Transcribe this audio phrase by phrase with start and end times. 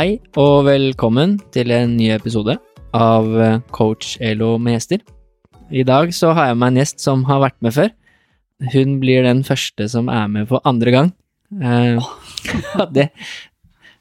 [0.00, 2.54] Hei og velkommen til en ny episode
[2.96, 5.02] av eh, Coach Elo med gjester.
[5.68, 7.90] I dag så har jeg med en gjest som har vært med før.
[8.72, 11.10] Hun blir den første som er med for andre gang.
[11.52, 12.00] Eh,
[12.96, 13.10] det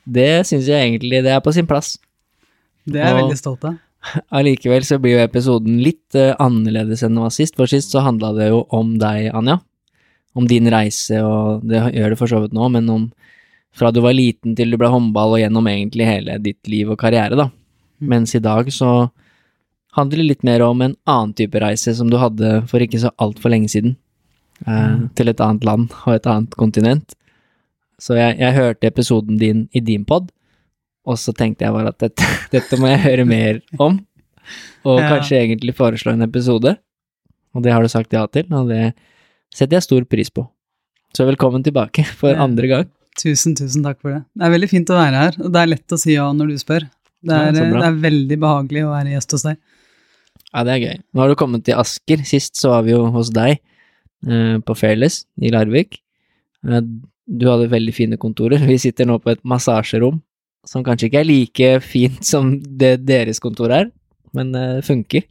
[0.08, 1.98] det syns jeg egentlig det er på sin plass.
[2.88, 3.75] Det er jeg Og- veldig stolt av.
[4.39, 7.59] Allikevel så blir jo episoden litt eh, annerledes enn den var sist.
[7.59, 9.59] For sist så handla det jo om deg, Anja.
[10.31, 13.09] Om din reise, og det gjør det for så vidt nå, men om
[13.75, 16.98] fra du var liten til du ble håndball, og gjennom egentlig hele ditt liv og
[17.00, 17.50] karriere, da.
[18.00, 19.09] Mens i dag så
[19.98, 23.11] handler det litt mer om en annen type reise som du hadde for ikke så
[23.22, 23.95] altfor lenge siden.
[24.67, 27.16] Eh, til et annet land og et annet kontinent.
[28.00, 30.30] Så jeg, jeg hørte episoden din i din pod,
[31.08, 34.00] og så tenkte jeg bare at dette, dette må jeg høre mer om.
[34.88, 35.09] Og Ja.
[35.16, 36.78] kanskje egentlig foreslå en episode.
[37.56, 38.94] Og det har du sagt ja til, og det
[39.54, 40.45] setter jeg stor pris på.
[41.16, 42.88] Så velkommen tilbake for andre gang.
[43.19, 44.21] Tusen, tusen takk for det.
[44.38, 46.53] Det er veldig fint å være her, og det er lett å si ja når
[46.53, 46.85] du spør.
[47.19, 49.57] Det er, ja, det er veldig behagelig å være gjest hos deg.
[50.49, 50.99] Ja, det er gøy.
[51.13, 52.23] Nå har du kommet til Asker.
[52.27, 55.99] Sist så var vi jo hos deg eh, på Fairless i Larvik.
[56.65, 56.81] Eh,
[57.30, 58.63] du hadde veldig fine kontorer.
[58.71, 60.21] Vi sitter nå på et massasjerom
[60.67, 63.91] som kanskje ikke er like fint som det deres kontor er,
[64.37, 65.27] men eh, det funker.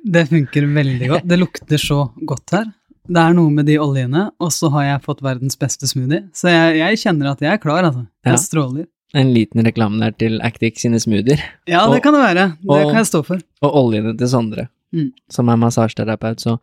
[0.00, 1.28] Det funker veldig godt.
[1.28, 2.68] Det lukter så godt her.
[3.10, 6.28] Det er noe med de oljene, og så har jeg fått verdens beste smoothie.
[6.36, 8.04] Så jeg, jeg kjenner at jeg er klar, altså.
[8.24, 8.38] Jeg Ja.
[8.38, 8.86] stråler.
[9.18, 11.40] En liten reklame der til Actic sine smoothier.
[11.66, 12.44] Ja, Og- det kan det være.
[12.62, 13.40] Det og- kan jeg stå for.
[13.62, 15.12] Og oljene til Sondre, Mm.
[15.28, 16.38] som er massasjeterapeut.
[16.38, 16.60] Så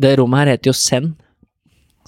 [0.00, 1.14] det rommet her heter jo Zen,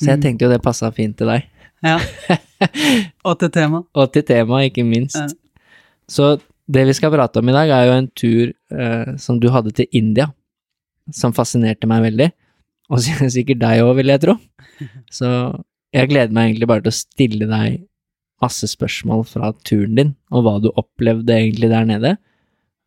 [0.00, 0.22] så jeg Mm.
[0.22, 1.44] tenkte jo det passa fint til deg.
[1.84, 1.98] Ja.
[3.24, 3.84] Og til tema.
[3.94, 5.14] Og til temaet, ikke minst.
[5.16, 5.28] Ja.
[6.08, 9.48] Så det vi skal prate om i dag, er jo en tur eh, som du
[9.48, 10.26] hadde til India,
[11.12, 12.32] som fascinerte meg veldig.
[12.92, 14.34] Og sikkert deg òg, vil jeg tro.
[15.12, 15.28] Så
[15.94, 17.84] jeg gleder meg egentlig bare til å stille deg
[18.40, 22.14] masse spørsmål fra turen din, og hva du opplevde egentlig der nede.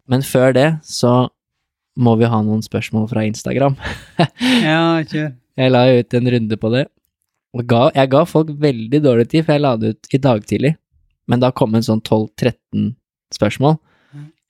[0.10, 1.30] Men før det så
[1.94, 3.78] må vi ha noen spørsmål fra Instagram.
[4.66, 5.34] Ja, kjør.
[5.54, 6.88] Jeg la jo ut en runde på det.
[7.54, 10.46] Og ga, jeg ga folk veldig dårlig tid, for jeg la det ut i dag
[10.50, 10.74] tidlig.
[11.30, 12.96] Men da kom en sånn 12-13
[13.36, 13.78] spørsmål.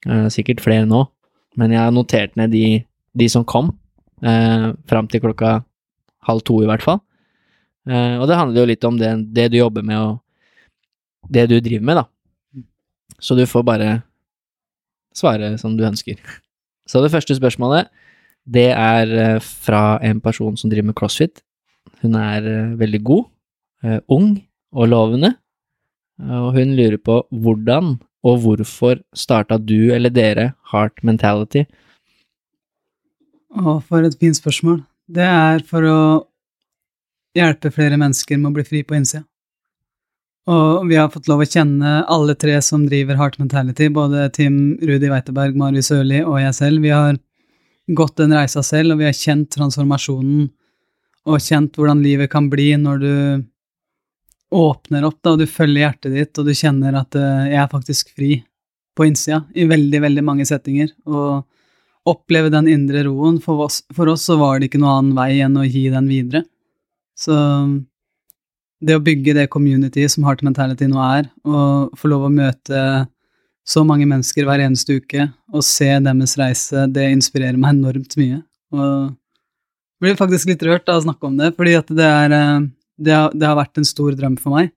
[0.08, 1.04] Eh, sikkert flere nå.
[1.60, 2.80] Men jeg har notert ned de,
[3.12, 3.74] de som kom,
[4.22, 5.58] eh, fram til klokka
[6.28, 7.00] halv to i hvert fall.
[7.88, 11.58] Eh, og det handler jo litt om det, det du jobber med, og det du
[11.58, 12.64] driver med, da.
[13.20, 13.90] Så du får bare
[15.14, 16.18] svare som du ønsker.
[16.88, 17.88] Så det første spørsmålet,
[18.44, 21.40] det er eh, fra en person som driver med crossfit.
[22.02, 23.24] Hun er eh, veldig god,
[23.84, 24.36] eh, ung
[24.74, 25.34] og lovende,
[26.18, 31.64] og hun lurer på hvordan og hvorfor starta du eller dere Heart Mentality?
[33.54, 34.80] Å, for et fint spørsmål.
[35.06, 36.00] Det er for å
[37.36, 39.24] hjelpe flere mennesker med å bli fri på innsida.
[40.50, 44.74] Og vi har fått lov å kjenne alle tre som driver Heart Mentality, både Tim
[44.82, 46.82] Rudi Weiteberg, Marius Sørli og jeg selv.
[46.84, 47.16] Vi har
[47.96, 50.50] gått den reisa selv, og vi har kjent transformasjonen
[51.24, 53.14] og kjent hvordan livet kan bli når du
[54.54, 57.72] åpner opp da, og du følger hjertet ditt, og du kjenner at eh, jeg er
[57.72, 58.36] faktisk fri
[58.94, 60.92] på innsida i veldig, veldig mange settinger.
[61.08, 61.42] Og
[62.08, 63.40] oppleve den indre roen.
[63.42, 66.10] For oss, for oss så var det ikke noen annen vei enn å gi den
[66.10, 66.44] videre.
[67.18, 67.34] Så
[68.84, 72.80] det å bygge det community som Heart Mentality nå er, og få lov å møte
[73.64, 78.42] så mange mennesker hver eneste uke og se deres reise, det inspirerer meg enormt mye.
[78.74, 82.34] Og jeg blir faktisk litt rørt av å snakke om det, fordi at det er
[82.36, 82.66] eh,
[82.96, 84.70] det har, det har vært en stor drøm for meg.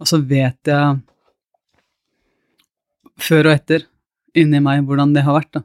[0.00, 1.00] Og så vet jeg
[3.20, 3.86] før og etter
[4.38, 5.64] inni meg hvordan det har vært, da.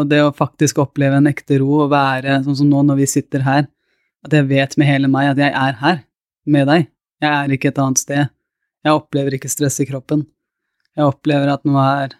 [0.00, 3.08] Og det å faktisk oppleve en ekte ro og være sånn som nå når vi
[3.10, 3.66] sitter her,
[4.24, 6.02] at jeg vet med hele meg at jeg er her
[6.48, 6.88] med deg.
[7.22, 8.30] Jeg er ikke et annet sted.
[8.82, 10.24] Jeg opplever ikke stress i kroppen.
[10.96, 12.14] Jeg opplever at nå er,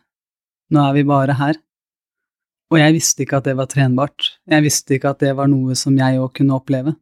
[0.73, 1.59] nå er vi bare her.
[2.73, 4.31] Og jeg visste ikke at det var trenbart.
[4.49, 6.95] Jeg visste ikke at det var noe som jeg òg kunne oppleve.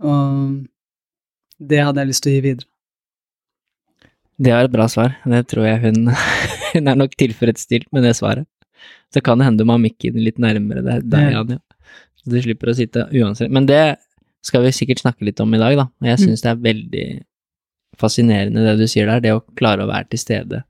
[0.00, 0.62] Og
[1.60, 2.70] det hadde jeg lyst til å gi videre.
[4.40, 5.18] Det var et bra svar.
[5.28, 6.14] Det tror jeg hun
[6.70, 8.46] Hun er nok tilfredsstilt med det svaret.
[9.14, 11.58] Så kan det hende du må ha mikken litt nærmere deg, deg Anja.
[12.20, 13.50] Så du slipper å sitte uansett.
[13.50, 13.96] Men det,
[14.42, 15.82] skal vi sikkert snakke litt om i dag, da.
[16.00, 16.24] Og jeg Mm.
[16.28, 17.06] syns det er veldig
[17.98, 20.62] fascinerende det du sier der, det å klare å være til stede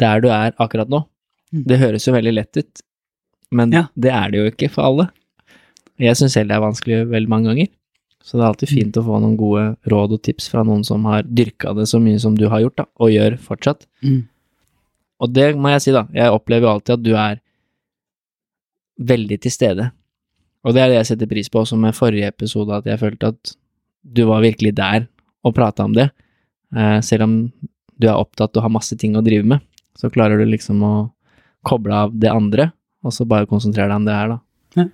[0.00, 1.04] der du er akkurat nå.
[1.52, 1.64] Mm.
[1.66, 2.80] Det høres jo veldig lett ut,
[3.52, 3.88] men Ja.
[3.98, 5.10] det er det jo ikke for alle.
[5.98, 7.68] Jeg syns selv det er vanskelig veldig mange ganger.
[8.22, 8.74] Så det er alltid Mm.
[8.78, 12.00] fint å få noen gode råd og tips fra noen som har dyrka det så
[12.00, 13.86] mye som du har gjort, da, og gjør fortsatt.
[15.20, 16.06] Og det må jeg si, da.
[16.16, 17.40] Jeg opplever jo alltid at du er
[19.00, 19.90] veldig til stede.
[20.64, 23.32] Og det er det jeg setter pris på, også med forrige episode, at jeg følte
[23.32, 23.54] at
[24.04, 25.06] du var virkelig der
[25.44, 26.10] og prata om det.
[26.76, 27.36] Eh, selv om
[28.00, 29.64] du er opptatt og har masse ting å drive med,
[29.96, 30.94] så klarer du liksom å
[31.66, 32.70] koble av det andre,
[33.04, 34.38] og så bare konsentrere deg om det her, da.
[34.76, 34.86] Ja.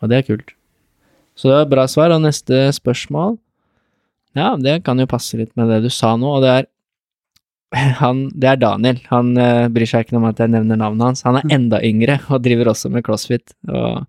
[0.00, 0.54] Og det er kult.
[1.34, 2.12] Så det var et bra svar.
[2.14, 3.40] Og neste spørsmål
[4.34, 6.68] Ja, det kan jo passe litt med det du sa nå, og det er
[8.02, 9.00] han, det er Daniel.
[9.10, 11.24] Han uh, bryr seg ikke om at jeg nevner navnet hans.
[11.26, 13.56] Han er enda yngre og driver også med crossfit.
[13.70, 14.04] Og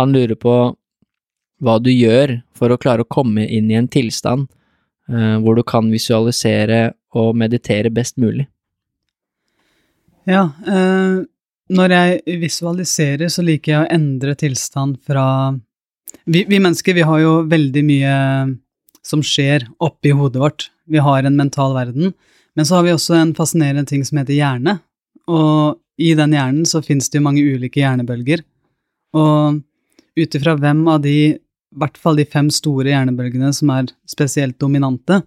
[0.00, 0.56] han lurer på
[1.64, 4.48] hva du gjør for å klare å komme inn i en tilstand
[5.10, 8.48] uh, hvor du kan visualisere og meditere best mulig.
[10.28, 11.22] Ja, uh,
[11.74, 15.54] når jeg visualiserer, så liker jeg å endre tilstand fra
[16.24, 18.14] vi, vi mennesker, vi har jo veldig mye
[19.04, 20.68] som skjer oppi hodet vårt.
[20.88, 22.14] Vi har en mental verden,
[22.56, 24.78] men så har vi også en fascinerende ting som heter hjerne.
[25.30, 28.44] Og i den hjernen så finnes det jo mange ulike hjernebølger.
[29.14, 29.60] Og
[30.14, 34.58] ut ifra hvem av de, i hvert fall de fem store hjernebølgene som er spesielt
[34.62, 35.22] dominante,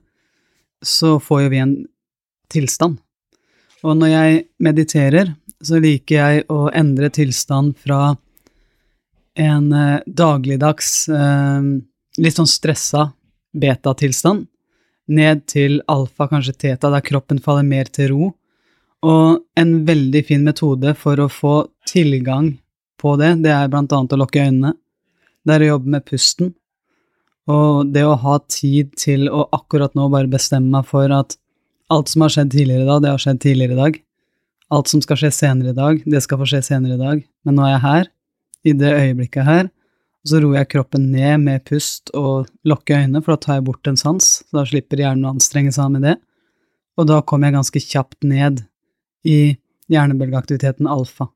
[0.83, 1.75] så får jo vi en
[2.53, 2.97] tilstand.
[3.83, 5.33] Og når jeg mediterer,
[5.63, 8.15] så liker jeg å endre tilstand fra
[9.37, 11.67] en eh, dagligdags, eh,
[12.17, 13.09] litt sånn stressa
[13.57, 14.47] beta-tilstand,
[15.07, 18.29] ned til alfa, kanskje teta, der kroppen faller mer til ro.
[19.07, 21.55] Og en veldig fin metode for å få
[21.87, 22.55] tilgang
[22.97, 24.73] på det, det er blant annet å lukke øynene.
[25.45, 26.53] Det er å jobbe med pusten.
[27.47, 31.37] Og det å ha tid til å akkurat nå bare bestemme meg for at
[31.93, 33.99] alt som har skjedd tidligere i dag, det har skjedd tidligere i dag.
[34.75, 37.23] Alt som skal skje senere i dag, det skal få skje senere i dag.
[37.47, 38.09] Men nå er jeg her,
[38.67, 39.69] i det øyeblikket her,
[40.27, 43.63] og så roer jeg kroppen ned med pust og lukker øynene, for da tar jeg
[43.69, 46.15] bort en sans, så da slipper hjernen å anstrenge seg med det.
[46.99, 48.59] Og da kommer jeg ganske kjapt ned
[49.23, 49.55] i
[49.87, 51.29] hjernebølgeaktiviteten alfa.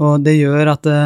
[0.00, 1.00] Og det gjør at det,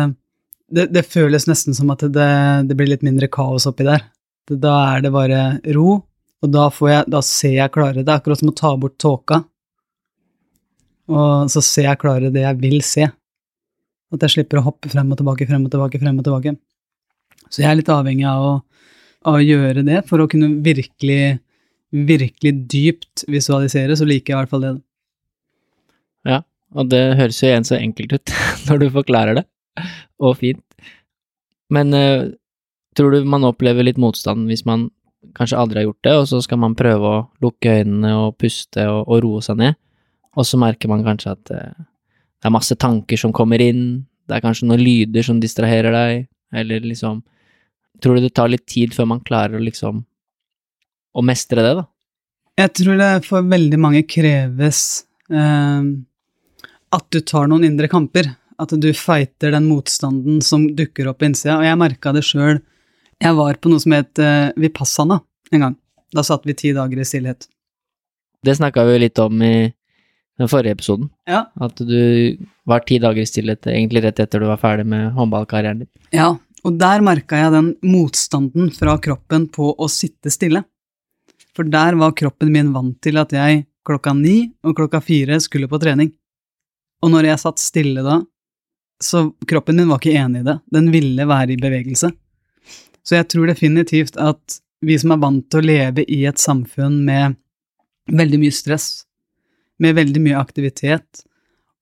[0.70, 2.28] det, det føles nesten som at det,
[2.70, 4.04] det blir litt mindre kaos oppi der.
[4.46, 5.40] Da er det bare
[5.74, 5.96] ro,
[6.44, 8.04] og da, jeg, da ser jeg klarere.
[8.04, 9.40] Det er akkurat som å ta bort tåka,
[11.10, 13.08] og så ser jeg klarere det jeg vil se.
[14.14, 16.54] At jeg slipper å hoppe frem og tilbake, frem og tilbake, frem og tilbake.
[17.50, 18.54] Så jeg er litt avhengig av å,
[19.28, 21.38] av å gjøre det for å kunne virkelig,
[21.94, 24.74] virkelig dypt visualisere, så liker jeg i hvert fall det.
[26.28, 26.40] Ja,
[26.74, 28.34] og det høres jo igjen så enkelt ut
[28.68, 29.46] når du forklarer det,
[30.22, 30.62] og fint.
[31.74, 32.30] Men uh,
[32.96, 34.88] tror du man opplever litt motstand hvis man
[35.34, 38.84] kanskje aldri har gjort det, og så skal man prøve å lukke øynene og puste
[38.90, 39.78] og, og roe seg ned,
[40.34, 41.84] og så merker man kanskje at uh,
[42.44, 46.26] det er masse tanker som kommer inn, det er kanskje noen lyder som distraherer deg,
[46.54, 47.22] eller liksom
[48.02, 50.02] Tror du det tar litt tid før man klarer å liksom
[51.14, 51.84] å mestre det, da?
[52.58, 54.80] Jeg tror det for veldig mange kreves
[55.30, 55.86] eh,
[56.94, 58.32] at du tar noen indre kamper.
[58.62, 61.58] At du fighter den motstanden som dukker opp på innsida.
[61.58, 62.60] Og jeg merka det sjøl.
[63.22, 65.18] Jeg var på noe som het eh, Vipassana
[65.54, 65.74] en gang.
[66.14, 67.48] Da satt vi ti dager i stillhet.
[68.44, 69.54] Det snakka vi jo litt om i
[70.38, 71.08] den forrige episoden.
[71.30, 71.46] Ja.
[71.62, 72.36] At du
[72.68, 75.90] var ti dager i stillhet, egentlig rett etter du var ferdig med håndballkarrieren din.
[76.14, 76.34] ja.
[76.64, 80.64] Og der merka jeg den motstanden fra kroppen på å sitte stille.
[81.54, 85.68] For der var kroppen min vant til at jeg klokka ni og klokka fire skulle
[85.70, 86.10] på trening.
[87.04, 88.22] Og når jeg satt stille da,
[89.02, 90.58] så kroppen min var ikke enig i det.
[90.72, 92.10] Den ville være i bevegelse.
[93.04, 97.02] Så jeg tror definitivt at vi som er vant til å leve i et samfunn
[97.04, 97.36] med
[98.12, 99.04] veldig mye stress,
[99.80, 101.24] med veldig mye aktivitet,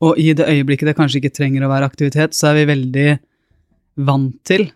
[0.03, 3.09] og i det øyeblikket det kanskje ikke trenger å være aktivitet, så er vi veldig
[3.96, 4.68] vant til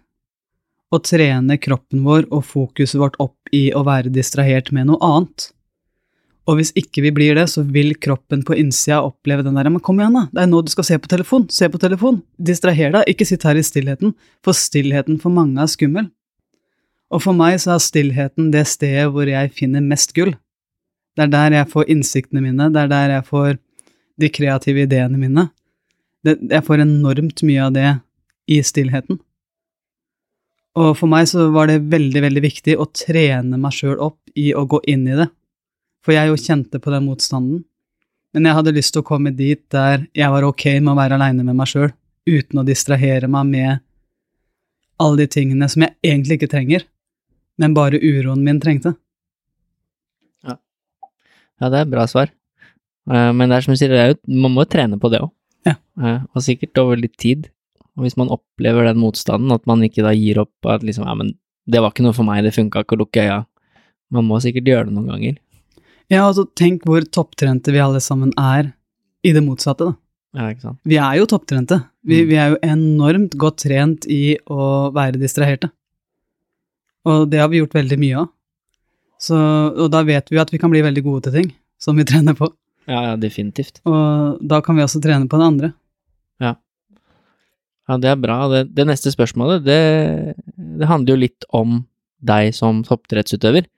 [0.95, 5.51] å trene kroppen vår og fokuset vårt opp i å være distrahert med noe annet.
[6.47, 9.83] Og hvis ikke vi blir det, så vil kroppen på innsida oppleve den der Men
[9.83, 12.95] kom igjen, da, det er nå du skal se på telefon, se på telefon, distraher
[12.95, 14.15] deg, ikke sitt her i stillheten,
[14.47, 16.07] for stillheten for mange er skummel.
[17.11, 20.37] Og for meg så er stillheten det stedet hvor jeg finner mest gull.
[21.17, 23.59] Det er der jeg får innsiktene mine, det er der jeg får
[24.21, 25.49] de kreative ideene mine.
[26.25, 27.91] Det, jeg får enormt mye av det
[28.51, 29.19] i stillheten.
[30.77, 34.51] Og for meg så var det veldig, veldig viktig å trene meg sjøl opp i
[34.55, 35.29] å gå inn i det.
[36.05, 37.63] For jeg jo kjente på den motstanden.
[38.37, 41.17] Men jeg hadde lyst til å komme dit der jeg var ok med å være
[41.17, 41.89] aleine med meg sjøl,
[42.29, 43.81] uten å distrahere meg med
[45.01, 46.85] alle de tingene som jeg egentlig ikke trenger.
[47.59, 48.93] men bare uroen min trengte.
[50.45, 52.29] Ja, det er et bra svar.
[53.09, 55.31] Eh, Men det er som du sier, det man må jo trene på det òg.
[55.65, 55.77] Ja.
[56.35, 57.49] Og sikkert over litt tid.
[57.97, 61.15] Og hvis man opplever den motstanden, at man ikke da gir opp at liksom, ja,
[61.17, 61.35] men
[61.67, 63.39] det var ikke noe for meg, det funka ikke å lukke øya.
[64.13, 65.39] Man må sikkert gjøre det noen ganger.
[66.13, 68.69] Ja, altså tenk hvor topptrente vi alle sammen er
[69.27, 69.97] i det motsatte, da.
[70.37, 70.79] Ja, ikke sant.
[70.85, 71.81] Vi er jo topptrente.
[72.07, 72.29] Vi, Mm.
[72.29, 75.71] vi er jo enormt godt trent i å være distraherte.
[77.07, 78.29] Og det har vi gjort veldig mye av.
[79.19, 79.35] Så,
[79.81, 81.51] og da vet vi jo at vi kan bli veldig gode til ting
[81.81, 82.51] som vi trener på.
[82.87, 83.81] Ja, ja, definitivt.
[83.89, 85.73] Og da kan vi også trene på det andre.
[87.87, 88.39] Ja, det er bra.
[88.51, 89.79] Det, det neste spørsmålet, det,
[90.57, 91.85] det handler jo litt om
[92.27, 93.69] deg som toppidrettsutøver.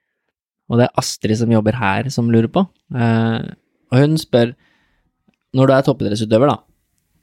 [0.69, 2.65] Og det er Astrid som jobber her, som lurer på.
[2.95, 3.53] Eh,
[3.93, 4.55] og hun spør,
[5.57, 6.59] når du er toppidrettsutøver, da,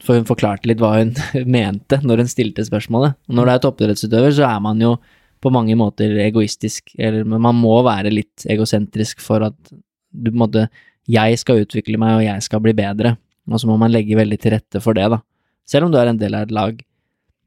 [0.05, 1.13] for hun forklarte litt hva hun
[1.57, 3.17] mente når hun stilte spørsmålet.
[3.33, 4.95] Når du er toppidrettsutøver, så er man jo
[5.41, 10.45] på mange måter egoistisk, eller man må være litt egosentrisk for at du på en
[10.45, 10.69] måte
[11.05, 13.11] Jeg skal utvikle meg, og jeg skal bli bedre.
[13.45, 15.19] Og så må man legge veldig til rette for det, da
[15.67, 16.79] selv om du er en del av et lag.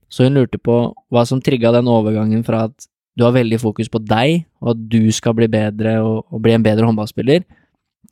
[0.09, 0.77] Så hun lurte på
[1.13, 4.83] hva som trigga den overgangen fra at du har veldig fokus på deg, og at
[4.93, 7.43] du skal bli bedre og, og bli en bedre håndballspiller,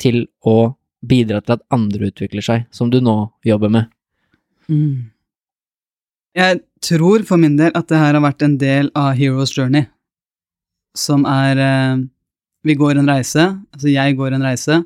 [0.02, 0.74] til å
[1.06, 3.14] bidra til at andre utvikler seg, som du nå
[3.46, 3.92] jobber med.
[4.66, 5.12] Mm.
[6.36, 9.86] Jeg tror for min del at det her har vært en del av Heroes Journey,
[10.96, 12.04] som er eh,
[12.66, 14.80] Vi går en reise, altså jeg går en reise.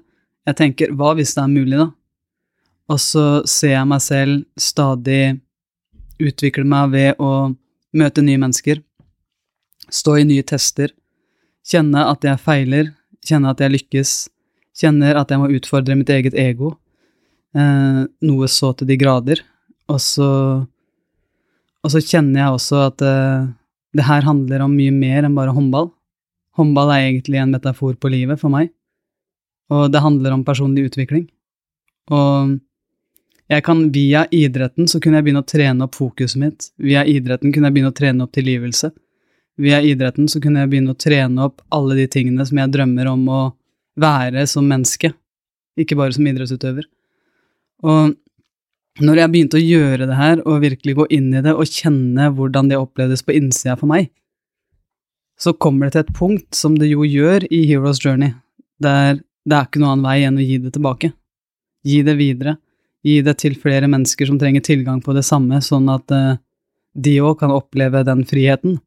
[0.45, 1.87] Jeg tenker, hva hvis det er mulig, da?
[2.91, 5.39] Og så ser jeg meg selv stadig
[6.21, 7.53] utvikle meg ved å
[7.97, 8.81] møte nye mennesker,
[9.91, 10.93] stå i nye tester,
[11.67, 12.91] kjenne at jeg feiler,
[13.27, 14.15] kjenne at jeg lykkes,
[14.81, 16.75] kjenner at jeg må utfordre mitt eget ego,
[17.55, 19.43] eh, noe så til de grader.
[19.91, 20.29] Og så,
[21.83, 23.49] og så kjenner jeg også at eh,
[23.99, 25.91] det her handler om mye mer enn bare håndball.
[26.59, 28.71] Håndball er egentlig en metafor på livet for meg,
[29.71, 31.29] og det handler om personlig utvikling.
[32.11, 32.59] Og
[33.51, 36.69] jeg kan via idretten så kunne jeg begynne å trene opp fokuset mitt.
[36.79, 38.93] Via idretten kunne jeg begynne å trene opp tilgivelse.
[39.61, 43.11] Via idretten så kunne jeg begynne å trene opp alle de tingene som jeg drømmer
[43.11, 43.41] om å
[44.01, 45.11] være som menneske,
[45.77, 46.87] ikke bare som idrettsutøver.
[47.83, 48.15] Og
[49.01, 52.31] når jeg begynte å gjøre det her, og virkelig gå inn i det, og kjenne
[52.37, 54.13] hvordan det opplevdes på innsida for meg,
[55.41, 58.35] så kommer det til et punkt, som det jo gjør i Heroes Journey,
[58.79, 61.15] der det er ikke noen annen vei enn å gi det tilbake.
[61.87, 62.59] Gi det videre.
[63.07, 66.39] Gi det til flere mennesker som trenger tilgang på det samme, sånn at eh,
[66.95, 68.79] de òg kan oppleve den friheten.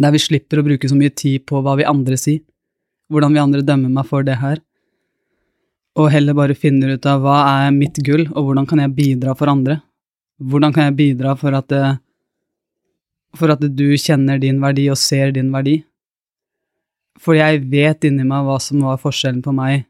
[0.00, 2.42] Der vi slipper å bruke så mye tid på hva vi andre sier,
[3.12, 4.62] hvordan vi andre dømmer meg for det her,
[5.94, 9.34] og heller bare finner ut av hva er mitt gull, og hvordan kan jeg bidra
[9.38, 9.78] for andre?
[10.42, 11.98] Hvordan kan jeg bidra for at, eh,
[13.36, 15.84] for at du kjenner din verdi og ser din verdi?
[17.20, 19.84] For jeg vet inni meg hva som var forskjellen på meg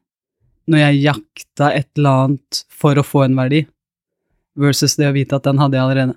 [0.70, 3.64] når jeg jakta et eller annet for å få en verdi,
[4.58, 6.16] versus det å vite at den hadde jeg allerede.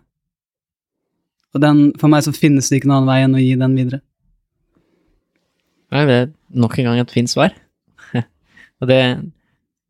[1.56, 3.78] Og den, for meg så finnes det ikke noen annen vei enn å gi den
[3.78, 4.02] videre.
[5.96, 7.56] Nei, det er nok en gang et fint svar.
[8.82, 9.00] og det,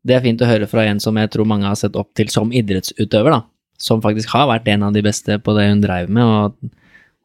[0.06, 2.30] det er fint å høre fra en som jeg tror mange har sett opp til
[2.32, 3.42] som idrettsutøver, da.
[3.78, 6.72] Som faktisk har vært en av de beste på det hun dreiv med, og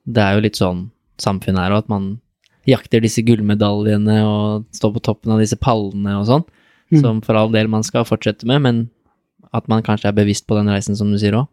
[0.04, 0.88] det er jo litt sånn
[1.22, 2.12] samfunnet er, og at man
[2.68, 6.46] jakter disse gullmedaljene og står på toppen av disse pallene og sånn,
[6.94, 7.02] Mm.
[7.02, 8.82] som for all del man skal fortsette med, men
[9.54, 11.50] at man kanskje er bevisst på den reisen, som du sier òg.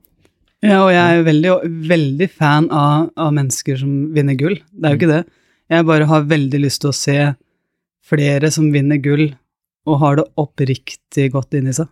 [0.61, 1.53] Ja, og jeg er veldig,
[1.89, 4.59] veldig fan av, av mennesker som vinner gull.
[4.73, 5.23] Det er jo ikke det.
[5.73, 7.17] Jeg bare har veldig lyst til å se
[8.11, 9.31] flere som vinner gull,
[9.89, 11.89] og har det oppriktig godt inni seg.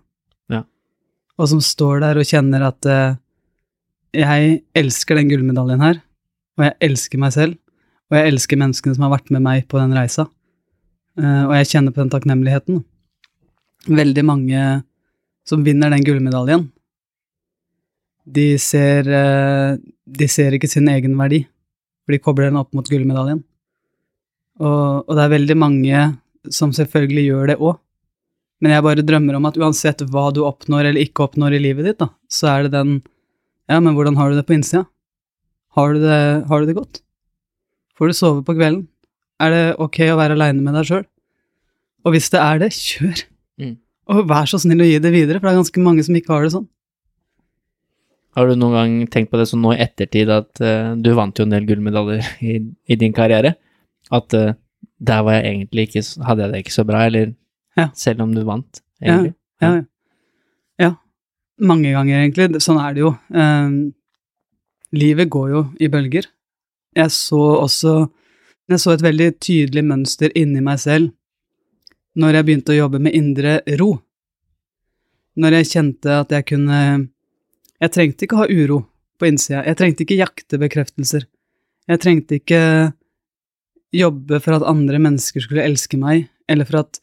[0.53, 0.65] Ja.
[1.41, 3.17] Og som står der og kjenner at uh,
[4.17, 6.03] jeg elsker den gullmedaljen her,
[6.59, 7.57] og jeg elsker meg selv,
[8.09, 10.27] og jeg elsker menneskene som har vært med meg på den reisa.
[11.19, 12.83] Uh, og jeg kjenner på den takknemligheten.
[13.87, 14.63] Veldig mange
[15.49, 16.67] som vinner den gullmedaljen,
[18.29, 21.47] de ser, eh, de ser ikke sin egen verdi,
[22.05, 23.41] for de kobler den opp mot gullmedaljen.
[24.59, 26.03] Og, og det er veldig mange
[26.53, 27.79] som selvfølgelig gjør det òg,
[28.61, 31.87] men jeg bare drømmer om at uansett hva du oppnår eller ikke oppnår i livet
[31.87, 33.01] ditt, da, så er det den
[33.69, 34.87] Ja, men hvordan har du det på innsida?
[35.77, 37.03] Har du det, har du det godt?
[38.01, 38.87] Får du sove på kvelden?
[39.39, 41.05] Er det ok å være aleine med deg sjøl?
[42.09, 43.27] Og hvis det er det, kjør!
[44.09, 46.33] Og vær så snill å gi det videre, for det er ganske mange som ikke
[46.33, 46.69] har det sånn.
[48.39, 51.37] Har du noen gang tenkt på det sånn nå i ettertid, at uh, du vant
[51.37, 53.57] jo en del gullmedaljer i, i din karriere,
[54.15, 54.53] at uh,
[54.99, 57.35] der var jeg egentlig ikke, hadde jeg det ikke så bra, eller
[57.79, 57.91] Ja.
[57.95, 59.35] selv om du vant, egentlig?
[59.63, 59.83] Ja, ja.
[60.83, 60.91] ja.
[61.61, 62.63] Mange ganger, egentlig.
[62.63, 63.13] Sånn er det jo.
[63.35, 63.77] Ehm,
[64.95, 66.27] livet går jo i bølger.
[66.97, 68.09] Jeg så også
[68.69, 71.15] Jeg så et veldig tydelig mønster inni meg selv
[72.17, 73.91] når jeg begynte å jobbe med indre ro.
[75.39, 76.79] Når jeg kjente at jeg kunne
[77.79, 78.81] Jeg trengte ikke å ha uro
[79.19, 79.61] på innsida.
[79.63, 81.29] Jeg trengte ikke jakte bekreftelser.
[81.87, 82.63] Jeg trengte ikke
[83.95, 86.99] jobbe for at andre mennesker skulle elske meg, eller for at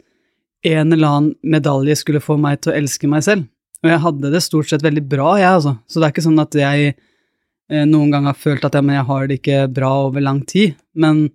[0.65, 3.47] en eller annen medalje skulle få meg til å elske meg selv.
[3.83, 5.75] Og jeg hadde det stort sett veldig bra, jeg, altså.
[5.87, 9.07] Så det er ikke sånn at jeg eh, noen gang har følt at men jeg
[9.09, 10.73] har det ikke bra over lang tid.
[10.97, 11.27] Men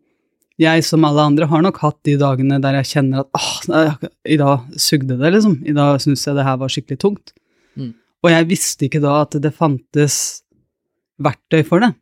[0.61, 3.39] jeg, som alle andre, har nok hatt de dagene der jeg kjenner at
[3.73, 5.61] åh, i dag sugde det, liksom.
[5.65, 7.33] I dag syns jeg det her var skikkelig tungt.
[7.81, 7.95] Mm.
[8.21, 10.19] Og jeg visste ikke da at det fantes
[11.21, 11.95] verktøy for det.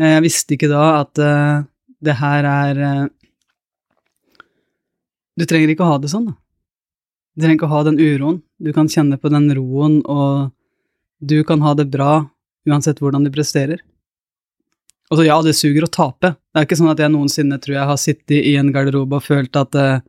[0.00, 1.66] Eh, Jeg visste ikke da at uh,
[2.04, 3.04] det her er uh,
[5.38, 6.36] Du trenger ikke å ha det sånn, da.
[7.34, 8.38] Du trenger ikke å ha den uroen.
[8.62, 10.52] Du kan kjenne på den roen, og
[11.18, 12.28] du kan ha det bra
[12.68, 13.80] uansett hvordan du presterer.
[15.12, 16.32] Og så ja, det suger å tape.
[16.32, 19.26] Det er ikke sånn at jeg noensinne tror jeg har sittet i en garderobe og
[19.26, 20.00] følt at uh,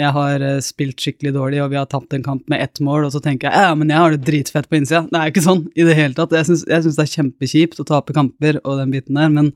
[0.00, 3.08] jeg har uh, spilt skikkelig dårlig, og vi har tapt en kamp med ett mål,
[3.08, 5.06] og så tenker jeg ja, men jeg har det dritfett på innsida.
[5.08, 6.36] Det er ikke sånn i det hele tatt.
[6.36, 9.54] Jeg syns, det er kjempekjipt å tape kamper og den biten der, men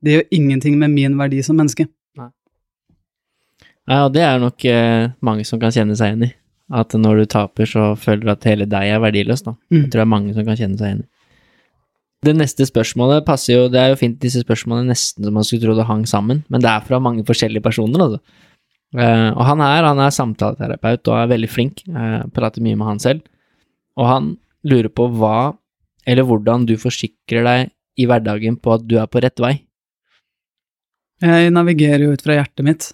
[0.00, 1.90] det gjør ingenting med min verdi som menneske.
[3.90, 6.34] Ja, og det er nok eh, mange som kan kjenne seg igjen i.
[6.80, 9.56] At når du taper, så føler du at hele deg er verdiløs, da.
[9.72, 9.80] Mm.
[9.80, 11.08] Jeg tror det er mange som kan kjenne seg igjen i.
[12.20, 15.64] Det neste spørsmålet passer jo Det er jo fint, disse spørsmålene nesten som man skulle
[15.64, 18.20] tro det hang sammen, men det er fra mange forskjellige personer, altså.
[18.90, 22.88] Uh, og han er, han er samtaleterapeut og er veldig flink, uh, prater mye med
[22.88, 23.20] han selv,
[23.94, 24.30] og han
[24.66, 25.52] lurer på hva
[26.10, 29.52] eller hvordan du forsikrer deg i hverdagen på at du er på rett vei.
[31.22, 32.88] Jeg navigerer jo ut fra hjertet mitt,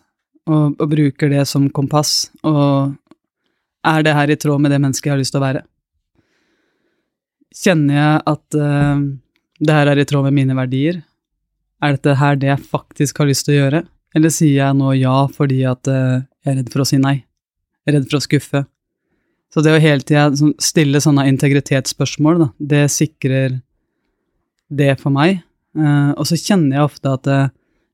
[0.51, 2.93] og, og bruker det som kompass, og
[3.87, 5.65] er det her i tråd med det mennesket jeg har lyst til å være?
[7.57, 9.05] Kjenner jeg at uh,
[9.65, 11.01] det her er i tråd med mine verdier?
[11.85, 13.83] Er dette her det jeg faktisk har lyst til å gjøre?
[14.17, 17.19] Eller sier jeg nå ja fordi at uh, jeg er redd for å si nei?
[17.85, 18.65] Jeg er redd for å skuffe?
[19.53, 23.61] Så det å hele tida sånn, stille sånne integritetsspørsmål, da, det sikrer
[24.69, 25.41] det for meg.
[25.77, 27.47] Uh, og så kjenner jeg ofte at uh,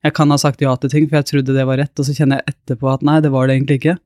[0.03, 2.15] jeg kan ha sagt ja til ting, for jeg trodde det var rett, og så
[2.17, 3.97] kjenner jeg etterpå at nei, det var det egentlig ikke.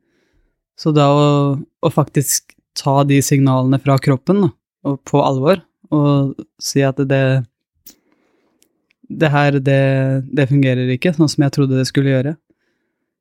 [0.77, 4.51] Så da å, å faktisk ta de signalene fra kroppen da,
[5.07, 5.63] på alvor,
[5.95, 7.25] og si at det
[9.07, 9.81] det her, det,
[10.35, 12.35] det fungerer ikke sånn som jeg trodde det skulle gjøre.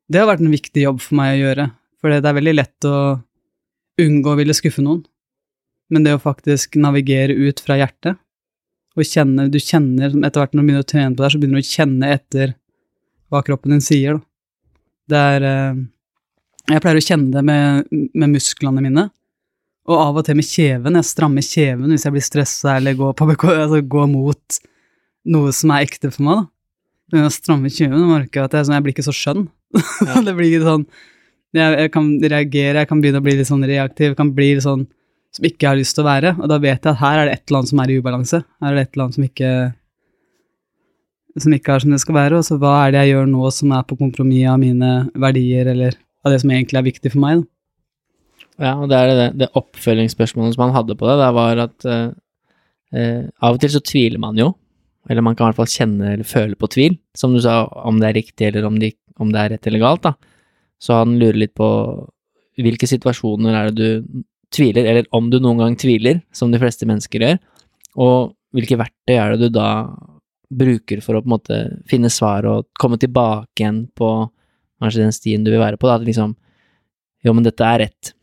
[0.10, 1.68] Det har vært en viktig jobb for meg å gjøre,
[2.02, 2.96] for det er veldig lett å
[4.02, 5.04] unngå å ville skuffe noen.
[5.94, 8.18] Men det å faktisk navigere ut fra hjertet,
[8.96, 11.60] og kjenne Du kjenner etter hvert når du begynner å trene på det så begynner
[11.60, 12.54] du å kjenne etter
[13.28, 14.24] hva kroppen din sier, da.
[15.06, 15.82] Det er eh,
[16.72, 19.04] Jeg pleier å kjenne det med, med musklene mine,
[19.86, 20.98] og av og til med kjeven.
[21.00, 24.60] Jeg strammer kjeven hvis jeg blir stressa eller går, på, altså går mot
[25.36, 26.52] noe som er ekte for meg, da.
[27.14, 29.44] Men å stramme kjeven merker jeg at jeg, sånn, jeg blir ikke så skjønn.
[29.76, 30.22] Ja.
[30.26, 30.88] det blir ikke sånn
[31.56, 34.52] jeg, jeg kan reagere, jeg kan begynne å bli litt sånn reaktiv, jeg kan bli
[34.58, 34.86] litt sånn
[35.36, 37.34] som ikke har lyst til å være, og da vet jeg at her er det
[37.36, 38.40] et eller annet som er i ubalanse.
[38.64, 39.52] Her er det et eller annet som ikke
[41.44, 43.50] som ikke er som det skal være, og så hva er det jeg gjør nå
[43.52, 47.24] som er på kompromiss av mine verdier, eller av det som egentlig er viktig for
[47.26, 47.50] meg, da.
[48.62, 51.88] Ja, og det er det, det oppfølgingsspørsmålet som han hadde på det, det var at
[51.92, 52.06] eh,
[52.96, 54.54] eh, av og til så tviler man jo,
[55.10, 58.00] eller man kan i hvert fall kjenne eller føle på tvil, som du sa, om
[58.00, 60.16] det er riktig eller om det, om det er rett eller galt, da.
[60.82, 61.68] Så han lurer litt på
[62.64, 64.24] hvilke situasjoner er det du
[64.56, 67.40] tviler, eller om du noen gang tviler, som de fleste mennesker gjør,
[68.00, 69.70] og hvilke verktøy er det du da
[70.56, 74.10] bruker for å på en måte finne svar og komme tilbake igjen på
[74.80, 76.36] kanskje den stien du vil være på, da, at liksom,
[77.26, 78.16] jo, men dette er rett.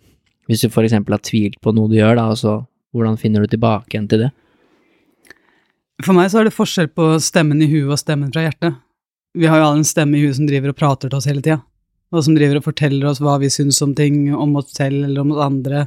[0.50, 3.94] Hvis du eksempel har tvilt på noe du gjør, da, altså, hvordan finner du tilbake
[3.94, 4.30] igjen til det?
[6.02, 8.78] For meg så er det forskjell på stemmen i huet og stemmen fra hjertet.
[9.38, 11.44] Vi har jo alle en stemme i huet som driver og prater til oss hele
[11.44, 11.60] tida,
[12.12, 15.22] og som driver og forteller oss hva vi syns om ting, om oss selv eller
[15.22, 15.86] om oss andre.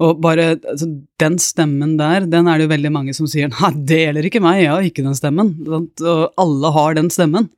[0.00, 0.88] Og bare altså,
[1.20, 4.44] den stemmen der, den er det jo veldig mange som sier nei, det gjelder ikke
[4.44, 5.54] meg, jeg har ikke den stemmen.
[5.70, 7.50] Og alle har den stemmen.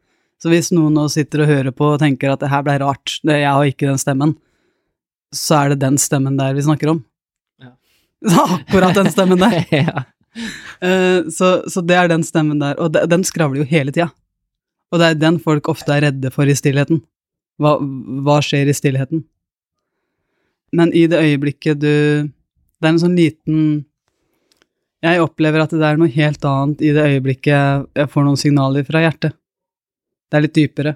[0.42, 3.18] Så hvis noen nå sitter og hører på og tenker at det her ble rart,
[3.22, 4.35] det, jeg har ikke den stemmen,
[5.33, 7.05] så er det den stemmen der vi snakker om.
[7.62, 7.73] Ja.
[8.59, 9.62] Akkurat den stemmen der.
[9.83, 10.05] ja.
[10.81, 14.11] Eh, så, så det er den stemmen der, og de, den skravler jo hele tida.
[14.92, 17.01] Og det er den folk ofte er redde for i stillheten.
[17.61, 17.77] Hva,
[18.25, 19.25] hva skjer i stillheten?
[20.73, 23.57] Men i det øyeblikket du Det er en sånn liten
[25.05, 28.87] Jeg opplever at det er noe helt annet i det øyeblikket jeg får noen signaler
[28.87, 29.37] fra hjertet.
[30.31, 30.95] Det er litt dypere.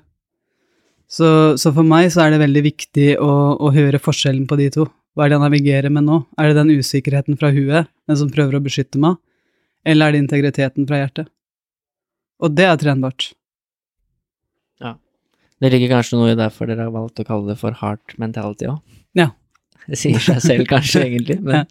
[1.06, 1.28] Så,
[1.60, 3.30] så for meg så er det veldig viktig å,
[3.62, 4.88] å høre forskjellen på de to.
[5.14, 6.20] Hva er det jeg navigerer med nå?
[6.36, 9.16] Er det den usikkerheten fra huet, den som prøver å beskytte meg,
[9.86, 11.30] eller er det integriteten fra hjertet?
[12.42, 13.30] Og det er trenbart.
[15.62, 18.68] Det ligger kanskje noe i derfor dere har valgt å kalle det for hard mentality
[18.70, 18.80] òg.
[19.16, 19.32] Ja.
[19.86, 21.68] Det sier seg selv kanskje, egentlig, men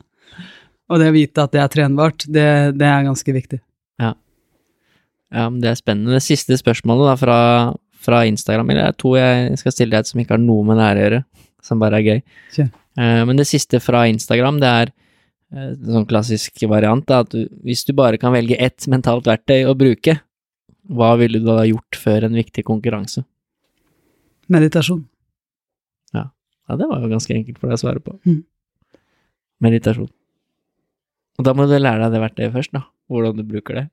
[0.88, 2.46] Og det å vite at det er trenbart, det,
[2.80, 3.58] det er ganske viktig.
[5.36, 6.16] ja, men det er spennende.
[6.16, 7.38] Det siste spørsmålet da fra,
[8.06, 10.80] fra Instagram, eller det er to jeg skal stille deg som ikke har noe med
[10.80, 11.24] det her å gjøre,
[11.66, 12.22] som bare er gøy.
[12.60, 12.68] Ja.
[13.02, 17.34] Eh, men det siste fra Instagram, det er eh, en sånn klassisk variant, da, at
[17.34, 20.20] du, hvis du bare kan velge ett mentalt verktøy å bruke,
[20.96, 23.26] hva ville du da gjort før en viktig konkurranse?
[24.54, 25.02] Meditasjon.
[26.66, 28.16] Ja, det var jo ganske enkelt for deg å svare på.
[28.26, 28.42] Mm.
[29.66, 30.10] Meditasjon.
[31.38, 32.86] Og da må du lære deg det verktøyet først, da.
[33.12, 33.86] Hvordan du bruker det.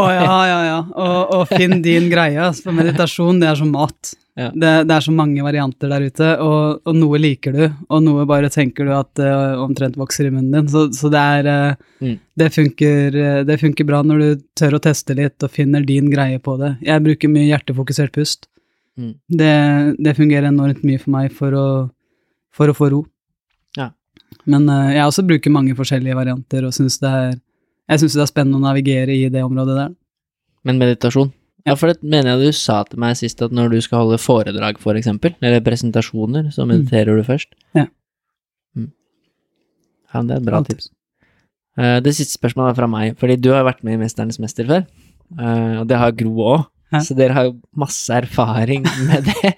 [0.00, 0.80] Å ja, ja, ja.
[0.96, 2.48] Og, og finn din greie.
[2.62, 4.14] For meditasjon, det er som mat.
[4.38, 4.48] Ja.
[4.54, 8.22] Det, det er så mange varianter der ute, og, og noe liker du, og noe
[8.30, 10.70] bare tenker du at uh, omtrent vokser i munnen din.
[10.70, 12.14] Så, så det er uh, Mm.
[12.40, 16.06] det, funker, eh, det funker bra når du tør å teste litt og finner din
[16.08, 16.70] greie på det.
[16.86, 18.48] Jeg bruker mye hjertefokusert pust.
[18.96, 19.10] Mm.
[19.28, 19.50] Det,
[20.00, 21.66] det fungerer enormt mye for meg for å,
[22.56, 23.02] for å få ro.
[23.76, 23.90] Ja.
[24.48, 27.36] Men jeg også bruker mange forskjellige varianter, og synes det er,
[27.90, 29.92] jeg syns det er spennende å navigere i det området der.
[30.68, 31.32] Men meditasjon?
[31.68, 34.18] Ja, for det mener jeg du sa til meg sist, at når du skal holde
[34.22, 37.50] foredrag, for eksempel, eller presentasjoner, så mediterer du først.
[37.76, 37.84] Ja.
[38.78, 38.88] Mm.
[40.14, 40.78] Ja, det er et bra Altid.
[40.80, 40.90] tips.
[41.78, 44.66] Uh, det siste spørsmålet er fra meg, fordi du har vært med i Mesternes mester
[44.68, 44.86] før,
[45.38, 46.64] uh, og det har Gro òg,
[47.06, 49.52] så dere har jo masse erfaring med det.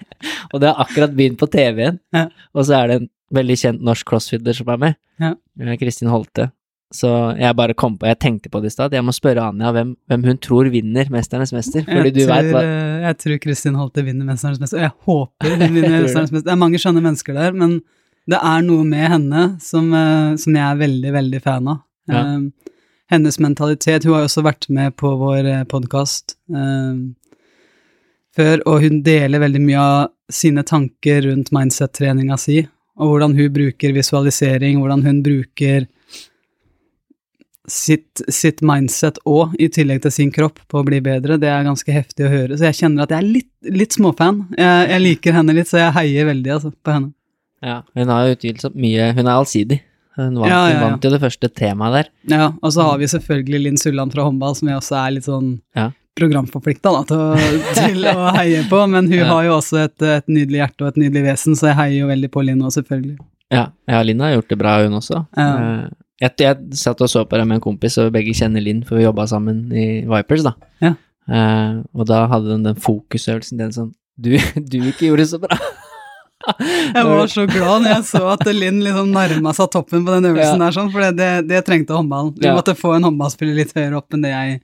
[0.53, 2.27] og det har akkurat begynt på TV-en, Ja.
[2.53, 5.33] og så er det en veldig kjent norsk crossfitter som er med, Ja.
[5.59, 6.51] eh, Holte.
[6.93, 9.71] Så jeg bare kom på, jeg tenkte på det i stad, jeg må spørre Anja
[9.73, 13.17] hvem, hvem hun tror vinner Mesternes mester, fordi jeg, du tror, vet hva eh, jeg
[13.23, 16.45] tror Kristin Holte vinner Mesternes mester, jeg håper hun vinner Mesternes mester.
[16.45, 17.79] Det er mange skjønne mennesker der, men
[18.29, 21.81] det er noe med henne som, eh, som jeg er veldig, veldig fan av.
[22.11, 22.21] Ja.
[22.21, 22.75] Eh,
[23.13, 26.33] hennes mentalitet Hun har jo også vært med på vår podkast
[28.33, 32.63] før, og hun deler veldig mye av sine tanker rundt mindset-treninga si,
[32.97, 35.85] og hvordan hun bruker visualisering, hvordan hun bruker
[37.69, 41.63] sitt, sitt mindset og i tillegg til sin kropp på å bli bedre, det er
[41.67, 42.57] ganske heftig å høre.
[42.59, 44.43] Så jeg kjenner at jeg er litt, litt småfan.
[44.57, 47.13] Jeg, jeg liker henne litt, så jeg heier veldig altså, på henne.
[47.63, 49.77] Ja, hun har utvilsomt mye Hun er allsidig.
[50.17, 50.75] Hun vant, Ja, ja, ja.
[50.75, 52.09] hun vant jo det første temaet der.
[52.35, 55.29] Ja, og så har vi selvfølgelig Linn Sulland fra håndball, som jeg også er litt
[55.29, 55.87] sånn Ja.
[56.19, 57.23] programforplikta til,
[57.79, 60.99] til å heie på, men hun har jo også et, et nydelig hjerte og et
[61.05, 63.17] nydelig vesen, så jeg heier jo veldig på Linn òg, selvfølgelig.
[63.55, 65.23] Ja, ja Linn har gjort det bra, hun også.
[65.39, 65.87] Ja.
[66.23, 68.95] Jeg, jeg satt og så på det med en kompis, og begge kjenner Linn, for
[68.99, 70.53] vi jobba sammen i Vipers, da.
[70.83, 70.93] Ja.
[71.27, 74.33] Uh, og da hadde den den fokusøvelsen, den sånn Du,
[74.71, 75.55] du ikke gjorde så bra.
[76.93, 80.27] Jeg var så glad når jeg så at Linn liksom nærma seg toppen på den
[80.33, 80.65] øvelsen Ja.
[80.65, 82.33] der, sånn, for det, det, det trengte håndballen.
[82.35, 82.55] Vi Ja.
[82.57, 84.57] måtte få en håndballspiller litt høyere opp enn det jeg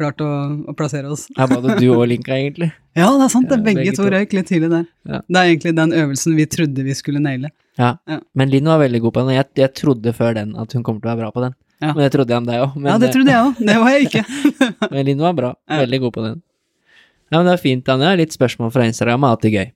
[0.00, 0.38] klarte å,
[0.72, 1.26] å plassere oss.
[1.36, 2.70] Her var det du og Linka, egentlig.
[2.98, 3.56] Ja, det er sant, det.
[3.58, 4.86] er begge, begge to røyk litt tidlig der.
[5.06, 5.20] Ja.
[5.22, 7.52] Det er egentlig den øvelsen vi trodde vi skulle naile.
[7.78, 7.92] Ja.
[8.10, 8.18] Ja.
[8.34, 10.82] Men Linn var veldig god på den, og jeg, jeg trodde før den at hun
[10.86, 11.54] kommer til å være bra på den.
[11.80, 11.94] Ja.
[11.94, 12.78] Men det trodde jeg om deg òg.
[12.90, 13.60] ja, det trodde jeg òg.
[13.70, 14.24] Det var jeg ikke.
[14.92, 15.52] Men Linn var bra.
[15.70, 16.40] Veldig god på den.
[17.30, 18.10] Ja, men det er fint, Anja.
[18.18, 19.68] Litt spørsmål fra Instagram er alltid gøy.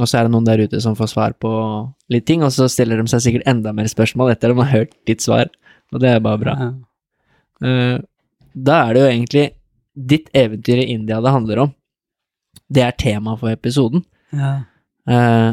[0.00, 1.50] Og så er det noen der ute som får svar på
[2.10, 4.72] litt ting, og så stiller de seg sikkert enda mer spørsmål etter at de har
[4.72, 5.52] hørt ditt svar,
[5.92, 6.54] og det er bare bra.
[7.62, 7.98] Eh,
[8.56, 9.44] da er det jo egentlig
[10.14, 11.74] ditt eventyr i India det handler om.
[12.72, 14.04] Det er tema for episoden.
[14.32, 14.64] Ja.
[15.08, 15.52] Uh,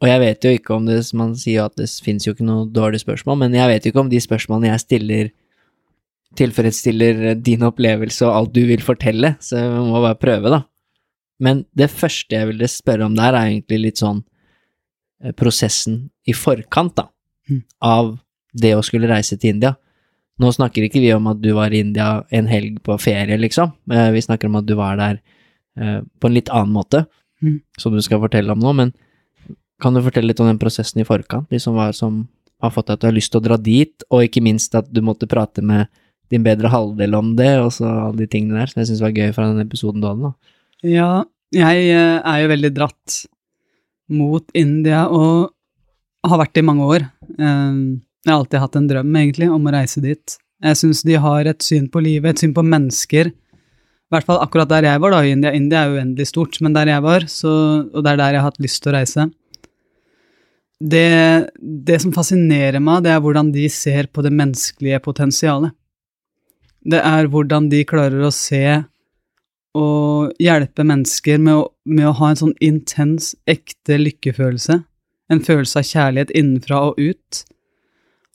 [0.00, 2.46] og jeg vet jo ikke om det Man sier jo at det fins jo ikke
[2.48, 5.30] noe dårlige spørsmål, men jeg vet jo ikke om de spørsmålene jeg stiller,
[6.38, 10.60] tilfredsstiller din opplevelse og alt du vil fortelle, så vi må bare prøve, da.
[11.40, 14.22] Men det første jeg ville spørre om der, er egentlig litt sånn
[15.24, 17.08] eh, prosessen i forkant, da,
[17.50, 17.62] Mm.
[17.82, 18.10] av
[18.54, 19.72] det å skulle reise til India.
[20.38, 23.72] Nå snakker ikke vi om at du var i India en helg på ferie, liksom.
[23.90, 25.18] Eh, Vi snakker om at du var der
[25.80, 27.06] på en litt annen måte,
[27.40, 27.54] Mm.
[27.80, 28.74] som du skal fortelle om nå.
[28.76, 28.90] Men
[29.80, 32.26] kan du fortelle litt om den prosessen i forkant, De som var som
[32.60, 34.90] har fått deg til å ha lyst til å dra dit, og ikke minst at
[34.92, 35.88] du måtte prate med
[36.30, 39.14] din bedre halvdel om det, og så alle de tingene der, som jeg syns var
[39.16, 40.32] gøy fra den episoden du hadde, da.
[40.84, 43.16] Ja, jeg eh, er jo veldig dratt
[44.10, 45.50] mot India og
[46.28, 47.08] har vært det i mange år.
[47.38, 47.80] Eh,
[48.26, 50.36] Jeg har alltid hatt en drøm, egentlig, om å reise dit.
[50.60, 53.30] Jeg syns de har et syn på livet, et syn på mennesker.
[54.10, 55.52] I hvert fall akkurat der jeg var, da, i India.
[55.54, 57.52] India er jo uendelig stort, men der jeg var, så,
[57.86, 59.26] og det er der jeg har hatt lyst til å reise.
[60.80, 61.04] Det,
[61.86, 65.76] det som fascinerer meg, det er hvordan de ser på det menneskelige potensialet.
[66.80, 68.64] Det er hvordan de klarer å se
[69.78, 74.80] og hjelpe mennesker med å, med å ha en sånn intens, ekte lykkefølelse.
[75.30, 77.44] En følelse av kjærlighet innenfra og ut.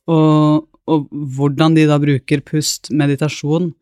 [0.07, 3.73] Og, og hvordan de da bruker pust, meditasjon,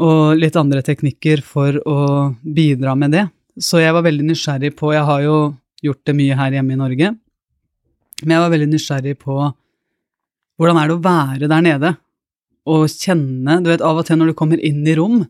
[0.00, 1.98] og litt andre teknikker for å
[2.42, 3.26] bidra med det.
[3.60, 5.36] Så jeg var veldig nysgjerrig på Jeg har jo
[5.84, 7.12] gjort det mye her hjemme i Norge,
[8.24, 9.36] men jeg var veldig nysgjerrig på
[10.58, 11.92] hvordan er det å være der nede
[12.70, 15.24] og kjenne Du vet, av og til når du kommer inn i rom,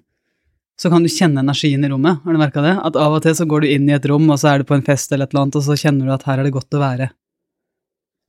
[0.78, 2.20] så kan du kjenne energien i rommet.
[2.22, 2.76] Har du merka det?
[2.78, 4.68] At av og til så går du inn i et rom, og så er du
[4.68, 6.54] på en fest eller et eller annet, og så kjenner du at her er det
[6.54, 7.10] godt å være.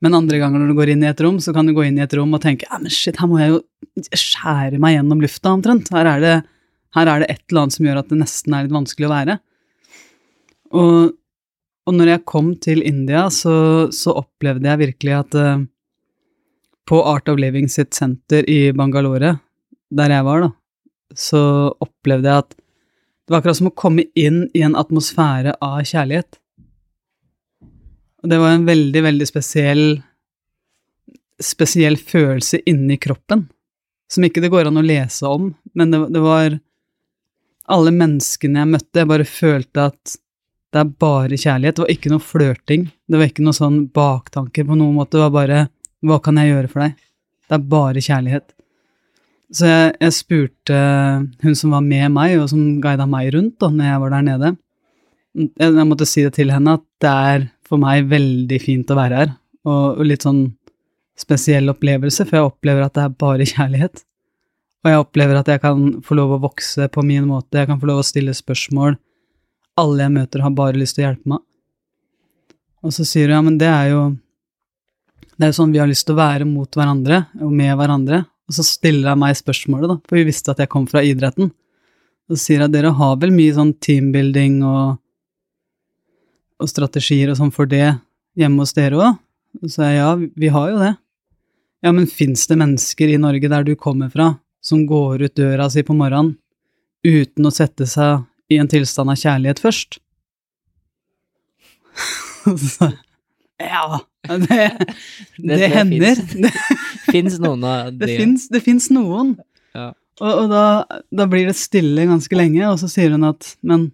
[0.04, 2.00] Men andre ganger når du går inn i et rom, så kan du gå inn
[2.00, 3.62] i et rom og tenke ja, men shit, her må jeg jo
[4.12, 5.92] skjære meg gjennom lufta omtrent.
[5.96, 6.34] Her er, det,
[6.98, 9.14] her er det et eller annet som gjør at det nesten er litt vanskelig å
[9.14, 9.38] være.
[10.76, 11.16] Og,
[11.88, 13.56] og når jeg kom til India, så,
[13.96, 15.64] så opplevde jeg virkelig at uh,
[16.90, 19.38] på Art of Living sitt senter i Bangalore,
[19.96, 20.52] der jeg var, da,
[21.16, 21.42] så
[21.82, 26.38] opplevde jeg at det var akkurat som å komme inn i en atmosfære av kjærlighet.
[28.26, 29.84] Og det var en veldig, veldig spesiell
[31.42, 33.44] spesiell følelse inni kroppen,
[34.12, 36.56] som ikke det går an å lese om, men det, det var
[37.76, 40.16] alle menneskene jeg møtte, jeg bare følte at
[40.76, 41.76] det er bare kjærlighet.
[41.78, 45.24] Det var ikke noe flørting, det var ikke noe sånn baktanker på noen måte, det
[45.26, 45.62] var bare
[46.06, 47.00] hva kan jeg gjøre for deg?
[47.46, 48.52] Det er bare kjærlighet.
[49.56, 50.78] Så jeg, jeg, spurte
[51.46, 54.26] hun som var med meg, og som guida meg rundt da når jeg var der
[54.30, 54.52] nede.
[55.36, 58.97] Jeg, jeg, måtte si det til henne at det er for meg veldig fint å
[58.99, 59.32] være her,
[59.65, 60.43] og, litt sånn
[61.17, 64.04] spesiell opplevelse, for jeg opplever at det er bare kjærlighet.
[64.86, 67.82] Og jeg opplever at jeg kan få lov å vokse på min måte, jeg kan
[67.82, 68.99] få lov å stille spørsmål.
[69.82, 71.41] Alle jeg møter, har bare lyst til å hjelpe meg.
[72.86, 74.04] Og så sier hun ja, men det er jo
[75.36, 78.21] det er jo sånn vi har lyst til å være mot hverandre og med hverandre.
[78.45, 81.49] Og så stiller hun meg spørsmålet, da, for vi visste at jeg kom fra idretten.
[82.30, 85.01] Og så sier hun at dere har vel mye sånn teambuilding og,
[86.62, 87.98] og strategier og sånn for det
[88.39, 89.20] hjemme hos dere òg?
[89.62, 90.94] Og så sa jeg ja, vi har jo det.
[91.86, 95.70] Ja, men fins det mennesker i Norge der du kommer fra, som går ut døra
[95.70, 96.36] si på morgenen
[97.06, 100.00] uten å sette seg i en tilstand av kjærlighet først?
[102.76, 102.89] så,
[103.62, 104.88] ja, det,
[105.38, 106.24] det, det hender.
[106.34, 106.52] Det
[107.13, 108.18] fins noen av de
[108.52, 109.36] Det fins noen.
[109.76, 109.91] Ja.
[110.24, 110.65] Og, og da,
[111.12, 113.89] da, blir det stille ganske lenge, og så sier hun at men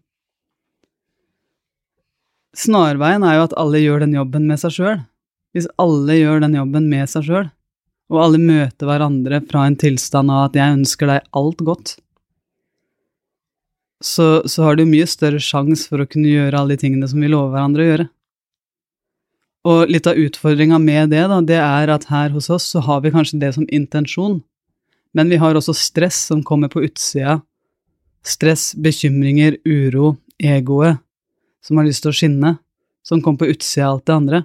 [2.58, 5.02] Snarveien er jo at alle gjør den jobben med seg sjøl.
[5.56, 7.50] Hvis alle gjør den jobben med seg sjøl,
[8.12, 11.98] og alle møter hverandre fra en tilstand av at 'jeg ønsker deg alt godt',
[14.04, 17.22] så, så har du mye større sjanse for å kunne gjøre alle de tingene som
[17.22, 18.08] vi lover hverandre å gjøre.
[19.72, 23.02] Og litt av utfordringa med det, da, det er at her hos oss så har
[23.02, 24.42] vi kanskje det som intensjon,
[25.14, 27.44] men vi har også stress som kommer på utsida.
[28.26, 30.98] Stress, bekymringer, uro, egoet
[31.63, 32.56] som har lyst til å skinne,
[33.06, 34.43] som kommer på utsida av alt det andre.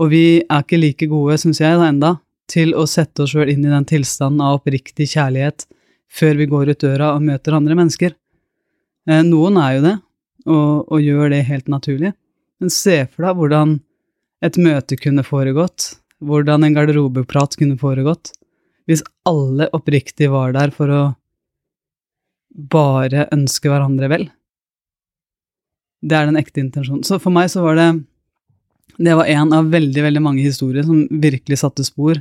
[0.00, 2.12] Og vi er ikke like gode, syns jeg, da enda,
[2.50, 5.66] til å sette oss sjøl inn i den tilstanden av oppriktig kjærlighet
[6.12, 8.14] før vi går ut døra og møter andre mennesker.
[9.08, 9.94] Eh, noen er jo det,
[10.48, 12.12] og, og gjør det helt naturlig,
[12.60, 13.78] men se for deg hvordan
[14.42, 18.34] et møte kunne foregått, hvordan en garderobeprat kunne foregått,
[18.90, 21.02] hvis alle oppriktig var der for å
[22.52, 24.26] bare ønske hverandre vel.
[26.02, 27.04] Det er den ekte intensjonen.
[27.06, 27.90] Så for meg så var det
[28.98, 32.18] Det var en av veldig, veldig mange historier som virkelig satte spor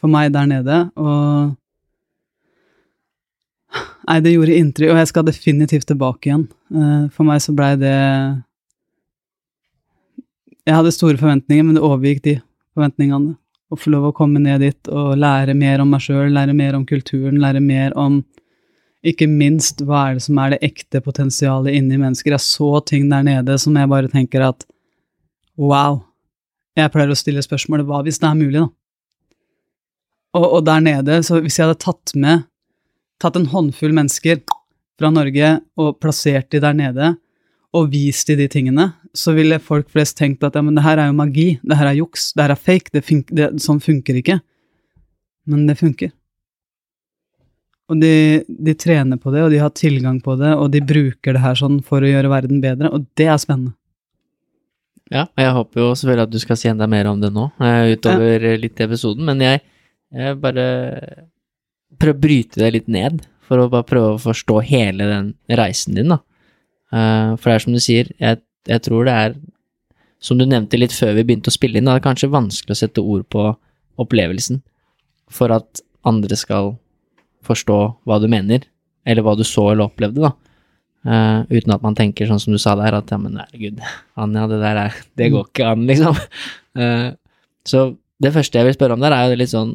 [0.00, 1.58] for meg der nede, og
[4.02, 6.48] Nei, det gjorde inntrykk, og jeg skal definitivt tilbake igjen.
[6.74, 7.92] Eh, for meg så blei det
[10.66, 12.34] jeg hadde store forventninger, men det overgikk de
[12.74, 13.36] forventningene.
[13.72, 16.76] Å få lov å komme ned dit og lære mer om meg sjøl, lære mer
[16.76, 18.20] om kulturen, lære mer om
[19.02, 22.34] ikke minst hva er det som er det ekte potensialet inni mennesker.
[22.36, 24.66] Jeg så ting der nede som jeg bare tenker at
[25.58, 26.00] wow.
[26.78, 28.68] Jeg pleier å stille spørsmålet hva hvis det er mulig, da?
[30.32, 32.46] Og, og der nede, så hvis jeg hadde tatt med
[33.20, 34.40] tatt en håndfull mennesker
[34.98, 37.12] fra Norge og plassert de der nede,
[37.72, 41.00] og vist de de tingene, så ville folk flest tenkt at ja, men det her
[41.00, 43.80] er jo magi, det her er juks, det her er fake, det fun det, sånn
[43.80, 44.38] funker ikke.
[45.48, 46.12] Men det funker.
[47.92, 51.36] Og de, de, trener på det, og de har tilgang på det, og de bruker
[51.36, 53.74] det her sånn for å gjøre verden bedre, og det er spennende.
[55.12, 57.50] Ja, og jeg håper jo selvfølgelig at du skal si enda mer om det nå,
[57.60, 58.54] eh, utover ja.
[58.62, 59.60] litt i episoden, men jeg,
[60.16, 60.66] jeg bare
[62.00, 65.98] prøver å bryte det litt ned, for å bare prøve å forstå hele den reisen
[65.98, 66.22] din, da.
[66.92, 69.36] Uh, for det er som du sier, jeg, jeg, tror det er,
[70.22, 72.80] som du nevnte litt før vi begynte å spille inn, det er kanskje vanskelig å
[72.80, 73.50] sette ord på
[74.00, 74.62] opplevelsen
[75.32, 76.74] for at andre skal
[77.46, 77.78] forstå
[78.08, 78.66] hva du mener,
[79.06, 80.32] eller hva du så eller opplevde, da.
[81.02, 83.80] Uh, uten at man tenker sånn som du sa der, at ja, men herregud,
[84.22, 86.20] Anja, det der er Det går ikke an, liksom.
[86.78, 87.08] Uh,
[87.70, 87.88] så
[88.22, 89.72] det første jeg vil spørre om der, er jo litt sånn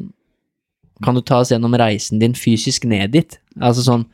[1.04, 3.36] Kan du ta oss gjennom reisen din fysisk ned dit?
[3.60, 4.06] Altså sånn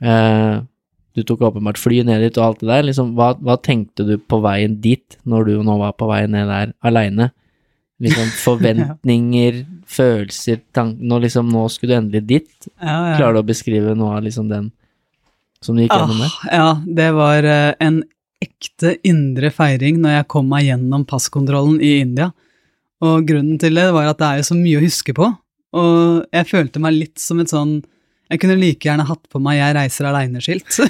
[0.00, 0.64] uh,
[1.12, 2.86] du tok åpenbart fly ned dit og alt det der.
[2.88, 6.48] Liksom, hva, hva tenkte du på veien dit, når du nå var på vei ned
[6.48, 7.28] der aleine?
[8.02, 12.70] Liksom forventninger, følelser, tanker Nå liksom, nå skulle du endelig dit.
[12.78, 13.18] Ja, ja.
[13.18, 14.70] Klarer du å beskrive noe av liksom den
[15.62, 16.32] som du gikk gjennom der?
[16.32, 18.02] Ah, ja, det var eh, en
[18.42, 22.32] ekte indre feiring når jeg kom meg gjennom passkontrollen i India.
[23.02, 25.28] Og grunnen til det var at det er jo så mye å huske på.
[25.78, 27.78] Og jeg følte meg litt som et sånn
[28.32, 30.80] Jeg kunne like gjerne hatt på meg 'Jeg reiser aleine'-skilt.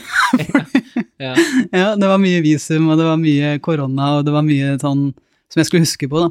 [1.22, 1.34] Ja.
[1.80, 5.12] ja, det var mye visum, og det var mye korona, og det var mye sånn
[5.52, 6.30] som jeg skulle huske på, da.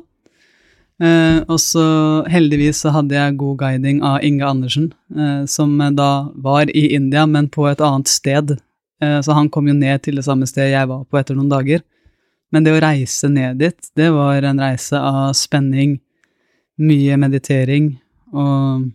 [1.02, 1.84] Eh, og så
[2.30, 7.26] heldigvis så hadde jeg god guiding av Inge Andersen, eh, som da var i India,
[7.26, 8.54] men på et annet sted.
[9.02, 11.50] Eh, så han kom jo ned til det samme stedet jeg var på etter noen
[11.50, 11.82] dager.
[12.52, 15.98] Men det å reise ned dit, det var en reise av spenning,
[16.82, 17.94] mye meditering
[18.34, 18.90] og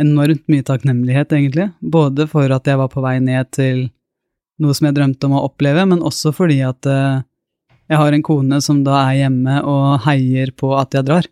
[0.00, 1.70] enormt mye takknemlighet, egentlig.
[1.80, 3.88] Både for at jeg var på vei ned til
[4.62, 7.22] noe som jeg drømte om å oppleve, men også fordi at eh,
[7.90, 11.28] jeg har en kone som da er hjemme og heier på at jeg drar,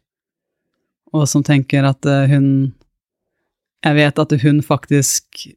[1.13, 2.73] og som tenker at eh, hun
[3.83, 5.49] Jeg vet at hun faktisk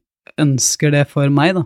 [0.42, 1.62] ønsker det for meg, da.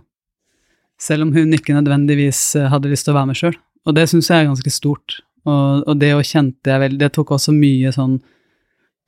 [1.01, 3.57] Selv om hun ikke nødvendigvis eh, hadde lyst til å være med sjøl.
[3.89, 5.23] Og det syns jeg er ganske stort.
[5.49, 8.19] Og, og det å kjente jeg vel Det tok også mye sånn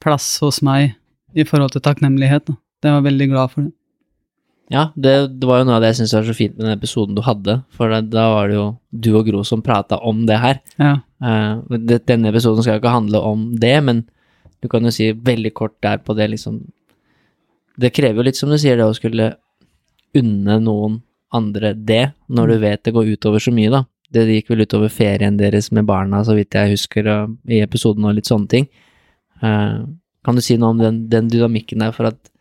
[0.00, 0.94] plass hos meg
[1.36, 2.48] i forhold til takknemlighet.
[2.48, 2.56] Da.
[2.88, 3.74] Jeg var veldig glad for det.
[4.72, 6.78] Ja, det, det var jo noe av det jeg syntes var så fint med den
[6.78, 8.66] episoden du hadde, for da, da var det jo
[9.04, 10.62] du og Gro som prata om det her.
[10.80, 10.94] Ja.
[11.22, 14.04] Uh, det, denne episoden skal jo ikke handle om det, men
[14.64, 16.62] du kan jo si veldig kort der på det, liksom
[17.82, 19.30] Det krever jo litt, som du sier, det å skulle
[20.16, 21.00] unne noen
[21.32, 23.84] andre det, når du vet det går utover så mye, da.
[24.12, 28.04] Det gikk vel utover ferien deres med barna, så vidt jeg husker, og, i episoden
[28.04, 28.68] og litt sånne ting.
[29.40, 29.88] Uh,
[30.22, 32.31] kan du si noe om den, den dynamikken der, for at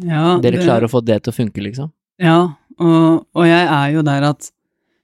[0.00, 1.92] Ja, dere det- klarer å få det til å funke, liksom?
[2.22, 4.50] Ja, og, og jeg er jo der at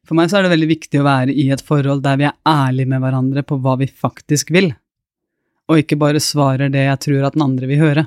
[0.09, 2.37] for meg så er det veldig viktig å være i et forhold der vi er
[2.49, 4.71] ærlige med hverandre på hva vi faktisk vil,
[5.69, 8.07] og ikke bare svarer det jeg tror at den andre vil høre.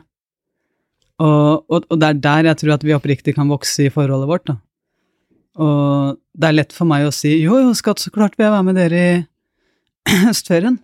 [1.22, 4.30] Og, og, og det er der jeg tror at vi oppriktig kan vokse i forholdet
[4.32, 4.58] vårt, da.
[5.62, 8.56] Og det er lett for meg å si jo, jo, skatt, så klart vil jeg
[8.56, 9.12] være med dere i
[10.26, 10.80] høstferien.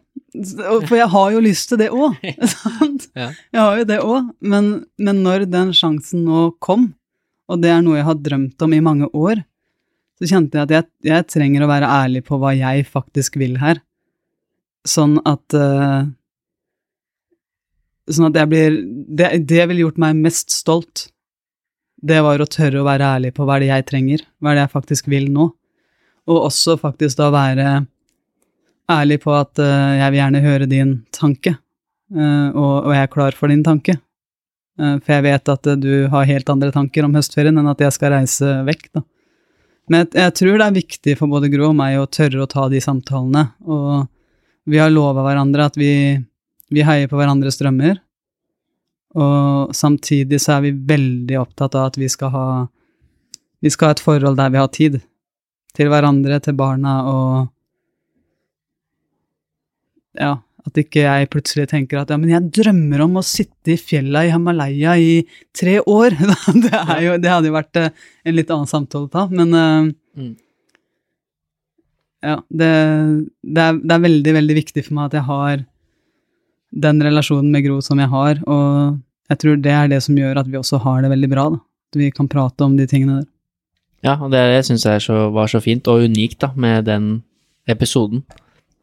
[0.87, 2.17] For jeg har jo lyst til det òg,
[2.53, 3.07] sant?
[3.15, 6.91] Jeg har jo det òg, men, men når den sjansen nå kom,
[7.47, 9.41] og det er noe jeg har drømt om i mange år,
[10.17, 13.57] så kjente jeg at jeg, jeg trenger å være ærlig på hva jeg faktisk vil
[13.61, 13.81] her.
[14.87, 16.07] Sånn at uh,
[18.07, 18.75] Sånn at jeg blir
[19.19, 21.09] Det, det ville gjort meg mest stolt.
[21.97, 24.71] Det var å tørre å være ærlig på hva det jeg trenger, hva det jeg
[24.71, 25.49] faktisk vil nå.
[26.31, 27.67] Og også faktisk da være
[28.91, 31.55] ærlig på at uh, jeg vil gjerne høre din tanke,
[32.15, 33.97] uh, og, og jeg er klar for din tanke.
[34.79, 37.95] Uh, for jeg vet at du har helt andre tanker om høstferien enn at jeg
[37.95, 39.03] skal reise vekk, da.
[39.87, 42.49] Men jeg, jeg tror det er viktig for både Gro og meg å tørre å
[42.51, 44.07] ta de samtalene, og
[44.67, 45.91] vi har lova hverandre at vi,
[46.75, 48.01] vi heier på hverandres drømmer,
[49.17, 52.47] og samtidig så er vi veldig opptatt av at vi skal ha
[53.63, 54.99] vi skal ha et forhold der vi har tid
[55.77, 57.47] til hverandre, til barna, og
[60.19, 60.33] ja,
[60.67, 64.25] at ikke jeg plutselig tenker at ja, men jeg drømmer om å sitte i fjella
[64.27, 65.13] i Himalaya i
[65.55, 66.17] tre år.
[66.65, 66.73] det,
[67.05, 67.93] jo, det hadde jo vært eh,
[68.27, 70.31] en litt annen samtale da, men eh, Mm.
[72.25, 72.69] ja, det,
[73.45, 75.59] det, er, det er veldig, veldig viktig for meg at jeg har
[76.87, 78.97] den relasjonen med Gro som jeg har, og
[79.29, 81.61] jeg tror det er det som gjør at vi også har det veldig bra, da.
[81.93, 83.29] At vi kan prate om de tingene der.
[84.05, 87.07] Ja, og det, det syns jeg så, var så fint og unikt da, med den
[87.69, 88.25] episoden.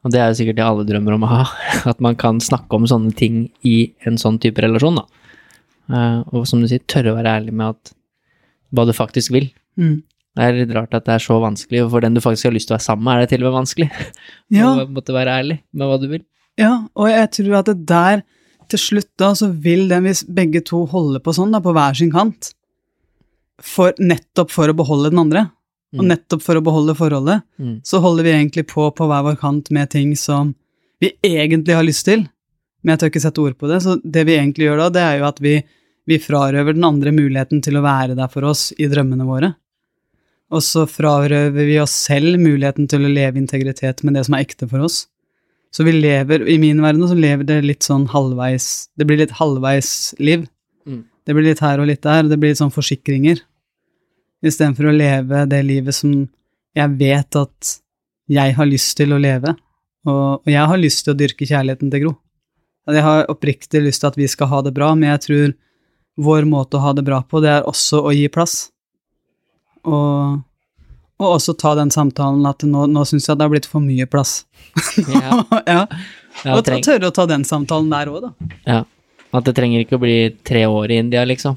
[0.04, 1.42] Og det er jo sikkert det alle drømmer om å ha,
[1.92, 3.76] at man kan snakke om sånne ting i
[4.08, 5.06] en sånn type relasjon, da.
[5.92, 7.94] Eh, og som du sier, tørre å være ærlig med at
[8.74, 9.48] hva du faktisk vil.
[9.80, 10.02] Mm.
[10.34, 12.54] Det er litt rart at det er så vanskelig, og for den du faktisk har
[12.56, 13.90] lyst til å være sammen med, er det til og med vanskelig.
[14.54, 14.70] Ja.
[14.70, 16.24] Å måtte være ærlig med hva du vil.
[16.60, 18.20] Ja, og jeg tror at det der,
[18.70, 21.96] til slutt da, så vil den, hvis begge to holder på sånn, da, på hver
[21.98, 22.52] sin kant,
[23.62, 25.48] for, nettopp for å beholde den andre,
[25.94, 26.08] og Mm.
[26.10, 27.80] nettopp for å beholde forholdet, Mm.
[27.84, 30.54] så holder vi egentlig på på hver vår kant med ting som
[31.00, 32.28] vi egentlig har lyst til,
[32.82, 35.02] men jeg tør ikke sette ord på det, så det vi egentlig gjør da, det
[35.02, 35.62] er jo at vi,
[36.06, 39.54] vi frarøver den andre muligheten til å være der for oss i drømmene våre.
[40.52, 44.34] Og så frarøver vi oss selv muligheten til å leve i integritet med det som
[44.34, 45.06] er ekte for oss.
[45.72, 49.32] Så vi lever, i min verden, så lever det litt sånn halvveis Det blir litt
[49.40, 50.46] halvveis liv.
[50.86, 51.04] Mm.
[51.26, 52.22] Det blir litt her og litt der.
[52.22, 53.40] Det blir litt sånn forsikringer.
[54.44, 56.12] Istedenfor å leve det livet som
[56.74, 57.74] jeg vet at
[58.30, 59.54] jeg har lyst til å leve.
[60.04, 62.14] Og, og jeg har lyst til å dyrke kjærligheten til Gro.
[62.92, 65.54] Jeg har oppriktig lyst til at vi skal ha det bra, men jeg tror
[66.20, 68.68] vår måte å ha det bra på, det er også å gi plass.
[69.84, 70.42] og,
[71.18, 74.06] og også ta den samtalen at nå, nå syns jeg det har blitt for mye
[74.10, 74.42] plass.
[75.08, 75.40] Ja.
[75.74, 75.80] ja.
[76.42, 78.52] Ja, Og tørre å ta den samtalen der òg, da.
[78.66, 78.80] ja.
[79.34, 80.14] At det trenger ikke å bli
[80.46, 81.56] tre år i India, liksom.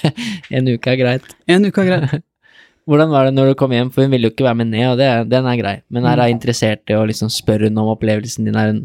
[0.56, 1.28] en uke er greit.
[1.46, 2.24] En uke er greit.
[2.90, 4.88] Hvordan var det når du kom hjem, for hun ville jo ikke være med ned,
[4.90, 5.74] og det, den er grei.
[5.94, 6.22] Men er Mm.
[6.24, 8.56] hun interessert i å liksom spørre hun om opplevelsen din?
[8.58, 8.80] Er hun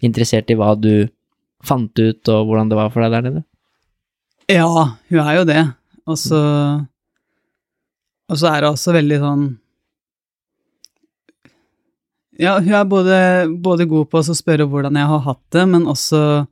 [0.00, 1.08] interessert i hva du
[1.62, 3.44] fant ut, og hvordan det var for deg der nede?
[4.50, 4.66] Ja,
[5.12, 5.60] hun er jo det.
[6.08, 6.40] Og så
[8.32, 9.44] Og så er hun også veldig sånn
[12.40, 13.16] Ja, hun er både,
[13.62, 16.46] både god på å spørre hvordan jeg har hatt det, men også,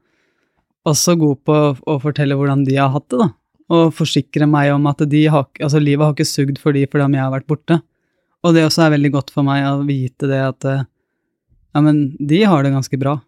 [0.89, 3.31] også god på å, fortelle hvordan de har hatt det, da.
[3.71, 7.07] Og forsikre meg om at de har, altså, livet har ikke sugd for de fordi
[7.07, 7.79] om jeg har vært borte.
[8.41, 10.87] Og det også er veldig godt for meg å vite det at eh,
[11.75, 13.19] ja, men de har det ganske bra.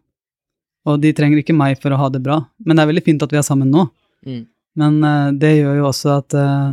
[0.88, 2.40] Og de trenger ikke meg for å ha det bra.
[2.64, 3.84] Men det er veldig fint at vi er sammen nå.
[4.26, 4.40] Mm.
[4.82, 6.72] Men uh, det gjør jo også at uh,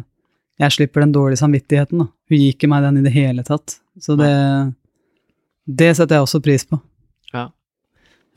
[0.63, 2.01] jeg slipper den dårlige samvittigheten.
[2.01, 2.09] Da.
[2.09, 3.77] Hun gir ikke meg den i det hele tatt.
[4.01, 4.31] Så det,
[5.67, 6.79] det setter jeg også pris på.
[7.35, 7.49] Ja.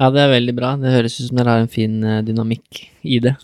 [0.02, 0.74] Ja, det er veldig bra.
[0.82, 3.36] Det høres ut som dere har en fin eh, dynamikk i det.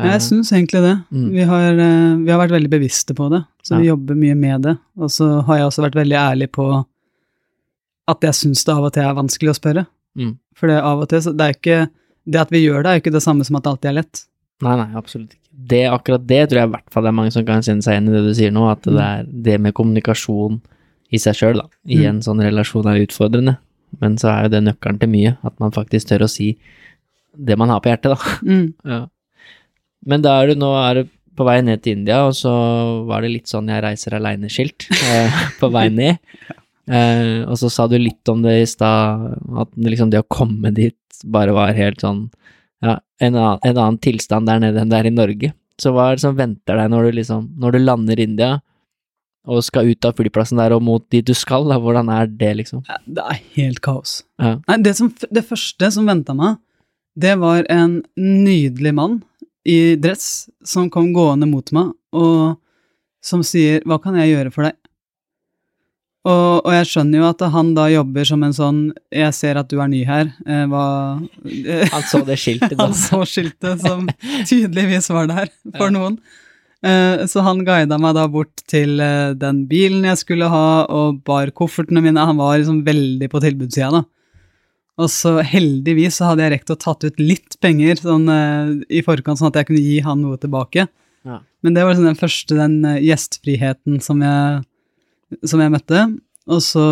[0.00, 0.92] Jeg syns egentlig det.
[1.10, 1.28] Mm.
[1.34, 4.62] Vi, har, eh, vi har vært veldig bevisste på det, så vi jobber mye med
[4.68, 4.76] det.
[4.98, 6.66] Og så har jeg også vært veldig ærlig på
[8.10, 9.86] at jeg syns det av og til er vanskelig å spørre.
[10.18, 10.34] Mm.
[10.58, 11.80] For det av og til så det er ikke
[12.30, 13.94] Det at vi gjør det, er jo ikke det samme som at det alltid er
[13.96, 14.18] lett.
[14.60, 15.38] Nei, nei, absolutt ikke.
[15.70, 17.96] Det, akkurat det tror jeg i hvert fall det er mange som kan kjenne seg
[17.96, 20.58] igjen i det du sier nå, at det er det med kommunikasjon
[21.10, 22.04] i seg sjøl, da, i Mm.
[22.10, 23.56] en sånn relasjon er utfordrende.
[23.98, 26.52] Men så er jo det nøkkelen til mye, at man faktisk tør å si
[27.36, 28.36] det man har på hjertet, da.
[28.46, 28.68] Mm.
[28.94, 29.06] Ja.
[30.08, 32.50] Men da er du nå er du på vei ned til India, og så
[33.08, 36.18] var det litt sånn 'jeg reiser aleine'-skilt eh, på vei ned.
[36.90, 40.26] Eh, og så sa du litt om det i stad, at det liksom det å
[40.26, 42.24] komme dit bare var helt sånn
[42.82, 45.52] ja, en annen, en annen tilstand der nede enn det er i Norge.
[45.78, 48.50] Så hva er det som venter deg når du liksom, når du lander i India
[49.48, 52.50] og skal ut av flyplassen der og mot dit du skal, da, hvordan er det,
[52.60, 52.82] liksom?
[52.88, 54.22] Ja, Det er helt kaos.
[54.38, 54.58] Ja.
[54.68, 56.58] Nei, det, som, det første som venta meg,
[57.16, 59.22] det var en nydelig mann
[59.68, 62.58] i dress som kom gående mot meg, og
[63.22, 64.76] som sier 'Hva kan jeg gjøre for deg?'
[66.28, 68.80] Og, og jeg skjønner jo at han da jobber som en sånn
[69.12, 71.16] 'Jeg ser at du er ny her', eh, hva
[71.92, 72.84] Han så det skiltet da.
[72.88, 74.06] Han så skiltet som
[74.46, 75.90] tydeligvis var der for Ja.
[75.90, 76.18] noen.
[76.86, 81.20] Eh, Så han guida meg da bort til eh, den bilen jeg skulle ha, og
[81.26, 82.24] bar koffertene mine.
[82.30, 84.04] Han var liksom veldig på tilbudssida, da.
[85.00, 89.04] Og så heldigvis så hadde jeg rekt å tatt ut litt penger sånn eh, i
[89.04, 90.88] forkant, sånn at jeg kunne gi han noe tilbake.
[91.24, 91.38] Ja.
[91.64, 94.60] Men det var liksom den første, den gjestfriheten som jeg,
[95.44, 96.02] som jeg møtte.
[96.50, 96.84] Og så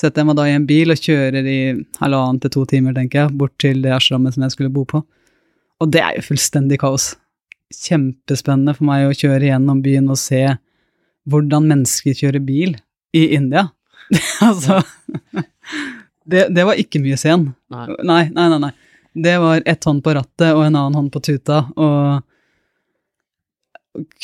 [0.00, 1.58] setter jeg meg da i en bil og kjører i
[2.00, 5.00] halvannen til to timer, tenker jeg, bort til det ashrammet som jeg skulle bo på.
[5.80, 7.14] Og det er jo fullstendig kaos.
[7.84, 10.42] Kjempespennende for meg å kjøre gjennom byen og se
[11.30, 12.76] hvordan mennesker kjører bil
[13.16, 13.68] i India.
[14.44, 14.82] altså
[16.30, 17.50] det, det var ikke mye sen.
[17.72, 17.88] Nei.
[18.02, 18.60] Nei, nei, nei.
[18.68, 18.74] nei.
[19.14, 22.24] Det var ett hånd på rattet og en annen hånd på tuta, og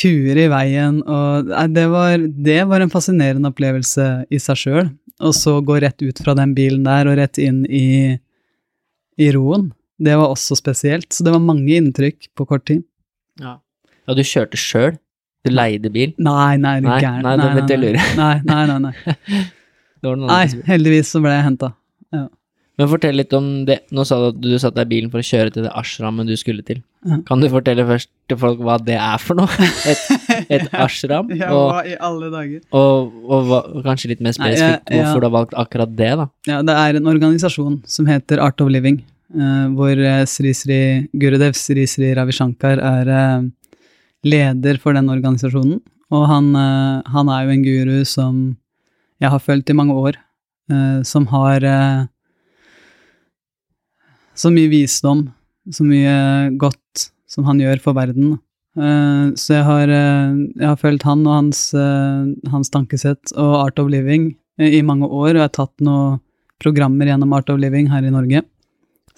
[0.01, 4.89] kuer i veien, og nei, det var, det var en fascinerende opplevelse i seg sjøl.
[5.21, 8.17] Og så gå rett ut fra den bilen der og rett inn i,
[9.21, 9.69] i roen.
[10.01, 11.13] Det var også spesielt.
[11.13, 12.83] Så det var mange inntrykk på kort tid.
[13.41, 13.59] Ja.
[14.09, 14.99] ja du kjørte sjøl?
[15.47, 16.13] Du leide bil?
[16.21, 17.25] Nei, nei, du Nei, gæren?
[17.25, 17.95] nei, det nei.
[18.19, 18.93] Nei, nei, nei.
[19.07, 19.45] nei.
[20.05, 21.75] Noen nei heldigvis så ble jeg henta.
[22.81, 23.83] Men fortell litt om det.
[23.93, 26.31] Nå sa du at du satte deg i bilen for å kjøre til det ashrammet
[26.31, 26.81] du skulle til.
[27.05, 27.19] Ja.
[27.29, 29.69] Kan du fortelle først til folk hva det er for noe?
[29.89, 30.01] Et,
[30.57, 31.29] et ashram?
[31.37, 32.63] Ja, og, hva i alle dager?
[32.73, 35.03] og, og, og kanskje litt mer Nei, spesifikt ja.
[35.03, 36.27] hvorfor du har valgt akkurat det, da?
[36.49, 40.81] Ja, det er en organisasjon som heter Art of Living, hvor eh, Sri Sri
[41.15, 43.49] Gurudev Sri Sri Ravishankar er eh,
[44.27, 45.81] leder for den organisasjonen.
[46.11, 48.41] Og han, eh, han er jo en guru som
[49.21, 50.19] jeg har fulgt i mange år,
[50.73, 52.07] eh, som har eh,
[54.35, 55.29] så mye visdom,
[55.71, 58.39] så mye godt som han gjør for verden.
[58.79, 63.55] Eh, så jeg har, eh, jeg har fulgt han og hans, eh, hans tankesett og
[63.67, 66.21] Art of Living eh, i mange år, og jeg har tatt noen
[66.61, 68.43] programmer gjennom Art of Living her i Norge.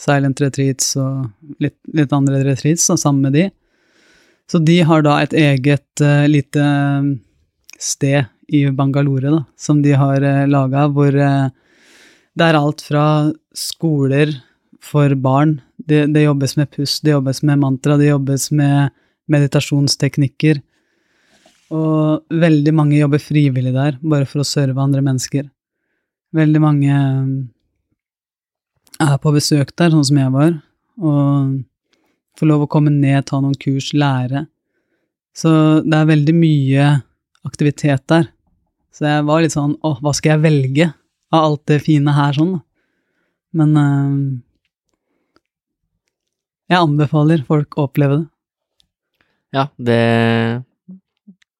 [0.02, 1.28] Silent Retreats og
[1.62, 3.48] litt, litt andre retreats da, sammen med de.
[4.50, 6.64] Så de har da et eget uh, lite
[7.80, 11.52] sted i Bangalore da, som de har uh, laga, hvor uh,
[12.34, 13.04] det er alt fra
[13.56, 14.34] skoler
[14.82, 18.90] for barn, det, det jobbes med pust, det jobbes med mantra, det jobbes med
[19.30, 20.60] meditasjonsteknikker.
[21.72, 25.46] Og veldig mange jobber frivillig der, bare for å serve andre mennesker.
[26.36, 27.28] Veldig mange eh,
[29.00, 30.56] er på besøk der, sånn som jeg var,
[31.00, 31.62] og
[32.38, 34.46] får lov å komme ned, ta noen kurs, lære.
[35.36, 35.50] Så
[35.84, 36.88] det er veldig mye
[37.48, 38.28] aktivitet der.
[38.92, 40.88] Så jeg var litt sånn åh, hva skal jeg velge
[41.32, 42.64] av alt det fine her, sånn, da?
[43.52, 44.18] Men øh,
[46.72, 48.28] jeg anbefaler folk å oppleve det.
[49.52, 50.64] Ja, det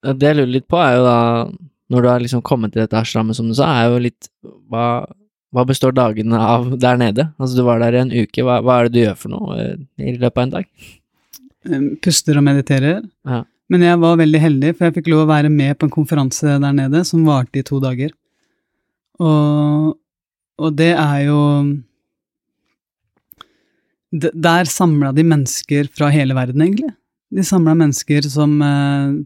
[0.02, 1.18] Det jeg lurer litt på, er jo da
[1.92, 4.30] Når du har liksom kommet til dette ashrammet, som du sa, er jo litt
[4.72, 5.04] Hva,
[5.52, 7.28] hva består dagene av der nede?
[7.36, 8.44] Altså, du var der i en uke.
[8.44, 10.68] Hva, hva er det du gjør for noe eh, i løpet av en dag?
[12.02, 13.02] Puster og mediterer.
[13.28, 13.42] Ja.
[13.72, 16.56] Men jeg var veldig heldig, for jeg fikk lov å være med på en konferanse
[16.60, 18.12] der nede som varte i to dager.
[19.22, 19.92] Og,
[20.58, 21.40] og det er jo
[24.12, 26.90] Der samla de mennesker fra hele verden, egentlig.
[27.32, 29.20] De samla mennesker som eh,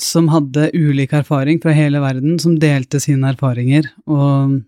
[0.00, 4.62] som hadde ulik erfaring fra hele verden, som delte sine erfaringer, og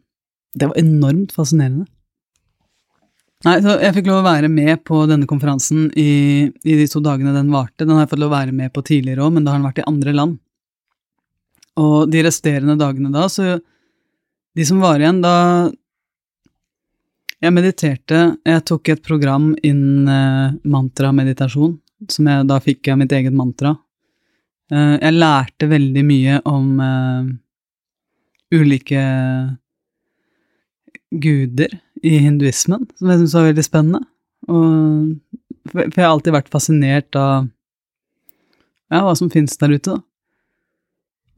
[0.59, 1.86] det var enormt fascinerende.
[3.46, 6.98] Nei, så jeg fikk lov å være med på denne konferansen i, i de to
[7.04, 7.84] dagene den varte.
[7.84, 9.68] Den har jeg fått lov å være med på tidligere òg, men da har den
[9.68, 10.38] vært i andre land.
[11.78, 13.59] Og de resterende dagene da, så
[14.59, 15.70] De som var igjen, da
[17.38, 18.22] Jeg mediterte.
[18.42, 21.76] Jeg tok et program innen eh, mantrameditasjon,
[22.11, 23.76] som jeg da fikk av mitt eget mantra.
[24.72, 27.30] Eh, jeg lærte veldig mye om eh,
[28.59, 29.04] ulike
[31.11, 31.72] guder
[32.04, 34.02] i hinduismen, som jeg syntes var veldig spennende.
[34.48, 35.14] Og,
[35.70, 37.48] for jeg har alltid vært fascinert av
[38.88, 40.02] ja, hva som finnes der ute, da.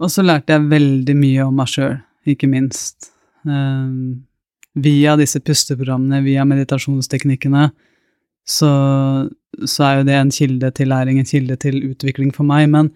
[0.00, 1.98] Og så lærte jeg veldig mye om meg sjøl,
[2.28, 3.10] ikke minst.
[3.44, 4.22] Um,
[4.80, 7.66] via disse pusteprogrammene, via meditasjonsteknikkene,
[8.48, 8.70] så,
[9.68, 12.70] så er jo det en kilde til læring, en kilde til utvikling for meg.
[12.72, 12.88] Men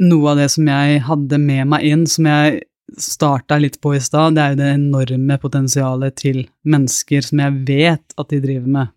[0.00, 2.60] noe av det som jeg hadde med meg inn, som jeg
[2.98, 7.62] starta litt på i stad, det er jo det enorme potensialet til mennesker som jeg
[7.68, 8.92] vet at de driver med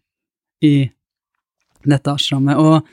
[0.64, 0.76] i
[1.84, 2.58] dette ashrammet.
[2.58, 2.88] Og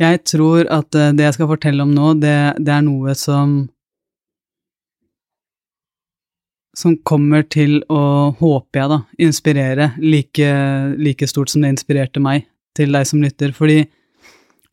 [0.00, 3.64] jeg tror at eh, det jeg skal fortelle om nå, det, det er noe som
[6.74, 10.48] som kommer til å, håper jeg, da, inspirere like,
[10.98, 13.52] like stort som det inspirerte meg, til deg som lytter.
[13.54, 13.84] Fordi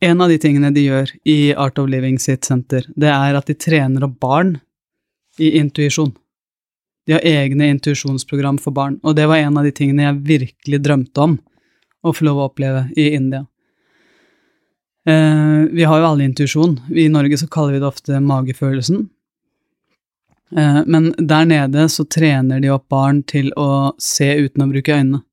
[0.02, 3.46] en av de tingene de gjør i Art of Living sitt senter, det er at
[3.46, 4.56] de trener opp barn
[5.38, 6.12] i intuisjon.
[7.06, 10.82] De har egne intuisjonsprogram for barn, og det var en av de tingene jeg virkelig
[10.84, 11.38] drømte om
[12.02, 13.46] å få lov å oppleve i India.
[15.06, 16.76] Eh, vi har jo alle intuisjon.
[16.94, 19.08] I Norge så kaller vi det ofte magefølelsen.
[20.56, 24.94] Eh, men der nede så trener de opp barn til å se uten å bruke
[24.94, 25.24] øynene.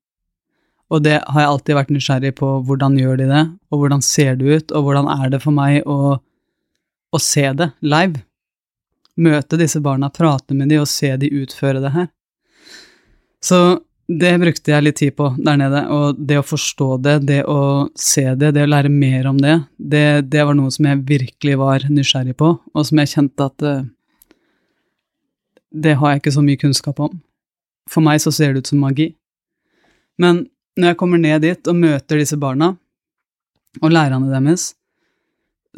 [0.90, 2.48] Og det har jeg alltid vært nysgjerrig på.
[2.66, 5.86] Hvordan gjør de det, og hvordan ser det ut, og hvordan er det for meg
[5.86, 6.16] å,
[7.14, 8.24] å se det live?
[9.20, 12.08] Møte disse barna, prate med dem og se de utføre det her.
[13.44, 17.40] Så det brukte jeg litt tid på der nede, og det å forstå det, det
[17.46, 21.04] å se det, det å lære mer om det, det, det var noe som jeg
[21.06, 23.84] virkelig var nysgjerrig på, og som jeg kjente at eh,
[25.70, 27.20] det har jeg ikke så mye kunnskap om.
[27.90, 29.12] For meg så ser det ut som magi.
[30.18, 30.44] Men
[30.78, 32.72] når jeg kommer ned dit og møter disse barna
[33.78, 34.72] og lærerne deres,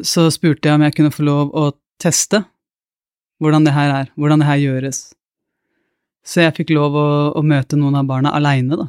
[0.01, 1.69] så spurte jeg om jeg kunne få lov å
[2.01, 2.41] teste
[3.43, 5.05] hvordan det her er, hvordan det her gjøres.
[6.23, 8.87] Så jeg fikk lov å, å møte noen av barna aleine, da.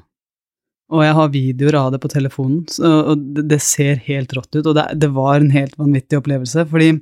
[0.94, 4.52] Og jeg har videoer av det på telefonen, så, og det, det ser helt rått
[4.55, 4.62] ut.
[4.62, 6.92] Og det, det var en helt vanvittig opplevelse, fordi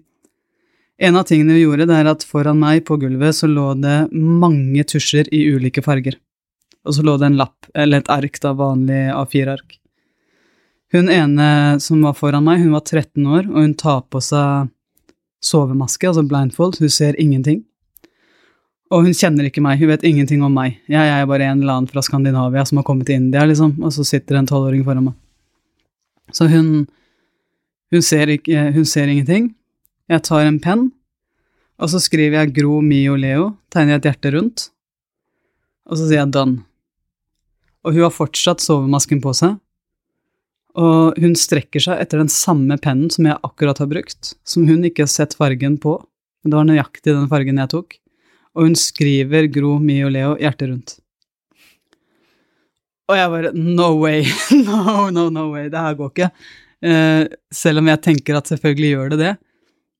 [1.02, 3.96] en av tingene vi gjorde, det er at foran meg på gulvet så lå det
[4.14, 6.16] mange tusjer i ulike farger.
[6.86, 9.78] Og så lå det en lapp, eller et ark, da, vanlig A4-ark.
[10.92, 11.48] Hun ene
[11.80, 14.70] som var foran meg, hun var 13 år, og hun tar på seg
[15.42, 17.62] sovemaske, altså blindfold, hun ser ingenting.
[18.92, 20.76] Og hun kjenner ikke meg, hun vet ingenting om meg.
[20.90, 23.94] Jeg, er bare en eller annen fra Skandinavia som har kommet til India, liksom, og
[23.94, 25.16] så sitter en tolvåring foran meg.
[26.32, 26.84] Så hun,
[27.92, 29.50] hun, ser ikke, hun ser ingenting.
[30.12, 30.90] Jeg tar en penn,
[31.80, 34.68] og så skriver jeg Gro, Mio, Leo, tegner jeg et hjerte rundt,
[35.88, 36.60] og så sier jeg done.
[37.82, 39.56] Og hun har fortsatt sovemasken på seg,
[40.78, 44.86] og hun strekker seg etter den samme pennen som jeg akkurat har brukt, som hun
[44.88, 45.98] ikke har sett fargen på,
[46.42, 47.98] men det var nøyaktig den fargen jeg tok
[48.52, 50.96] og hun skriver Gro, Mi og Leo hjertet rundt.
[53.10, 54.26] Og jeg bare No way!
[54.66, 55.70] No, no, no way!
[55.72, 56.28] Det her går ikke.
[56.82, 59.32] Eh, selv om jeg tenker at selvfølgelig gjør det det.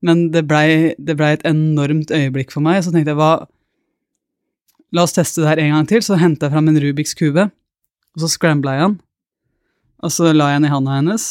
[0.03, 3.35] Men det blei ble et enormt øyeblikk for meg, så tenkte jeg hva
[4.93, 6.03] La oss teste det her en gang til.
[6.05, 8.99] Så henta jeg fram en Rubiks kube, og så scrambla jeg den.
[10.03, 11.27] Og så la jeg den i handa hennes,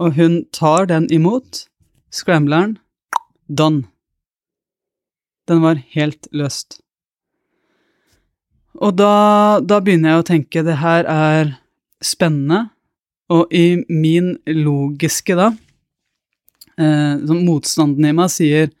[0.00, 1.66] og hun tar den imot,
[2.12, 2.76] scrambleren,
[3.48, 3.84] done.
[5.50, 6.78] Den var helt løst.
[8.78, 11.56] Og da, da, begynner jeg å tenke det her er
[12.02, 12.68] spennende,
[13.32, 15.52] og i min logiske da
[16.76, 18.72] eh, motstanden i meg sier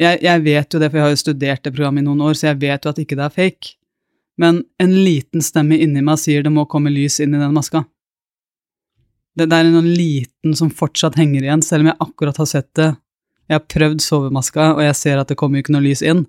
[0.00, 2.34] jeg, jeg vet jo det, for jeg har jo studert det programmet i noen år,
[2.38, 3.74] så jeg vet jo at ikke det er fake.
[4.40, 7.84] Men en liten stemme inni meg sier det må komme lys inn i den maska.
[9.34, 12.70] Det, det er en liten som fortsatt henger igjen, selv om jeg akkurat har sett
[12.78, 12.92] det.
[13.50, 16.24] Jeg har prøvd sovemaska, og jeg ser at det kommer ikke noe lys inn.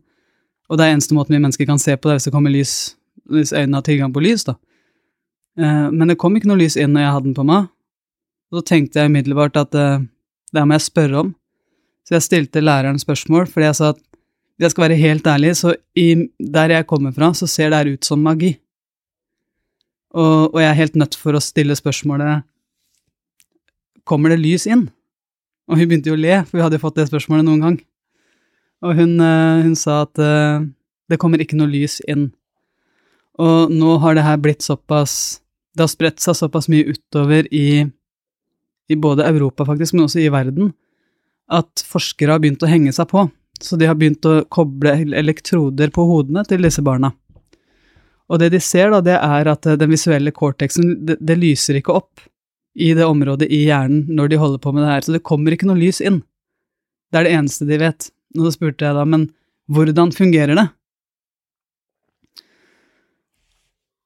[0.70, 2.74] Og det er eneste måten vi mennesker kan se på det, hvis det kommer lys,
[3.32, 4.58] hvis øynene har tilgang på lys, da.
[5.60, 7.70] Eh, men det kom ikke noe lys inn når jeg hadde den på meg.
[8.52, 10.04] Og så tenkte jeg umiddelbart at eh,
[10.52, 11.32] det her må jeg spørre om.
[12.06, 14.02] Så jeg stilte læreren spørsmål, fordi jeg sa at
[14.60, 17.94] jeg skal være helt ærlig, så i, der jeg kommer fra, så ser det her
[17.96, 18.56] ut som magi.
[20.16, 22.46] Og, og jeg er helt nødt for å stille spørsmålet
[24.06, 24.86] Kommer det lys inn?
[25.66, 27.78] Og hun begynte jo å le, for vi hadde jo fått det spørsmålet noen gang.
[28.86, 30.62] Og hun, eh, hun sa at uh,
[31.10, 32.28] det kommer ikke noe lys inn.
[33.42, 35.42] Og nå har det her blitt såpass
[35.76, 37.84] Det har spredt seg såpass mye utover i,
[38.88, 40.70] i både Europa, faktisk, men også i verden,
[41.52, 43.26] at forskere har begynt å henge seg på.
[43.62, 47.14] Så de har begynt å koble elektroder på hodene til disse barna.
[48.26, 51.96] Og det de ser, da, det er at den visuelle cortexen, det, det lyser ikke
[51.96, 52.26] opp
[52.76, 55.56] i det området i hjernen når de holder på med det her, så det kommer
[55.56, 56.20] ikke noe lys inn.
[57.12, 58.10] Det er det eneste de vet.
[58.36, 59.30] Og så spurte jeg da, men
[59.72, 60.66] hvordan fungerer det?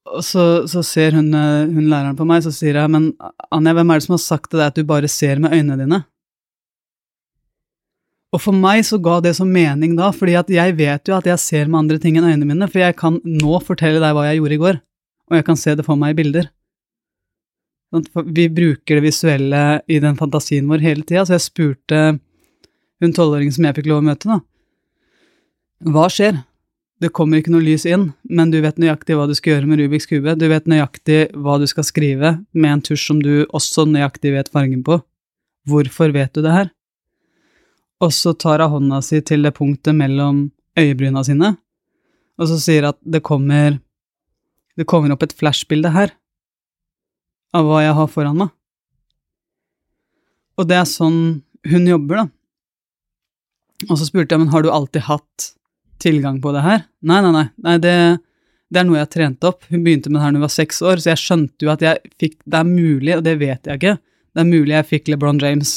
[0.10, 3.12] Og så, så ser hun, hun, læreren på meg, så sier jeg, men
[3.54, 5.78] Anja, hvem er det som har sagt til deg at du bare ser med øynene
[5.84, 6.00] dine?
[8.30, 11.26] Og for meg så ga det så mening da, fordi at jeg vet jo at
[11.26, 14.28] jeg ser med andre ting enn øynene mine, for jeg kan nå fortelle deg hva
[14.28, 14.82] jeg gjorde i går,
[15.30, 16.52] og jeg kan se det for meg i bilder.
[17.90, 22.04] Sånn, vi bruker det visuelle i den fantasien vår hele tida, så jeg spurte
[23.02, 24.40] hun tolvåringen som jeg fikk lov å møte, da.
[25.90, 26.44] Hva skjer?
[27.00, 29.80] Det kommer ikke noe lys inn, men du vet nøyaktig hva du skal gjøre med
[29.80, 33.88] Rubiks kube, du vet nøyaktig hva du skal skrive med en tusj som du også
[33.88, 35.00] nøyaktig vet fargen på.
[35.70, 36.70] Hvorfor vet du det her?
[38.00, 40.48] Og så tar hun hånda si til det punktet mellom
[40.80, 41.54] øyebryna sine,
[42.40, 43.80] og så sier at det kommer
[44.80, 46.14] Det kommer opp et flashbilde her
[47.52, 48.52] av hva jeg har foran meg.
[50.56, 51.18] Og det er sånn
[51.68, 52.26] hun jobber, da.
[53.90, 55.50] Og så spurte jeg, men har du alltid hatt
[56.00, 56.86] tilgang på det her?
[57.04, 57.96] Nei, nei, nei, nei det,
[58.72, 59.68] det er noe jeg har trent opp.
[59.68, 61.84] Hun begynte med det her da hun var seks år, så jeg skjønte jo at
[61.84, 65.12] jeg fikk Det er mulig, og det vet jeg ikke, det er mulig jeg fikk
[65.12, 65.74] LeBron James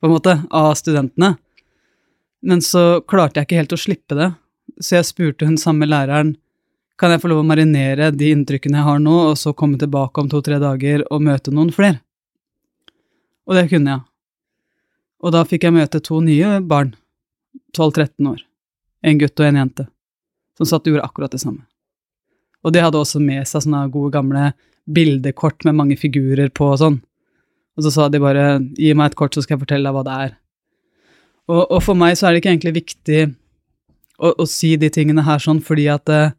[0.00, 1.34] på en måte, av studentene.
[2.42, 4.30] Men så klarte jeg ikke helt å slippe det,
[4.80, 6.36] så jeg spurte hun samme læreren
[7.00, 10.20] kan jeg få lov å marinere de inntrykkene jeg har nå, og så komme tilbake
[10.20, 12.02] om to–tre dager og møte noen flere.
[13.48, 14.04] Og det kunne jeg.
[15.24, 16.92] Og da fikk jeg møte to nye barn,
[17.72, 18.42] 12–13 år,
[19.08, 19.86] en gutt og en jente,
[20.60, 21.64] som satt og gjorde akkurat det samme.
[22.60, 24.50] Og de hadde også med seg sånne gode, gamle
[24.84, 27.00] bildekort med mange figurer på og sånn.
[27.80, 30.04] Og så sa de bare gi meg et kort, så skal jeg fortelle deg hva
[30.04, 30.34] det er.
[31.48, 33.22] Og, og for meg så er det ikke egentlig viktig
[34.20, 36.34] å, å si de tingene her sånn fordi at eh,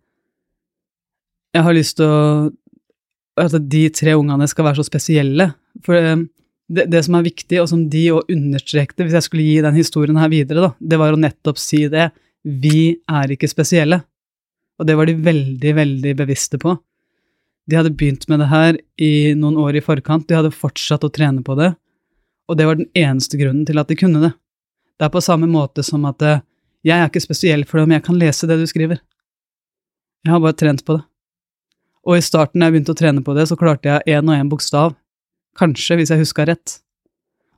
[1.58, 2.20] jeg har lyst til å
[3.42, 5.46] At de tre ungene skal være så spesielle.
[5.82, 6.20] For eh,
[6.70, 9.80] det, det, som er viktig, og som de òg understrekte hvis jeg skulle gi den
[9.80, 12.12] historien her videre, da, det var å nettopp si det.
[12.44, 14.04] Vi er ikke spesielle.
[14.78, 16.76] Og det var de veldig, veldig bevisste på.
[17.70, 21.12] De hadde begynt med det her i noen år i forkant, de hadde fortsatt å
[21.14, 21.74] trene på det,
[22.50, 24.34] og det var den eneste grunnen til at de kunne det.
[25.00, 26.42] Det er på samme måte som at eh,
[26.86, 29.00] jeg er ikke spesiell for det men jeg kan lese det du skriver.
[30.26, 31.04] Jeg har bare trent på det.
[32.06, 34.36] Og i starten, da jeg begynte å trene på det, så klarte jeg én og
[34.36, 34.96] én bokstav,
[35.58, 36.80] kanskje, hvis jeg huska rett.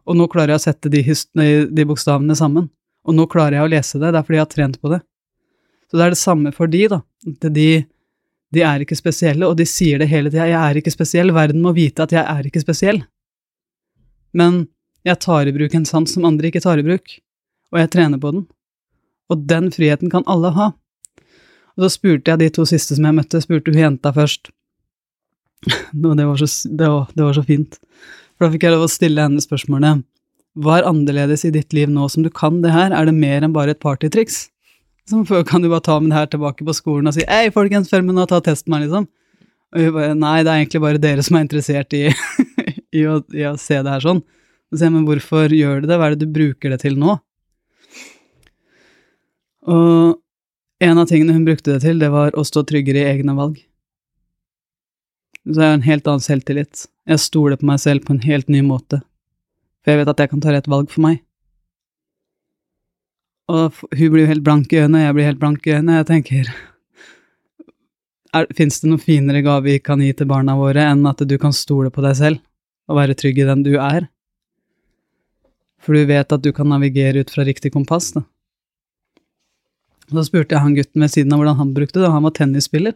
[0.08, 2.68] Og nå klarer jeg å sette de, de, bokstavene sammen.
[3.08, 5.00] Og nå klarer jeg å lese det, det er fordi jeg har trent på det.
[5.88, 7.00] Så det er det samme for de, da.
[7.48, 7.68] De,
[8.54, 10.46] de er ikke spesielle, og de sier det hele tida.
[10.52, 13.02] Jeg er ikke spesiell, verden må vite at jeg er ikke spesiell.
[14.38, 14.66] Men
[15.08, 17.18] jeg tar i bruk en sans som andre ikke tar i bruk,
[17.74, 18.46] og jeg trener på den.
[19.32, 20.72] Og den friheten kan alle ha.
[21.74, 24.52] Og så spurte jeg de to siste som jeg møtte, spurte hun jenta først.
[25.66, 27.80] det, var så, det, det var så fint.
[28.36, 30.04] For da fikk jeg lov å stille henne spørsmålet
[30.60, 33.42] Hva er annerledes i ditt liv nå som du kan det her, er det mer
[33.42, 34.48] enn bare et partytriks?
[35.10, 37.90] Så kan du bare ta med det her tilbake på skolen og si 'Hei, folkens,
[37.92, 39.08] følg med nå, ta testen meg', liksom.
[39.76, 42.08] Og hun bare 'Nei, det er egentlig bare dere som er interessert i,
[43.00, 44.24] i, å, i å, se det her sånn'.
[44.72, 45.98] Så sier jeg 'Men hvorfor gjør du det?
[45.98, 47.20] Hva er det du bruker det til nå?'
[49.64, 50.20] Og
[50.84, 53.60] en av tingene hun brukte det til, det var å stå tryggere i egne valg.
[55.48, 56.88] Så jeg har en helt annen selvtillit.
[57.08, 59.02] Jeg stoler på meg selv på en helt ny måte.
[59.84, 61.20] For jeg vet at jeg kan ta rett valg for meg.
[63.52, 66.00] Og hun blir jo helt blank i øynene, jeg blir helt blank i øynene.
[66.00, 66.54] Jeg tenker
[68.58, 71.54] Fins det noen finere gave vi kan gi til barna våre enn at du kan
[71.54, 72.42] stole på deg selv
[72.90, 74.08] og være trygg i den du er?
[75.84, 78.24] For du vet at du kan navigere ut fra riktig kompass, da.
[80.10, 82.34] Så spurte jeg han gutten ved siden av hvordan han brukte det, og han var
[82.38, 82.96] tennisspiller.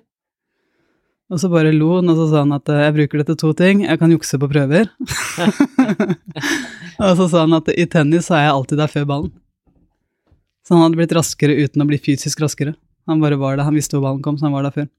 [1.28, 3.54] Og så bare lo han, og så sa han at jeg bruker det til to
[3.60, 3.84] ting.
[3.84, 4.90] Jeg kan jukse på prøver.
[7.04, 9.36] og så sa han at i tennis så er jeg alltid der før ballen.
[10.68, 12.74] Så han hadde blitt raskere uten å bli fysisk raskere.
[13.08, 14.90] Han bare var der, han visste hvor ballen kom, så han var der før.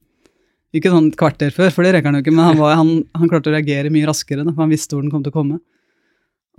[0.73, 2.93] Ikke sånn et kvarter før, for det rekker han jo ikke, men han, var, han,
[3.17, 5.37] han klarte å reagere mye raskere, da, for han visste hvor den kom til å
[5.37, 5.59] komme.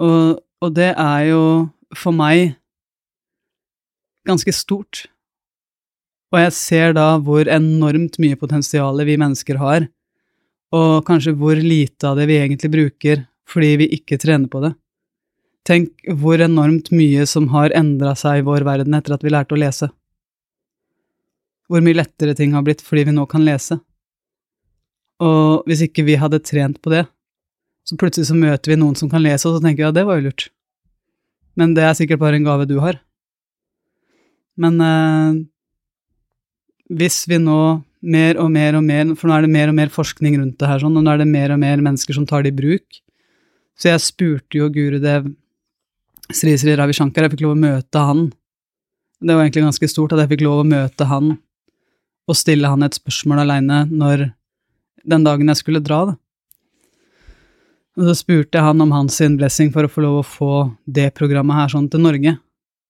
[0.01, 1.41] Og, og det er jo
[1.97, 2.53] for meg
[4.29, 5.07] ganske stort.
[6.29, 9.89] Og jeg ser da hvor enormt mye potensial vi mennesker har,
[10.69, 14.75] og kanskje hvor lite av det vi egentlig bruker fordi vi ikke trener på det.
[15.67, 15.91] Tenk
[16.21, 19.59] hvor enormt mye som har endra seg i vår verden etter at vi lærte å
[19.59, 19.89] lese.
[21.69, 23.77] Hvor mye lettere ting har blitt fordi vi nå kan lese.
[25.19, 27.03] Og hvis ikke vi hadde trent på det,
[27.85, 30.05] så plutselig så møter vi noen som kan lese, og så tenker vi ja, det
[30.07, 30.47] var jo lurt.
[31.59, 32.99] Men det er sikkert bare en gave du har.
[34.59, 35.39] Men eh,
[36.99, 37.59] hvis vi nå
[37.99, 40.69] mer og mer og mer, for nå er det mer og mer forskning rundt det
[40.69, 43.01] her, sånn, og nå er det mer og mer mennesker som tar det i bruk.
[43.79, 45.29] Så jeg spurte jo Gurudev
[46.29, 48.27] Sri Sri Ravi Shankar, jeg fikk lov å møte han.
[49.19, 51.37] Det var egentlig ganske stort at jeg fikk lov å møte han
[52.29, 54.27] og stille han et spørsmål aleine når
[55.09, 56.13] den dagen jeg skulle dra, da.
[57.97, 60.51] Og så spurte jeg han om hans blessing for å få lov å få
[60.85, 62.35] det programmet her sånn til Norge.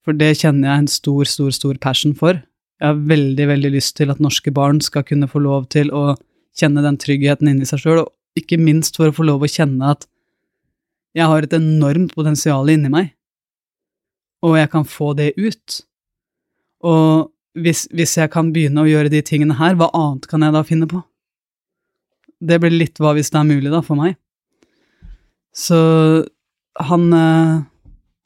[0.04, 2.42] For det kjenner jeg en stor, stor, stor passion for.
[2.80, 6.18] Jeg har veldig, veldig lyst til at norske barn skal kunne få lov til å
[6.60, 9.96] kjenne den tryggheten inni seg sjøl, og ikke minst for å få lov å kjenne
[9.96, 10.06] at
[11.16, 13.16] jeg har et enormt potensial inni meg,
[14.46, 15.80] og jeg kan få det ut.
[16.88, 17.30] Og
[17.60, 20.64] hvis, hvis, jeg kan begynne å gjøre de tingene her, hva annet kan jeg da
[20.68, 21.02] finne på?
[22.40, 24.16] Det blir litt hva hvis det er mulig, da, for meg.
[25.56, 25.80] Så
[26.80, 27.56] han, eh,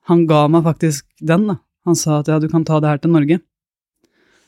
[0.09, 1.57] han ga meg faktisk den, da.
[1.87, 3.39] Han sa at ja, du kan ta det her til Norge.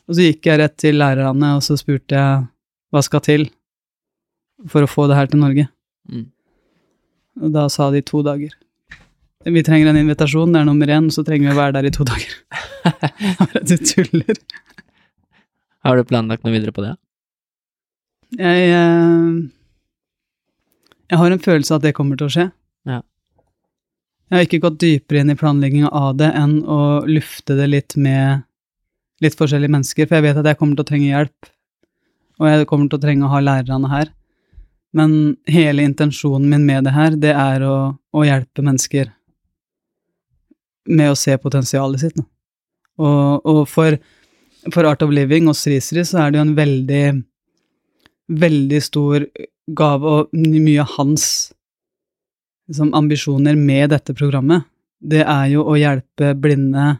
[0.05, 2.45] Og så gikk jeg rett til lærerne, og så spurte jeg
[2.93, 3.47] hva skal til
[4.71, 5.65] for å få det her til Norge.
[6.11, 6.27] Mm.
[7.41, 8.53] Og da sa de to dager.
[9.45, 11.93] Vi trenger en invitasjon, det er nummer én, så trenger vi å være der i
[11.93, 12.31] to dager.
[13.69, 14.39] du tuller.
[15.85, 16.95] Har du planlagt noe videre på det?
[18.39, 19.35] Jeg eh,
[21.11, 22.45] Jeg har en følelse av at det kommer til å skje.
[22.89, 23.03] Ja.
[24.31, 27.95] Jeg har ikke gått dypere inn i planlegginga av det enn å lufte det litt
[28.01, 28.41] med
[29.21, 31.51] litt forskjellige mennesker, for jeg vet at jeg kommer til å trenge hjelp,
[32.41, 34.09] og jeg kommer til å trenge å ha lærerne her.
[34.97, 35.13] Men
[35.51, 39.13] hele intensjonen min med det her, det er å, å hjelpe mennesker
[40.85, 42.21] med å se potensialet sitt.
[43.01, 43.97] Og, og for,
[44.69, 47.03] for, Art of Living og Srisri så er det jo en veldig,
[48.45, 49.27] veldig stor
[49.65, 51.27] gave, og mye av hans
[52.69, 54.67] liksom, ambisjoner med dette programmet,
[55.01, 56.95] det er jo å hjelpe blinde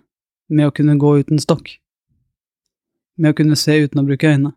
[0.52, 1.78] med å kunne gå uten stokk
[3.16, 4.54] med å kunne se uten å bruke øynene.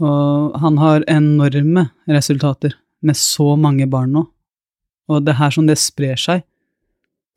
[0.00, 4.24] Og han har enorme resultater med så mange barn nå,
[5.10, 6.44] og det her som det sprer seg.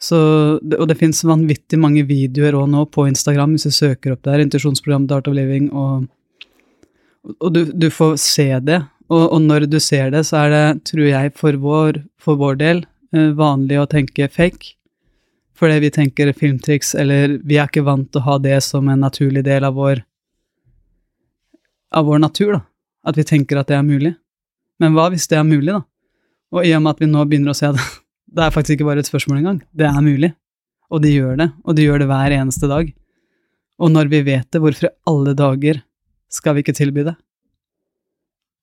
[0.02, 0.18] Så,
[0.60, 4.44] og det fins vanvittig mange videoer òg nå på Instagram, hvis du søker opp der,
[4.44, 6.10] intuisjonsprogram Dart of Living, og,
[7.40, 8.82] og du, du, får se det.
[9.08, 12.60] Og, og, når du ser det, så er det, tror jeg, for vår, for vår
[12.60, 12.84] del,
[13.16, 14.76] eh, vanlig å tenke fake
[15.64, 19.04] fordi vi tenker filmtriks, eller vi er ikke vant til å ha det som en
[19.06, 20.02] naturlig del av vår
[21.94, 22.62] av vår natur, da.
[23.08, 24.16] At vi tenker at det er mulig.
[24.82, 25.84] Men hva hvis det er mulig, da?
[26.54, 27.86] Og i og med at vi nå begynner å se det,
[28.34, 30.32] det er faktisk ikke bare et spørsmål engang, det er mulig.
[30.94, 32.90] Og de gjør det, og de gjør det hver eneste dag.
[33.82, 35.82] Og når vi vet det, hvorfor i alle dager
[36.34, 37.16] skal vi ikke tilby det?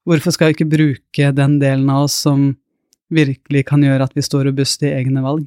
[0.06, 2.52] Hvorfor skal vi ikke bruke den delen av oss som
[3.10, 5.44] virkelig kan gjøre at vi står robust i egne valg?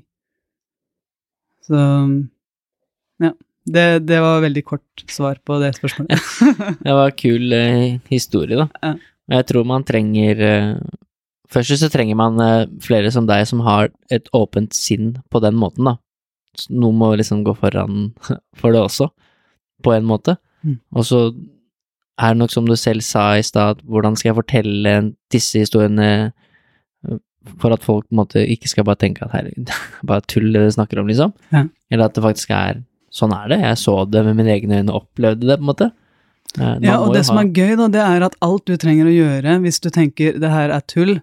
[1.63, 1.79] Så
[3.23, 3.31] ja.
[3.63, 6.19] Det, det var veldig kort svar på det spørsmålet.
[6.85, 8.67] det var en kul eh, historie, da.
[8.83, 8.97] Ja.
[9.37, 10.73] Jeg tror man trenger eh,
[11.53, 15.57] Først så trenger man eh, flere som deg som har et åpent sinn på den
[15.59, 15.97] måten, da.
[16.69, 18.11] Noen må liksom gå foran
[18.59, 19.09] for det også,
[19.85, 20.37] på en måte.
[20.63, 20.79] Mm.
[20.95, 21.25] Og så
[22.21, 24.95] er det nok som du selv sa i stad, hvordan skal jeg fortelle
[25.33, 26.31] disse historiene
[27.59, 29.71] for at folk på en måte ikke skal bare tenke at herregud,
[30.09, 31.33] bare tull det du snakker om, liksom.
[31.51, 31.65] Ja.
[31.91, 32.83] Eller at det faktisk er
[33.13, 35.89] sånn er det, jeg så det med mine egne øyne, opplevde det, på en måte.
[36.57, 39.13] Man ja, og det som er gøy, da, det er at alt du trenger å
[39.13, 41.15] gjøre hvis du tenker det her er tull,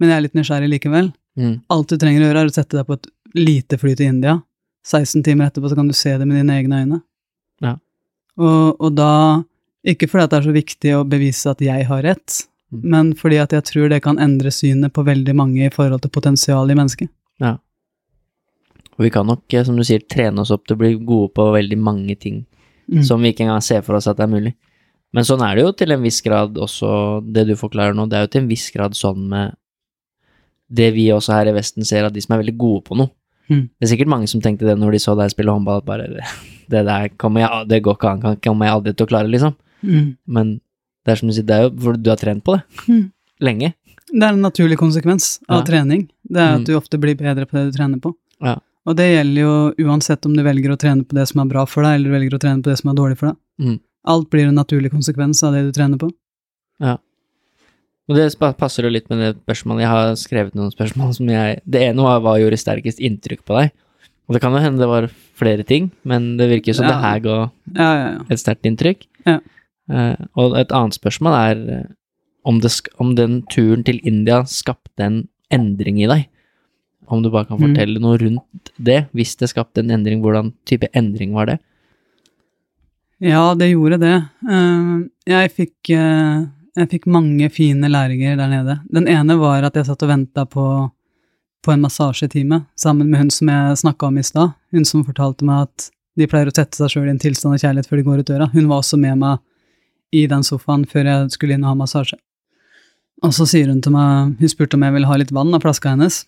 [0.00, 1.54] men jeg er litt nysgjerrig likevel, mm.
[1.72, 4.38] alt du trenger å gjøre er å sette deg på et lite fly til India,
[4.86, 7.00] 16 timer etterpå så kan du se det med dine egne øyne.
[7.64, 7.76] Ja.
[8.38, 9.42] Og, og da,
[9.86, 12.80] ikke fordi det er så viktig å bevise at jeg har rett, Mm.
[12.82, 16.10] men fordi at jeg tror det kan endre synet på veldig mange i forhold til
[16.10, 17.10] potensialet i mennesket.
[17.38, 17.52] Ja.
[18.98, 21.30] Og vi kan nok, eh, som du sier, trene oss opp til å bli gode
[21.36, 22.44] på veldig mange ting
[22.90, 23.04] Mm.
[23.04, 24.54] som vi ikke engang ser for oss at det er mulig.
[25.12, 28.16] Men sånn er det jo til en viss grad også, det du forklarer nå, det
[28.16, 29.54] er jo til en viss grad sånn med
[30.72, 33.10] det vi også her i Vesten ser, at de som er veldig gode på noe.
[33.48, 33.68] Mm.
[33.78, 36.08] Det er sikkert mange som tenkte det når de så deg spille håndball, at bare
[36.10, 36.24] det,
[36.72, 39.30] det der kommer jeg, det går ikke an, kan- kommer jeg aldri til å klare,
[39.30, 39.54] liksom.
[39.86, 40.16] Mm.
[40.26, 40.60] Men
[41.06, 42.62] det er som du sier, det er jo fordi du har trent på det.
[42.90, 43.04] Mm.
[43.46, 43.74] Lenge.
[44.10, 45.64] Det er en naturlig konsekvens av Ja.
[45.66, 46.08] trening.
[46.28, 48.14] Det er at du ofte blir bedre på det du trener på.
[48.42, 48.58] Ja.
[48.86, 51.64] Og det gjelder jo uansett om du velger å trene på det som er bra
[51.66, 53.36] for deg, eller du velger å trene på det som er dårlig for deg.
[53.60, 53.80] Mm.
[54.06, 56.10] Alt blir en naturlig konsekvens av det du trener på.
[58.08, 58.28] Og det
[58.58, 59.82] passer jo litt med det spørsmålet.
[59.82, 63.56] Jeg har skrevet noen spørsmål som jeg Det ene var hva gjorde sterkest inntrykk på
[63.58, 63.72] deg?
[64.28, 66.92] Og det kan jo hende det var flere ting, men det virker som Ja.
[66.92, 67.36] det her ga
[67.74, 68.24] Ja, ja, ja.
[68.30, 69.06] et sterkt inntrykk.
[69.26, 69.40] Ja.
[69.90, 71.84] Eh, og et annet spørsmål er eh,
[72.44, 76.26] om, det, om den turen til India skapte en endring i deg.
[77.08, 77.74] Om du bare kan Mm.
[77.74, 81.58] fortelle noe rundt det, hvis det skapte en endring, hvordan type endring var det?
[83.20, 84.16] Ja, det gjorde det.
[84.44, 86.46] Uh, Jeg fikk, eh,
[86.76, 88.78] jeg fikk mange fine læringer der nede.
[88.92, 90.66] Den ene var at jeg satt og venta på,
[91.64, 94.52] på en massasjetime sammen med hun som jeg snakka om i stad.
[94.76, 97.62] Hun som fortalte meg at de pleier å sette seg sjøl i en tilstand av
[97.62, 98.48] kjærlighet før de går ut døra.
[98.52, 99.40] Hun var også med meg
[100.16, 102.18] i den sofaen før jeg skulle inn og ha massasje.
[103.24, 105.64] Og så sier hun til meg Hun spurte om jeg ville ha litt vann av
[105.64, 106.24] flaska hennes.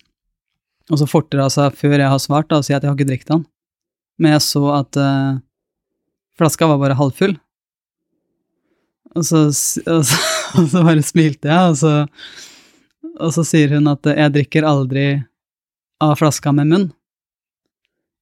[0.89, 2.97] Og så forter hun seg før jeg har svart, da, og sier at jeg har
[2.97, 3.45] ikke drukket den.
[4.19, 5.37] Men jeg så at uh,
[6.41, 7.37] flaska var bare halvfull.
[9.17, 9.45] Og så,
[9.85, 10.17] og så,
[10.57, 11.93] og så bare smilte jeg, og så,
[13.19, 15.09] og så sier hun at jeg drikker aldri
[16.03, 16.87] av flaska med munn.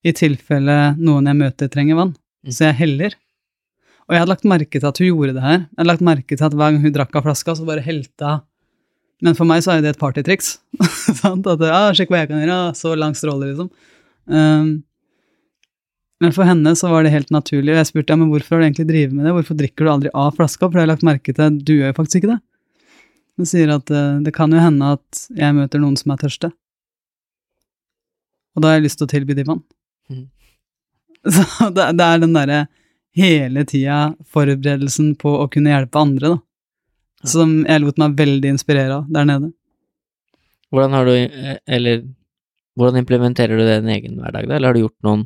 [0.07, 2.13] I tilfelle noen jeg møter trenger vann.
[2.45, 2.51] Mm.
[2.53, 3.15] Så jeg heller.
[4.07, 5.57] Og jeg hadde lagt merke til at hun gjorde det her.
[5.65, 8.36] Jeg hadde lagt merke til at hver gang hun drakk av flaska, så bare helte
[8.36, 8.45] hun.
[9.25, 10.59] Men for meg så er det et partytriks.
[11.25, 13.71] At ja, sjekk hva jeg kan gjøre, så lang stråle, liksom.
[14.30, 14.67] Um,
[16.24, 18.63] men for henne så var det helt naturlig, og jeg spurte ja, men hvorfor har
[18.63, 21.05] du egentlig drevet med det, hvorfor drikker du aldri av flaska, for jeg har lagt
[21.05, 22.39] merke til du gjør jo faktisk ikke det.
[23.38, 26.49] Hun sier at eh, det kan jo hende at jeg møter noen som er tørste,
[28.57, 29.61] og da har jeg lyst til å tilby dem vann.
[30.09, 30.26] Mm.
[31.36, 32.59] Så det, det er den derre
[33.18, 33.97] hele tida
[34.34, 36.43] forberedelsen på å kunne hjelpe andre, da,
[37.24, 37.30] Ja.
[37.34, 39.47] som jeg lot meg veldig inspirere av der nede.
[40.70, 42.03] Hvordan har du, eh, eller
[42.78, 44.55] hvordan implementerer du det i din egen hverdag, da?
[44.57, 45.24] Eller har du gjort noen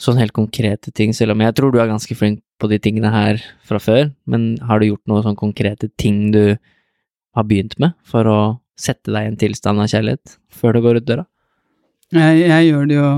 [0.00, 3.10] sånn helt konkrete ting, selv om jeg tror du er ganske flink på de tingene
[3.12, 6.56] her fra før, men har du gjort noen sånn konkrete ting du
[7.34, 8.38] har begynt med for å
[8.78, 11.26] sette deg i en tilstand av kjærlighet før du går ut døra?
[12.14, 13.10] Jeg, jeg gjør det jo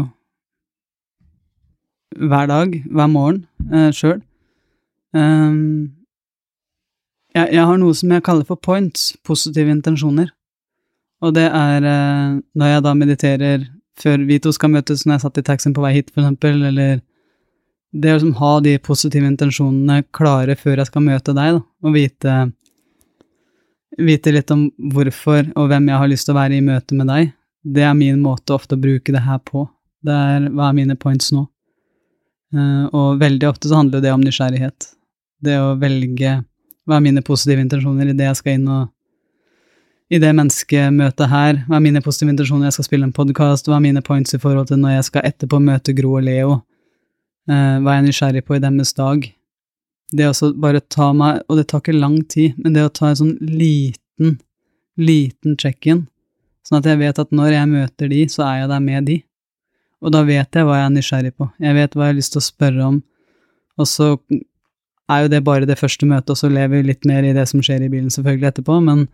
[2.16, 4.20] hver dag, hver morgen, eh, sjøl.
[7.36, 10.30] jeg, jeg har noe som jeg kaller for points, positive intensjoner.
[11.24, 13.66] Og det er eh, når jeg da mediterer
[14.00, 17.00] før vi to skal møtes, når jeg satt i taxien på vei hit, eksempel, eller
[17.96, 21.94] det å liksom ha de positive intensjonene klare før jeg skal møte deg, da, og
[21.96, 22.36] vite,
[23.96, 27.10] vite litt om hvorfor og hvem jeg har lyst til å være i møte med
[27.12, 27.32] deg,
[27.66, 29.64] det er min måte ofte å bruke det her på.
[30.06, 31.46] Det er hva er mine points nå?
[32.54, 34.92] Eh, og veldig ofte så handler det om nysgjerrighet.
[35.42, 36.36] Det å velge
[36.86, 38.92] hva er mine positive intensjoner i det jeg skal inn og
[40.06, 43.80] i det menneskemøtet her, hva er mine positive intensjoner, jeg skal spille en podkast, hva
[43.80, 46.60] er mine points i forhold til når jeg skal etterpå møte Gro og Leo,
[47.50, 49.26] eh, hva er jeg nysgjerrig på i deres dag?
[50.14, 53.10] Det å bare ta meg, og det tar ikke lang tid, men det å ta
[53.10, 54.38] en sånn liten,
[54.94, 56.04] liten check-in,
[56.66, 59.20] sånn at jeg vet at når jeg møter de, så er jeg der med de.
[60.06, 62.36] Og da vet jeg hva jeg er nysgjerrig på, jeg vet hva jeg har lyst
[62.36, 63.02] til å spørre om,
[63.76, 64.14] og så
[65.10, 67.48] er jo det bare det første møtet, og så lever vi litt mer i det
[67.50, 69.08] som skjer i bilen selvfølgelig etterpå, men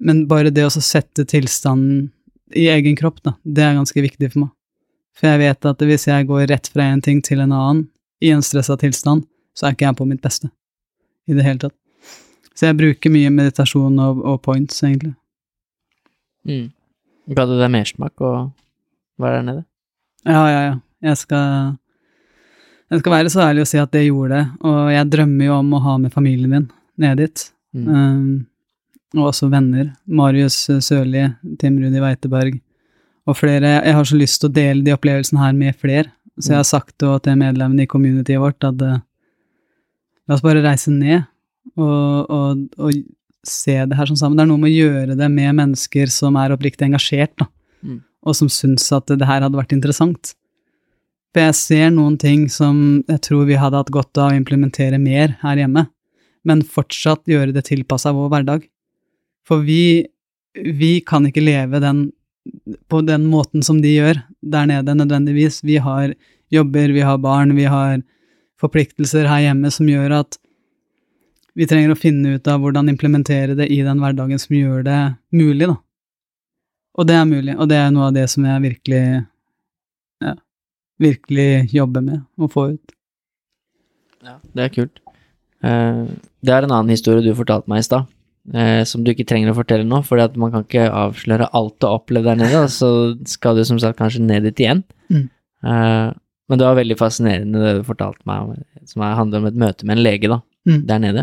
[0.00, 2.08] men bare det å sette tilstanden
[2.56, 4.54] i egen kropp, da, det er ganske viktig for meg.
[5.18, 7.84] For jeg vet at hvis jeg går rett fra en ting til en annen
[8.24, 9.26] i en stressa tilstand,
[9.56, 10.48] så er ikke jeg på mitt beste
[11.28, 11.76] i det hele tatt.
[12.56, 15.14] Så jeg bruker mye meditasjon og, og points, egentlig.
[16.48, 16.70] Mm.
[17.36, 18.32] Ga det deg mersmak å
[19.20, 19.64] være der nede?
[20.26, 20.74] Ja, ja, ja.
[21.00, 21.76] Jeg skal
[22.90, 25.58] Jeg skal være så ærlig å si at det gjorde det, og jeg drømmer jo
[25.60, 26.64] om å ha med familien min
[27.00, 27.44] ned dit.
[27.70, 27.86] Mm.
[27.86, 28.32] Um,
[29.16, 29.92] og også venner.
[30.06, 31.26] Marius Sørli,
[31.60, 32.58] Tim Rudi Weiteberg
[33.28, 33.80] og flere.
[33.84, 36.68] Jeg har så lyst til å dele de opplevelsene her med flere, så jeg har
[36.68, 39.00] sagt jo til medlemmene i communityet vårt at uh,
[40.28, 41.24] la oss bare reise ned
[41.76, 43.00] og, og, og,
[43.40, 44.36] se det her sånn sammen.
[44.36, 47.46] Det er noe med å gjøre det med mennesker som er oppriktig engasjert, da,
[47.80, 48.02] Mm.
[48.28, 50.34] og som syns at det her hadde vært interessant.
[51.32, 54.98] For jeg ser noen ting som jeg tror vi hadde hatt godt av å implementere
[55.00, 55.86] mer her hjemme,
[56.44, 58.66] men fortsatt gjøre det tilpassa vår hverdag.
[59.50, 60.06] For vi,
[60.54, 62.08] vi kan ikke leve den
[62.88, 65.60] på den måten som de gjør der nede, nødvendigvis.
[65.66, 66.14] Vi har
[66.50, 68.00] jobber, vi har barn, vi har
[68.60, 70.38] forpliktelser her hjemme som gjør at
[71.58, 74.98] vi trenger å finne ut av hvordan implementere det i den hverdagen som gjør det
[75.34, 75.76] mulig, da.
[77.00, 79.02] Og det er mulig, og det er noe av det som jeg virkelig
[80.24, 80.34] ja,
[81.00, 82.94] virkelig jobber med å få ut.
[84.26, 85.02] Ja, det er kult.
[85.64, 86.02] Eh,
[86.44, 88.10] det er en annen historie du fortalte meg i stad,
[88.54, 91.86] eh, som du ikke trenger å fortelle nå, for man kan ikke avsløre alt du
[91.88, 92.90] har opplevd der nede, og så
[93.28, 94.84] skal du som sagt kanskje ned dit igjen.
[95.12, 95.26] Mm.
[95.64, 96.06] Eh,
[96.50, 99.86] men det var veldig fascinerende det du fortalte meg, om, som handler om et møte
[99.86, 100.82] med en lege da, Mm.
[100.84, 101.22] der nede.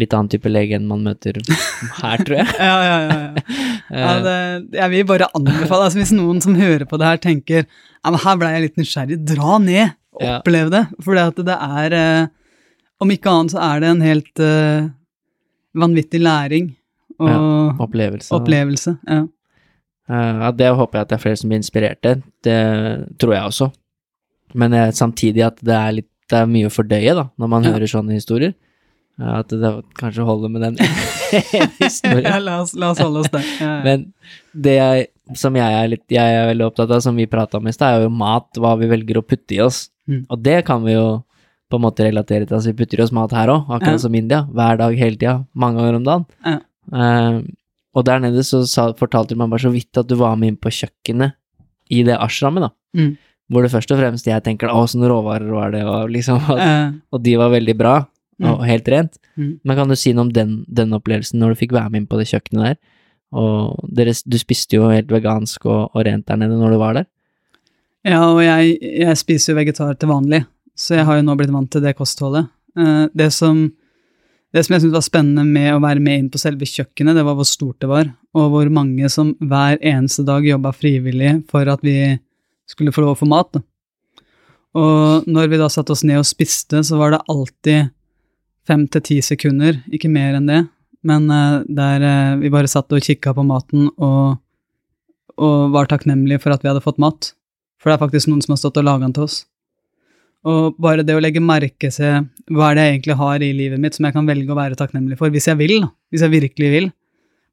[0.00, 1.36] Litt annen type lege enn man møter
[2.00, 2.46] her, tror jeg.
[2.70, 3.16] Ja, ja, ja.
[3.28, 3.98] ja.
[4.00, 4.36] ja det,
[4.78, 8.20] jeg vil bare anbefale, altså hvis noen som hører på det her tenker ja, men
[8.22, 10.84] her ble jeg litt nysgjerrig, dra ned, og opplev det.
[11.04, 12.62] For det, er, eh,
[13.02, 14.88] om ikke annet så er det en helt eh,
[15.76, 16.70] vanvittig læring
[17.18, 18.30] og Opplevelse.
[18.34, 18.96] opplevelse.
[19.08, 19.24] Ja.
[20.08, 22.22] Uh, Ja, det håper jeg at det er flere som blir inspirert til.
[22.44, 22.58] Det
[23.20, 23.70] tror jeg også.
[24.54, 27.64] Men uh, samtidig at det er litt det er mye å fordøye, da, når man
[27.64, 27.70] Ja.
[27.72, 28.52] hører sånne historier.
[29.20, 30.76] Uh, At det kanskje holder med den
[31.82, 32.24] historien.
[32.24, 33.44] ja, la, oss, la oss holde oss der.
[33.60, 33.82] Ja, ja.
[33.84, 34.12] Men
[34.54, 35.06] det jeg,
[35.36, 37.96] som jeg er litt jeg er veldig opptatt av, som vi prata om i stad,
[37.98, 39.88] er jo mat, hva vi velger å putte i oss.
[40.08, 40.26] Mm.
[40.30, 41.06] Og det kan vi jo
[41.70, 42.56] på en måte relatere til.
[42.56, 43.98] Altså, vi putter i oss mat her òg, akkurat Ja.
[43.98, 44.42] som India.
[44.52, 45.44] Hver dag, hele tida.
[45.54, 46.26] Mange ganger om dagen.
[46.46, 46.58] Ja.
[46.92, 47.42] Uh,
[47.94, 50.48] og der nede så sa, fortalte du meg bare så vidt at du var med
[50.54, 51.34] inn på kjøkkenet
[51.90, 52.70] i det ashrammet, da.
[52.96, 53.16] Mm.
[53.50, 56.58] Hvor det først og fremst jeg tenker å, sånne råvarer var det, og liksom at,
[56.60, 57.94] Eh, og de var veldig bra,
[58.42, 58.64] og Mm.
[58.68, 59.18] helt rent.
[59.36, 59.60] Mm.
[59.64, 62.06] Men kan du si noe om den, den opplevelsen når du fikk være med inn
[62.06, 62.76] på det kjøkkenet der?
[63.32, 66.94] Og dere, du spiste jo helt vegansk og, og rent der nede når du var
[66.94, 67.06] der.
[68.06, 70.44] Ja, og jeg, jeg spiser jo vegetar til vanlig,
[70.78, 72.48] så jeg har jo nå blitt vant til det kostholdet.
[72.78, 73.64] Eh, Det som,
[74.54, 77.26] det som jeg syntes var spennende med å være med inn på selve kjøkkenet, det
[77.26, 81.68] var hvor stort det var, og hvor mange som hver eneste dag jobba frivillig for
[81.68, 82.18] at vi
[82.68, 83.60] skulle få lov å få mat.
[84.78, 87.90] Og når vi da satte oss ned og spiste, så var det alltid
[88.68, 90.60] fem til ti sekunder, ikke mer enn det,
[91.08, 94.38] men eh, der eh, vi bare satt og kikka på maten og,
[95.38, 97.32] og var takknemlige for at vi hadde fått mat.
[97.78, 99.46] For det er faktisk noen som har stått og laga den til oss.
[100.46, 103.82] Og bare det å legge merke til hva er det jeg egentlig har i livet
[103.82, 105.90] mitt som jeg kan velge å være takknemlig for, hvis jeg vil, da.
[106.12, 106.90] Hvis jeg virkelig vil.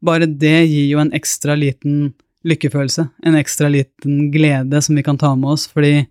[0.05, 2.13] Bare det gir jo en ekstra liten
[2.45, 6.05] lykkefølelse, en ekstra liten glede som vi kan ta med oss, fordi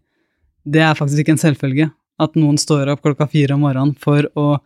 [0.66, 1.90] det er faktisk ikke en selvfølge
[2.22, 4.58] at noen står opp klokka fire om morgenen for å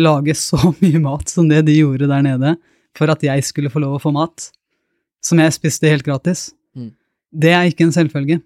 [0.00, 2.56] lage så mye mat som det de gjorde der nede,
[2.98, 4.50] for at jeg skulle få lov å få mat,
[5.22, 6.50] som jeg spiste helt gratis.
[6.74, 6.90] Mm.
[7.30, 8.42] Det er ikke en selvfølge.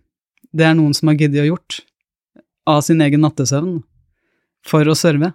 [0.53, 1.81] Det er noen som har giddet å gjort
[2.67, 3.81] av sin egen nattesøvn
[4.67, 5.33] for å serve.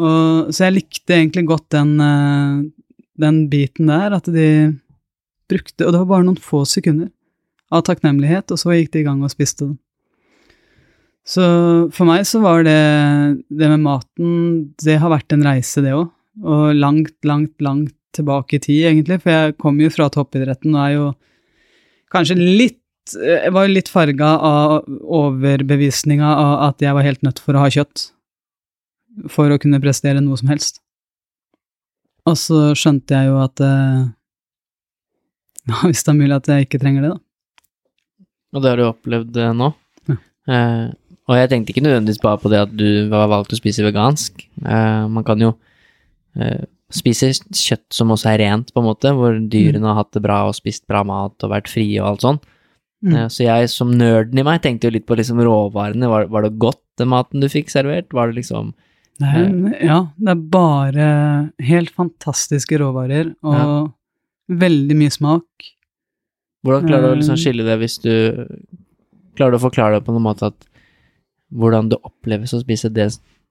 [0.00, 2.62] Og, så jeg likte egentlig godt den, eh,
[3.22, 4.74] den biten der, at de
[5.44, 7.10] brukte Og det var bare noen få sekunder
[7.70, 9.78] av takknemlighet, og så gikk de i gang og spiste den.
[11.24, 11.44] Så
[11.94, 12.80] for meg så var det
[13.48, 16.10] det med maten Det har vært en reise, det òg.
[16.44, 19.20] Og langt, langt, langt tilbake i tid, egentlig.
[19.22, 21.06] For jeg kom jo fra toppidretten og er jo
[22.12, 22.80] kanskje litt
[23.12, 27.72] Jeg var litt farga av overbevisninga av at jeg var helt nødt for å ha
[27.72, 28.08] kjøtt
[29.30, 30.80] for å kunne prestere noe som helst.
[32.24, 34.02] Og så skjønte jeg jo at eh,
[35.68, 37.20] ja, hvis det er mulig at jeg ikke trenger det, da.
[38.54, 39.70] Og det har du opplevd eh, nå.
[40.08, 40.18] Ja.
[40.54, 40.84] Eh,
[41.24, 44.44] og jeg tenkte ikke nødvendigvis bare på det at du har valgt å spise vegansk.
[44.64, 45.54] Eh, man kan jo
[46.36, 50.22] eh, spise kjøtt som også er rent, på en måte, hvor dyrene har hatt det
[50.24, 52.42] bra og spist bra mat og vært frie og alt sånn.
[53.04, 53.14] Mm.
[53.20, 56.08] Eh, så jeg som nerden i meg tenkte jo litt på liksom råvarene.
[56.08, 58.08] Var, var det godt, den maten du fikk servert?
[58.16, 58.72] Var det liksom
[59.20, 59.50] Det er,
[59.86, 61.08] ja, det er bare
[61.62, 63.92] helt fantastiske råvarer og
[64.50, 65.44] veldig mye smak.
[66.64, 67.42] Hvordan klarer du å liksom Eh.
[67.44, 68.10] skille det hvis du
[69.36, 70.66] Klarer du å forklare det på noen måte at
[71.54, 73.08] hvordan det oppleves å spise det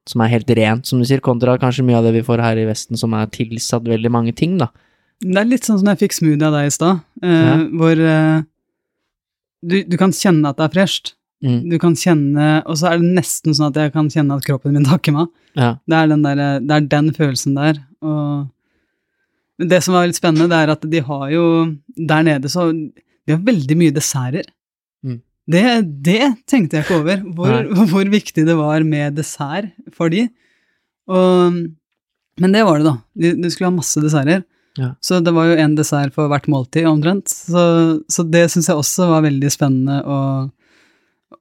[0.07, 2.57] som er helt rent, som du sier, kontra kanskje mye av det vi får her
[2.61, 4.69] i Vesten som er tilsatt veldig mange ting, da.
[5.19, 7.55] Det er litt sånn som jeg fikk smoothie av deg i stad, eh, Ja.
[7.67, 8.43] hvor eh,
[9.63, 11.13] du, du kan kjenne at det er fresht.
[11.43, 14.45] Mm, Du kan kjenne Og så er det nesten sånn at jeg kan kjenne at
[14.47, 15.27] kroppen min takker meg.
[15.59, 15.73] ja.
[15.83, 17.81] Det er den, der, det er den følelsen der.
[17.99, 21.43] Og det som var litt spennende, det er at de har jo
[21.99, 24.47] Der nede så De har veldig mye desserter.
[25.03, 25.19] Mm.
[25.51, 25.65] Det,
[26.07, 30.29] det tenkte jeg ikke over, hvor, hvor viktig det var med dessert for de.
[31.11, 31.59] Og,
[32.39, 32.95] men det var det, da.
[33.19, 34.43] De, de skulle ha masse desserter.
[34.79, 34.95] Ja.
[35.01, 37.29] Så det var jo én dessert for hvert måltid, omtrent.
[37.29, 37.63] Så,
[38.09, 40.19] så det syns jeg også var veldig spennende å,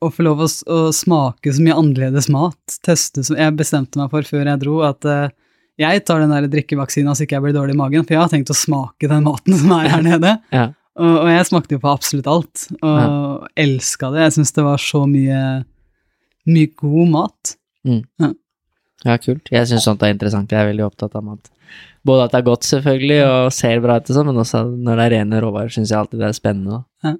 [0.04, 2.76] å få lov å, å smake så mye annerledes mat.
[2.84, 5.32] Teste som Jeg bestemte meg for før jeg dro at uh,
[5.80, 8.32] jeg tar den der drikkevaksina så ikke jeg blir dårlig i magen, for jeg har
[8.32, 10.36] tenkt å smake den maten som er her nede.
[10.52, 10.68] Ja.
[11.00, 13.08] Og, og jeg smakte jo på absolutt alt, og ja.
[13.64, 14.26] elska det.
[14.26, 15.40] Jeg syns det var så mye,
[16.52, 17.54] mye god mat.
[17.88, 18.02] Mm.
[18.20, 18.28] Ja.
[19.08, 19.48] ja, kult.
[19.48, 20.52] Jeg syns sånt er interessant.
[20.52, 21.51] Jeg er veldig opptatt av mat.
[22.04, 24.96] Både at det er godt, selvfølgelig, og ser bra ut, og sånn, men også når
[24.98, 26.80] det er rene råvarer, syns jeg alltid det er spennende.
[27.06, 27.12] Ja.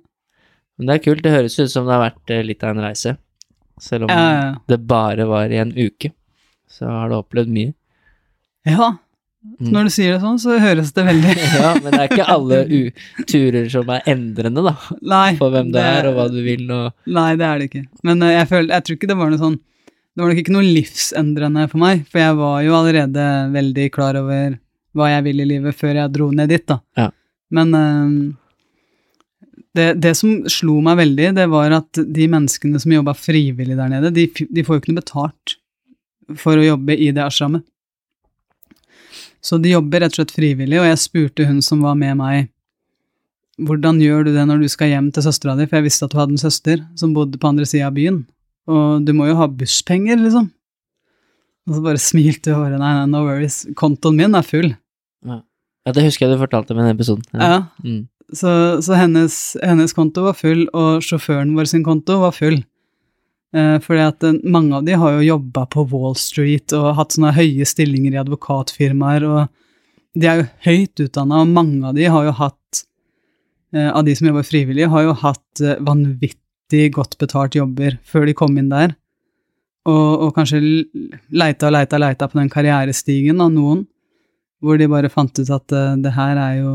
[0.79, 1.23] Men det er kult.
[1.23, 3.13] Det høres ut som det har vært eh, litt av en reise.
[3.83, 6.11] Selv om Ja, det bare var i en uke,
[6.71, 7.75] så har du opplevd mye.
[8.69, 8.93] ja.
[9.43, 9.73] Mm.
[9.75, 12.59] Når du sier det sånn, så høres det veldig Ja, men det er ikke alle
[13.27, 15.33] turer som er endrende, da, Nei.
[15.35, 17.81] for hvem du er og hva du vil og Nei, det er det ikke.
[18.07, 20.55] Men eh, jeg, føler, jeg tror ikke det var noe sånn Det var nok ikke
[20.55, 23.25] noe livsendrende for meg, for jeg var jo allerede
[23.57, 24.55] veldig klar over
[24.97, 26.79] hva jeg vil i livet før jeg dro ned dit, da.
[26.99, 27.09] Ja.
[27.53, 28.15] Men eh,
[29.77, 33.93] det, det som slo meg veldig, det var at de menneskene som jobba frivillig der
[33.93, 35.57] nede, de, de får jo ikke noe betalt
[36.39, 37.65] for å jobbe i det ashrammet.
[39.43, 42.51] Så de jobber rett og slett frivillig, og jeg spurte hun som var med meg,
[43.63, 46.15] hvordan gjør du det når du skal hjem til søstera di, for jeg visste at
[46.15, 48.23] du hadde en søster som bodde på andre sida av byen,
[48.71, 50.47] og du må jo ha busspenger, liksom.
[51.67, 54.73] Og så bare smilte hun bare, nei, nei, no worries, kontoen min er full.
[55.27, 57.25] Ja, det husker jeg du fortalte med i den episoden.
[57.35, 58.09] Ja, Mm.
[58.33, 62.61] så, så hennes, hennes konto var full, og sjåføren vår sin konto var full.
[63.55, 67.13] Eh, fordi at eh, mange av de har jo jobba på Wall Street og hatt
[67.13, 69.49] sånne høye stillinger i advokatfirmaer, og
[70.17, 72.83] de er jo høyt utdanna, og mange av de har jo hatt,
[73.75, 78.25] eh, av de som jobber frivillig, har jo hatt eh, vanvittig godt betalt jobber før
[78.31, 78.95] de kom inn der,
[79.85, 80.63] og, og kanskje
[81.35, 83.83] leita og leita og leita på den karrierestigen av noen,
[84.63, 86.73] hvor de bare fant ut at uh, det her er jo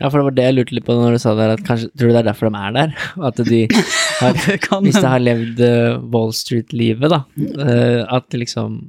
[0.00, 1.90] Ja, for det var det jeg lurte litt på når du sa der, at kanskje
[1.92, 2.94] Tror du det er derfor de er der?
[3.30, 3.60] At de
[4.20, 4.38] har
[4.86, 7.24] Hvis de har levd uh, Wall Street-livet, da.
[7.58, 8.80] uh, at liksom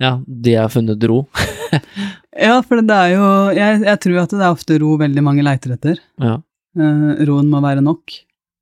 [0.00, 1.24] Ja, de har funnet ro.
[2.40, 5.42] Ja, for det er jo jeg, jeg tror at det er ofte ro veldig mange
[5.44, 5.98] leiter etter.
[6.22, 6.38] Ja.
[7.26, 8.14] Roen må være nok.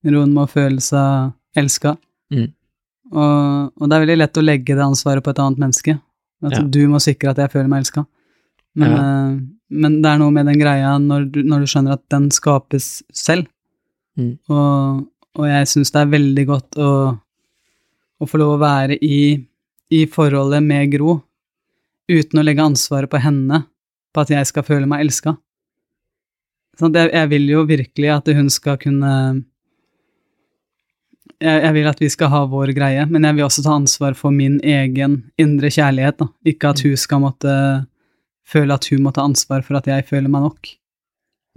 [0.08, 1.92] Roen må føle seg elska.
[2.32, 2.48] Mm.
[3.12, 5.94] Og, og det er veldig lett å legge det ansvaret på et annet menneske.
[6.42, 6.62] At Ja.
[6.62, 8.06] du må sikre at jeg føler meg elska.
[8.78, 8.98] Men, Ja.
[8.98, 9.38] eh,
[9.70, 13.02] men det er noe med den greia når du, når du skjønner at den skapes
[13.12, 13.46] selv.
[14.16, 14.38] Mm.
[14.48, 15.08] Og,
[15.38, 17.18] og jeg syns det er veldig godt å,
[18.20, 19.46] å få lov å være i,
[19.90, 21.22] i forholdet med Gro
[22.08, 23.64] uten å legge ansvaret på henne
[24.14, 25.36] på at jeg skal føle meg elska.
[26.78, 29.44] Sånn jeg, jeg vil jo virkelig at hun skal kunne
[31.42, 34.16] jeg, jeg vil at vi skal ha vår greie, men jeg vil også ta ansvar
[34.18, 36.18] for min egen indre kjærlighet.
[36.22, 36.28] Da.
[36.50, 37.54] Ikke at hun skal måtte
[38.48, 40.72] føle at hun må ta ansvar for at jeg føler meg nok.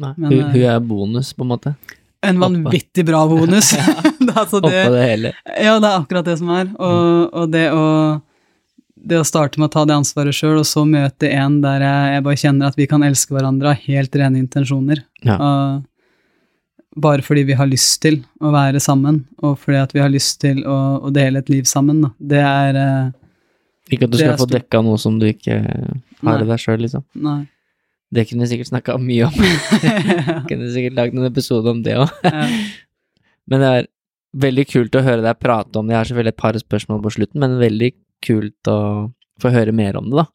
[0.02, 1.76] Nei, Men, hun, eh, hun er bonus, på en måte.
[2.26, 3.74] En vanvittig bra bonus!
[4.42, 5.32] altså det, Oppå det hele.
[5.58, 6.68] ja, det er akkurat det som er.
[6.78, 7.86] Og, og det, å,
[8.96, 12.12] det å starte med å ta det ansvaret sjøl, og så møte en der jeg,
[12.16, 15.06] jeg bare kjenner at vi kan elske hverandre av helt rene intensjoner.
[15.26, 15.38] Ja.
[15.38, 15.88] Og
[16.96, 20.42] bare fordi vi har lyst til å være sammen, og fordi at vi har lyst
[20.44, 20.78] til å,
[21.08, 22.02] å dele et liv sammen.
[22.04, 22.12] Da.
[22.34, 23.14] Det er eh,
[23.96, 27.06] Ikke at du skal få dekka noe som du ikke har i deg sjøl, liksom.
[27.24, 27.44] Nei.
[28.12, 29.40] Det kunne vi sikkert snakka mye om.
[30.50, 32.12] kunne sikkert lagd en episode om det òg.
[32.28, 32.46] Ja.
[33.52, 33.90] Men det er
[34.42, 35.96] veldig kult å høre deg prate om det.
[35.96, 37.90] Jeg har selvfølgelig et par spørsmål på slutten, men veldig
[38.24, 38.78] kult å
[39.42, 40.28] få høre mer om det, da.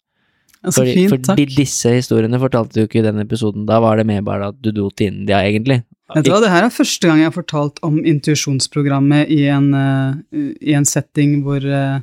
[0.66, 1.55] Så Fordi, fint, for takk.
[1.55, 3.65] disse historiene fortalte du ikke i den episoden.
[3.69, 5.78] Da var det mer bare at du dro til India, egentlig.
[6.15, 9.73] Vet du hva, det her er første gang jeg har fortalt om intuisjonsprogrammet i, en,
[9.74, 11.99] eh, i en setting hvor uh,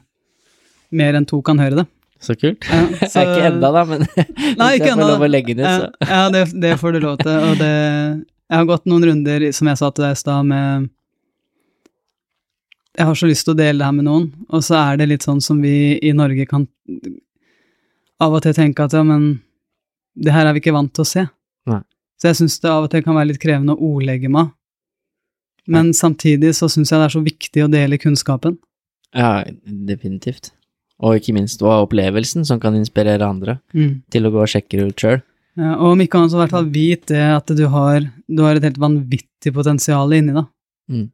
[0.91, 1.85] mer enn to kan høre det.
[2.23, 2.67] Så kult.
[2.67, 5.87] Ja, er ikke enda, da, men Nei, hvis jeg får lov å legge ned, så
[6.03, 7.31] Ja, ja det, det får du lov til.
[7.31, 10.89] Og det Jeg har gått noen runder, som jeg sa til deg i stad, med
[12.99, 15.09] Jeg har så lyst til å dele det her med noen, og så er det
[15.13, 16.67] litt sånn som vi i Norge kan
[18.23, 19.39] av og til tenke at ja, men
[20.13, 21.23] det her er vi ikke vant til å se.
[21.71, 21.81] Nei.
[22.23, 24.53] Så jeg syns det av og til kan være litt krevende å ordlegge meg.
[25.67, 28.55] Men samtidig så syns jeg det er så viktig å dele kunnskapen.
[29.11, 30.53] Ja, definitivt.
[31.03, 35.03] Og ikke minst også opplevelsen som kan inspirere andre til å gå og sjekke ut
[35.03, 35.19] sjøl.
[35.59, 38.41] Ja, og om ikke annet så i hvert fall vit det at du har, du
[38.45, 40.47] har et helt vanvittig potensial inni deg.
[40.95, 41.05] Mm.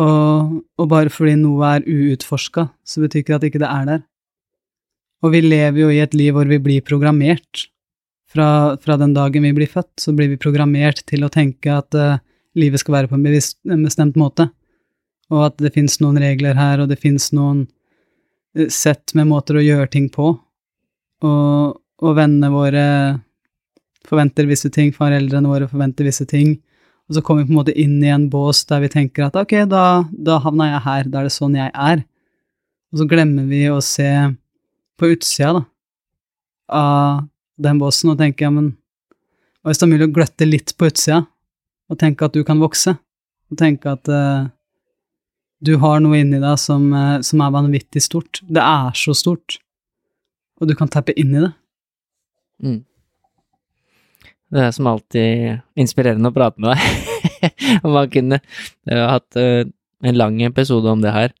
[0.00, 3.86] Og, og bare fordi noe er uutforska, så betyr ikke det at ikke det er
[3.92, 4.04] der.
[5.20, 7.68] Og vi lever jo i et liv hvor vi blir programmert.
[8.32, 11.94] Fra, fra den dagen vi blir født, så blir vi programmert til å tenke at
[11.94, 12.18] uh,
[12.58, 14.48] livet skal være på en, bevisst, en bestemt måte.
[15.30, 17.64] Og at det fins noen regler her, og det fins noen
[18.58, 20.32] uh, sett med måter å gjøre ting på.
[21.26, 22.86] Og, og vennene våre
[24.06, 26.56] forventer visse ting, foreldrene våre forventer visse ting.
[27.06, 29.38] Og så kommer vi på en måte inn i en bås der vi tenker at
[29.38, 32.02] ok, da, da havna jeg her, da er det sånn jeg er.
[32.90, 34.10] Og så glemmer vi å se
[34.98, 35.64] på utsida, da,
[36.74, 37.26] av
[37.56, 38.74] den bossen og tenke ja, men
[39.62, 41.24] hva hvis det er mulig å gløtte litt på utsida,
[41.90, 42.96] og tenke at du kan vokse,
[43.50, 44.46] og tenke at uh,
[45.64, 48.42] du har noe inni deg som, uh, som er vanvittig stort.
[48.46, 49.58] Det er så stort,
[50.60, 51.50] og du kan tappe inn i det.
[52.62, 52.78] Mm.
[54.54, 57.16] Det er som alltid inspirerende å prate med deg.
[57.84, 58.38] Om man kunne
[58.86, 59.66] har hatt eh,
[60.06, 61.32] en lang episode om det her.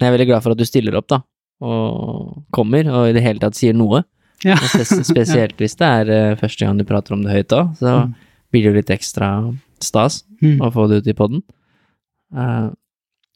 [0.00, 1.18] Jeg er veldig glad for at du stiller opp, da,
[1.62, 4.02] og kommer, og i det hele tatt sier noe.
[4.44, 4.56] Ja.
[5.12, 8.14] Spesielt hvis det er eh, første gang du prater om det høyt òg, så Mm.
[8.52, 9.28] blir det jo litt ekstra
[9.80, 10.58] stas Mm.
[10.60, 11.42] å få det ut i poden.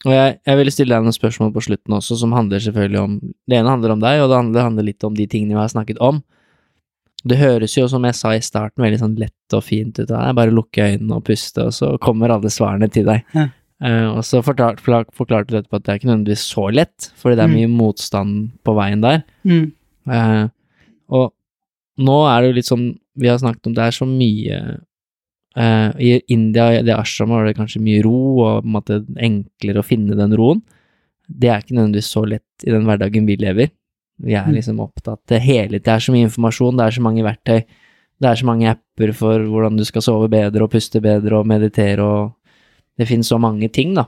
[0.05, 3.13] og jeg, jeg ville stille deg noen spørsmål på slutten også, som handler selvfølgelig om
[3.49, 5.71] Det ene handler om deg, og det andre handler litt om de tingene vi har
[5.73, 6.21] snakket om.
[7.27, 10.07] Det høres jo, som jeg sa i starten, veldig sånn lett og fint ut.
[10.07, 10.35] deg.
[10.37, 13.23] Bare lukke øynene og puste, og så kommer alle svarene til deg.
[13.33, 13.47] Ja.
[13.81, 17.09] Uh, og så forklarte, forklart, forklart du etterpå at det er ikke nødvendigvis så lett,
[17.17, 17.57] fordi det er Mm.
[17.57, 19.23] mye motstand på veien der.
[19.45, 19.71] Mm.
[20.09, 20.47] Eh,
[21.09, 21.33] og
[21.97, 24.57] nå er det jo litt sånn Vi har snakket om det er så mye
[25.57, 28.99] eh, I India, i det ashramet, var det kanskje mye ro, og på en måte
[29.17, 30.61] enklere å finne den roen.
[31.27, 33.71] Det er ikke nødvendigvis så lett i den hverdagen vi lever.
[34.21, 34.53] Vi er Mm.
[34.55, 37.65] liksom opptatt hele Det er så mye informasjon, det er så mange verktøy.
[38.19, 41.45] Det er så mange apper for hvordan du skal sove bedre og puste bedre og
[41.47, 42.33] meditere og
[42.97, 44.07] Det finnes så mange ting, da.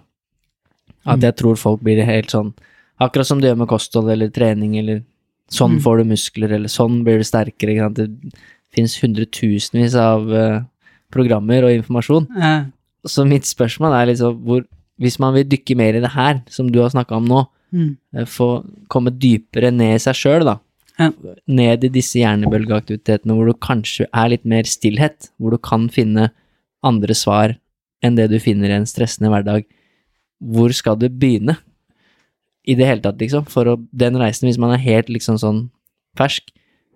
[1.06, 1.22] At Mm.
[1.22, 2.54] jeg tror folk blir helt sånn
[3.00, 5.04] Akkurat som det gjør med kosthold eller trening eller
[5.50, 5.82] Sånn Mm.
[5.82, 7.74] får du muskler, eller sånn blir du sterkere.
[7.74, 7.96] Ikke sant?
[7.96, 8.34] Det
[8.76, 10.62] finnes hundretusenvis av uh,
[11.12, 12.28] programmer og informasjon.
[12.38, 12.66] Ja.
[13.06, 14.66] Så mitt spørsmål er liksom hvor
[15.00, 17.98] Hvis man vil dykke mer i det her, som du har snakka om nå, mm.
[18.18, 20.58] eh, få komme dypere ned i seg sjøl, da.
[21.00, 21.08] Ja.
[21.48, 26.34] Ned i disse hjernebølgeaktivitetene hvor du kanskje er litt mer stillhet, hvor du kan finne
[26.84, 27.56] andre svar
[28.04, 29.64] enn det du finner i en stressende hverdag.
[30.44, 31.56] Hvor skal du begynne?
[32.68, 33.46] I det hele tatt, liksom.
[33.50, 35.70] For å, den reisen, hvis man er helt liksom sånn
[36.20, 36.52] fersk,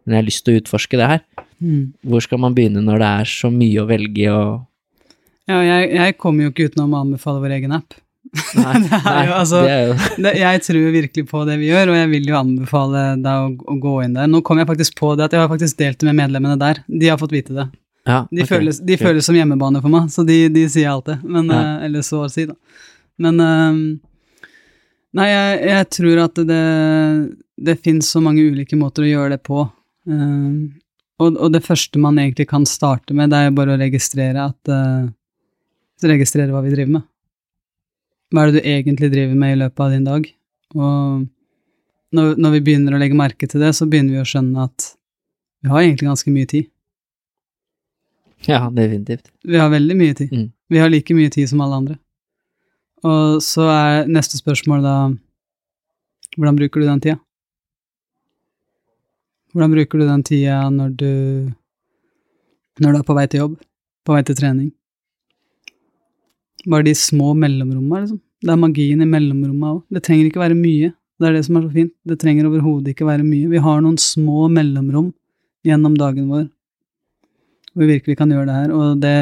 [0.06, 1.22] men jeg har lyst til å utforske det her,
[1.64, 1.94] Mm.
[2.03, 4.65] hvor skal man begynne når det er så mye å velge og
[5.48, 7.94] Ja, jeg, jeg kommer jo ikke utenom å anbefale vår egen app.
[8.57, 9.94] Nei, Det er jo altså- det er jo
[10.26, 13.48] Det, jeg tror virkelig på det vi gjør, og jeg vil jo anbefale deg å,
[13.64, 14.27] å gå inn der.
[14.27, 16.84] Nå kom jeg faktisk på det at jeg har faktisk delt det med medlemmene der.
[16.90, 17.68] De har fått vite det.
[18.07, 18.57] ja, De, okay.
[18.57, 21.23] føles, de føles som hjemmebane for meg, så de, de sier alltid.
[21.23, 21.61] Men, Ja.
[21.80, 22.56] eh, eller så å si, da.
[23.23, 23.99] Men eh,
[25.14, 26.61] Nei, jeg, jeg tror at det,
[27.69, 29.65] det fins så mange ulike måter å gjøre det på.
[30.10, 30.72] Uh,
[31.22, 34.73] og, og det første man egentlig kan starte med, det er bare å registrere at
[34.73, 35.11] uh,
[36.03, 37.03] Registrere hva vi driver med.
[38.34, 40.26] Hva er det du egentlig driver med i løpet av din dag?
[40.76, 41.22] Og
[42.18, 44.88] når, når vi begynner å legge merke til det, så begynner vi å skjønne at
[45.64, 46.68] vi har egentlig ganske mye tid.
[48.49, 49.31] Ja, definitivt.
[49.48, 50.34] Vi har veldig mye tid.
[50.34, 50.49] Mm.
[50.76, 51.98] Vi har like mye tid som alle andre.
[53.03, 54.95] Og så er neste spørsmål da
[56.34, 57.17] Hvordan bruker du den tida?
[59.53, 61.11] Hvordan bruker du den tida når du
[62.80, 63.59] Når du er på vei til jobb?
[64.05, 64.71] På vei til trening?
[66.65, 68.19] Bare de små mellomrommene, liksom.
[68.43, 69.84] Det er magien i mellomromma òg.
[69.91, 70.89] Det trenger ikke være mye.
[71.19, 71.93] Det er det som er så fint.
[72.07, 73.51] Det trenger overhodet ikke være mye.
[73.51, 75.13] Vi har noen små mellomrom
[75.63, 76.47] gjennom dagen vår
[77.73, 79.13] hvor vi virkelig kan gjøre det her, og det,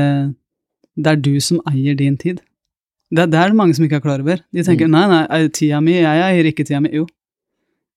[0.99, 2.41] det er du som eier din tid.
[3.11, 4.39] Det, det er det mange som ikke er klar over.
[4.55, 4.93] De tenker Mm.
[4.95, 6.89] nei, nei, tida mi, jeg eier ikke tida mi.
[6.95, 7.05] Jo,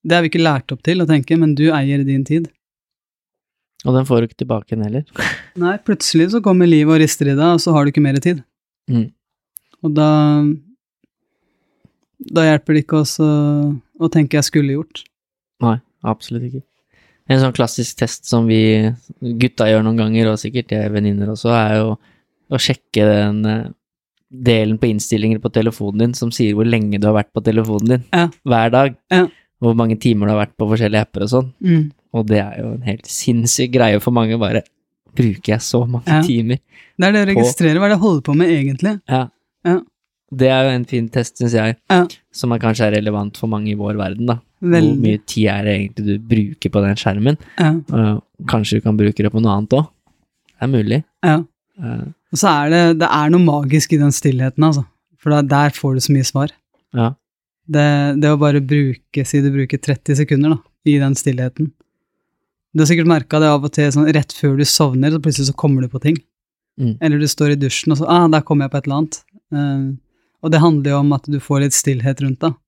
[0.05, 2.49] det er vi ikke lært opp til å tenke, men du eier din tid.
[3.85, 5.05] Og den får du ikke tilbake igjen heller.
[5.61, 8.17] Nei, plutselig så kommer livet og rister i deg, og så har du ikke mer
[8.25, 8.43] tid.
[8.91, 9.11] Mm.
[9.85, 10.09] Og da
[12.35, 13.27] Da hjelper det ikke også
[14.01, 15.03] å tenke jeg skulle gjort.
[15.63, 15.77] Nei,
[16.09, 16.63] absolutt ikke.
[17.29, 18.61] En sånn klassisk test som vi
[19.41, 21.91] gutta gjør noen ganger, og sikkert jeg venninner også, er jo
[22.53, 23.69] å sjekke den eh,
[24.33, 27.89] delen på innstillinger på telefonen din som sier hvor lenge du har vært på telefonen
[27.89, 28.29] din Ja.
[28.45, 28.97] hver dag.
[29.13, 29.27] Ja.
[29.63, 31.53] Hvor mange timer du har vært på forskjellige apper og sånn.
[31.63, 31.91] Mm.
[32.15, 34.63] Og det er jo en helt sinnssyk greie for mange, bare
[35.15, 36.23] bruker jeg så mange Ja.
[36.23, 36.59] timer?
[36.99, 39.01] Det er det å registrere hva er det jeg holder på med egentlig.
[39.09, 39.29] Ja.
[39.65, 39.81] Ja.
[40.35, 42.07] Det er jo en fin test, syns jeg, Ja.
[42.33, 44.41] som er kanskje er relevant for mange i vår verden, da.
[44.61, 47.39] Hvor mye tid er det egentlig du bruker på den skjermen?
[47.59, 47.73] Ja.
[47.93, 49.89] Uh, kanskje du kan bruke det på noe annet òg.
[50.59, 51.05] Det er mulig.
[51.23, 51.45] ja.
[51.79, 54.83] Uh, Og så er det, det er noe magisk i den stillheten, altså.
[55.23, 56.57] For der får du så mye svar.
[56.97, 57.13] ja.
[57.65, 61.71] Det, det å bare bruke, si du bruker 30 sekunder da, i den stillheten.
[62.77, 65.49] Du har sikkert merka det av og til, sånn rett før du sovner, så plutselig
[65.49, 66.19] så kommer du på ting.
[66.77, 66.99] Mm.
[67.01, 69.19] Eller du står i dusjen, og så ah, der kom jeg på et eller annet.
[69.55, 69.95] Uh,
[70.45, 72.59] og det handler jo om at du får litt stillhet rundt deg.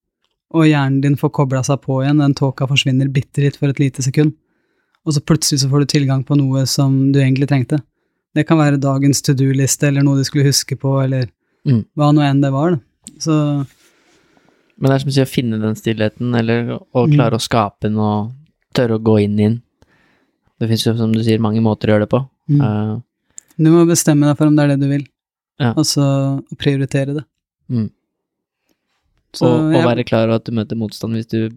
[0.57, 3.83] Og hjernen din får kobla seg på igjen, den tåka forsvinner bitte litt for et
[3.83, 4.33] lite sekund.
[5.05, 7.83] Og så plutselig så får du tilgang på noe som du egentlig trengte.
[8.37, 11.31] Det kan være dagens to do-liste, eller noe du skulle huske på, eller
[11.67, 11.81] Mm.
[11.99, 12.77] hva nå enn det var.
[12.77, 12.79] Da.
[13.19, 13.33] Så
[14.79, 17.15] Men det er som å si å finne den stillheten, eller å Mm.
[17.17, 18.33] klare å skape den og
[18.75, 19.63] tørre å gå inn i den.
[20.61, 22.29] Det fins jo, som du sier, mange måter å gjøre det på.
[22.51, 22.61] Mm.
[22.61, 23.01] Uh,
[23.59, 25.07] Du må bestemme deg for om det er det du vil,
[25.59, 25.71] Ja.
[25.73, 27.25] og så prioritere det.
[27.71, 27.91] Mm.
[29.33, 31.51] Så, og, og være klar over at du møter motstand hvis du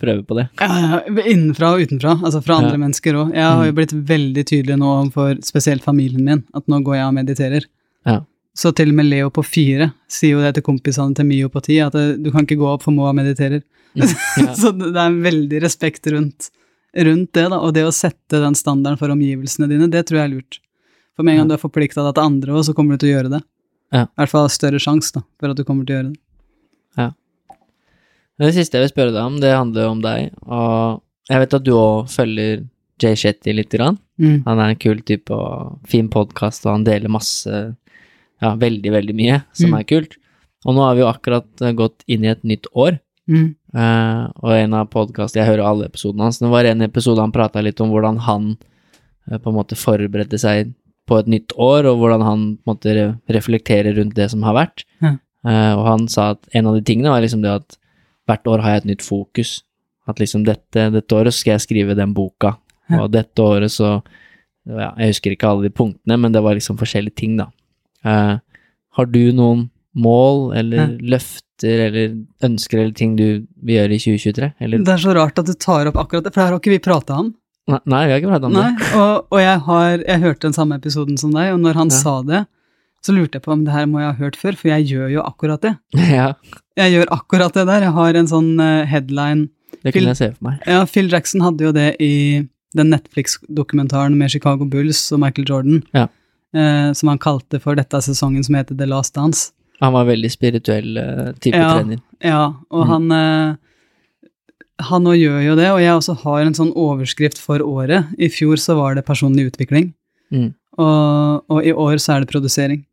[0.00, 0.48] prøver på det.
[0.60, 0.68] Ja,
[1.06, 2.80] ja, innenfra og utenfra, altså fra andre Ja.
[2.82, 3.34] mennesker òg.
[3.34, 3.76] Jeg har jo Mm.
[3.76, 7.64] blitt veldig tydelig nå overfor spesielt familien min, at nå går jeg og mediterer.
[8.06, 8.20] Ja.
[8.56, 11.62] Så til og med Leo på fire sier jo det til kompisene til Mio på
[11.62, 13.62] ti, at eh, du kan ikke gå opp for Moa mediterer.
[13.94, 14.02] Mm.
[14.02, 14.06] Ja.
[14.60, 16.50] så det er en veldig respekt rundt,
[16.96, 17.58] rundt det, da.
[17.60, 20.58] Og det å sette den standarden for omgivelsene dine, det tror jeg er lurt.
[21.16, 21.56] For med en gang Ja.
[21.56, 23.42] du er forplikta deg til andre òg, så kommer du til å gjøre det.
[23.92, 24.02] Ja.
[24.02, 26.18] I hvert fall større sjanse for at du kommer til å gjøre det.
[28.38, 31.64] Det siste jeg vil spørre deg om, det handler om deg, og jeg vet at
[31.66, 32.60] du òg følger
[33.02, 33.98] Jay Shetty lite grann.
[34.18, 34.42] Mm.
[34.46, 37.50] Han er en kul type og fin podkast, og han deler masse,
[38.42, 39.78] ja, veldig, veldig mye som Mm.
[39.80, 40.16] er kult.
[40.66, 43.54] Og nå har vi jo akkurat eh, gått inn i et nytt år, Mm.
[43.76, 47.30] Uh, og en av podkastene, jeg hører alle episodene hans, det var en episode han
[47.30, 48.46] prata litt om hvordan han
[49.30, 50.70] uh, på en måte forberedte seg
[51.06, 52.94] på et nytt år, og hvordan han på en måte
[53.28, 54.86] reflekterer rundt det som har vært.
[55.04, 55.18] Ja.
[55.44, 57.76] Uh, og han sa at en av de tingene var liksom det at
[58.28, 59.62] hvert år har jeg et nytt fokus.
[60.08, 62.54] At liksom dette, dette året skal jeg skrive den boka,
[62.88, 63.02] Ja.
[63.04, 63.98] og dette året så
[64.68, 67.46] ja, Jeg husker ikke alle de punktene, men det var liksom forskjellige ting, da.
[68.04, 68.38] Uh,
[68.96, 72.12] har du noen mål eller løfter eller
[72.44, 74.50] ønsker eller ting du vil gjøre i 2023?
[74.60, 76.60] Eller Det er så rart at du tar opp akkurat det, for det her har
[76.60, 77.30] ikke vi prata om.
[77.68, 80.54] Nei, nei, vi har ikke pratet om Nei, og, og jeg har Jeg hørte den
[80.56, 81.96] samme episoden som deg, og når han Ja.
[81.98, 82.46] sa det,
[83.08, 85.08] så lurte jeg på om det her må jeg ha hørt før, for jeg gjør
[85.16, 85.74] jo akkurat det.
[86.12, 86.28] ja,
[86.78, 87.88] Jeg gjør akkurat det der.
[87.88, 89.48] Jeg har en sånn eh, headline
[89.82, 90.62] det Phil- kunne jeg se for meg.
[90.68, 92.12] Ja, Phil Jackson hadde jo det i
[92.76, 96.06] den Netflix-dokumentaren med Chicago Bulls og Michael Jordan, Ja.
[96.54, 99.52] eh, som han kalte for dette sesongen som heter The Last Dance.
[99.80, 101.70] Han var veldig spirituell eh, type Ja.
[101.78, 102.00] trener.
[102.24, 102.90] Ja, og Mm.
[102.90, 103.56] han eh,
[104.80, 108.06] Han òg gjør jo det, og jeg også har en sånn overskrift for året.
[108.18, 109.92] I fjor så var det personlig utvikling,
[110.30, 110.52] Mm.
[110.78, 112.84] og, og i år så er det produsering.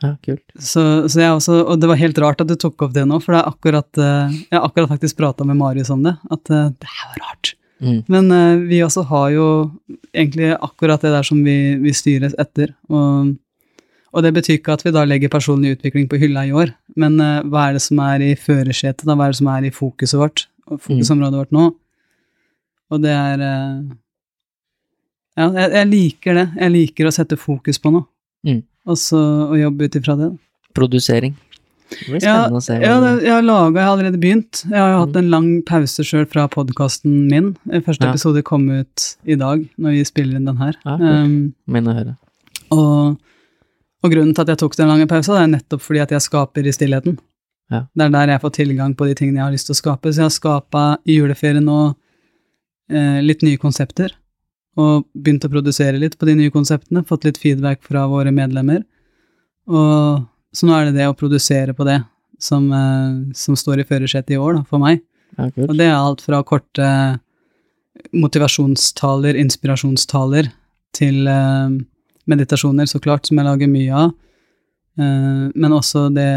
[0.00, 0.44] Ja, kult.
[0.56, 0.82] Så,
[1.12, 3.34] så jeg også, og det var helt rart at du tok opp det nå, for
[3.36, 6.70] det er akkurat, eh, jeg har akkurat faktisk prata med Marius om det, at eh,
[6.80, 7.50] det her var rart.
[7.84, 7.98] Mm.
[8.12, 9.46] Men eh, vi også har jo
[10.14, 12.72] egentlig akkurat det der som vi, vi styres etter.
[12.88, 13.34] Og,
[14.16, 17.20] og det betyr ikke at vi da legger personlig utvikling på hylla i år, men
[17.20, 19.14] hva er det som er i førersetet, da?
[19.14, 21.68] Hva er det som er i fokuset vårt, og fokusområdet vårt nå?
[22.90, 23.44] Og det er
[25.38, 26.48] Ja, jeg, jeg liker det.
[26.58, 28.08] Jeg liker å sette fokus på noe,
[28.40, 28.62] Mm.
[28.86, 29.20] Og så
[29.50, 30.30] og jobbe ut ifra det.
[30.74, 31.34] Produsering.
[31.90, 32.76] Det blir Ja, å se.
[32.78, 34.60] Ja, det, jeg har laga, jeg har allerede begynt.
[34.70, 35.18] Jeg har jo hatt Mm.
[35.24, 37.56] en lang pause sjøl fra podkasten min.
[37.82, 38.12] Første Ja.
[38.12, 40.74] episode kom ut i dag, når vi spiller inn den her.
[40.86, 41.08] Ja, cool.
[41.08, 42.16] um, å høre.
[42.70, 43.18] og,
[44.04, 46.20] og grunnen til at jeg tok den lange pausa, det er nettopp fordi at jeg
[46.20, 47.18] skaper i stillheten.
[47.70, 47.86] Ja.
[47.96, 50.12] Det er der jeg får tilgang på de tingene jeg har lyst til å skape.
[50.12, 51.94] Så jeg har skapa i juleferien nå
[52.90, 54.10] eh, litt nye konsepter,
[54.78, 58.84] og begynt å produsere litt på de nye konseptene, fått litt feedback fra våre medlemmer.
[59.68, 62.00] Og så nå er det det å produsere på det
[62.40, 65.02] som, eh, som står i førersetet i år, da, for meg.
[65.38, 67.20] Ja, Og det er alt fra korte
[68.16, 70.50] motivasjonstaler, inspirasjonstaler,
[70.96, 71.70] til eh,
[72.30, 74.14] meditasjoner, så klart, som jeg lager mye av.
[74.98, 76.30] Eh, men også det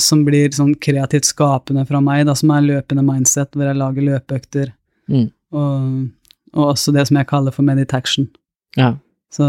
[0.00, 4.06] som blir sånn kreativt skapende fra meg, da, som er løpende mindset, hvor jeg lager
[4.12, 4.72] løpeøkter,
[5.10, 5.24] Mm.
[5.52, 6.10] og,
[6.56, 8.28] og også det som jeg kaller for meditation.
[8.78, 8.94] Ja.
[9.32, 9.46] Så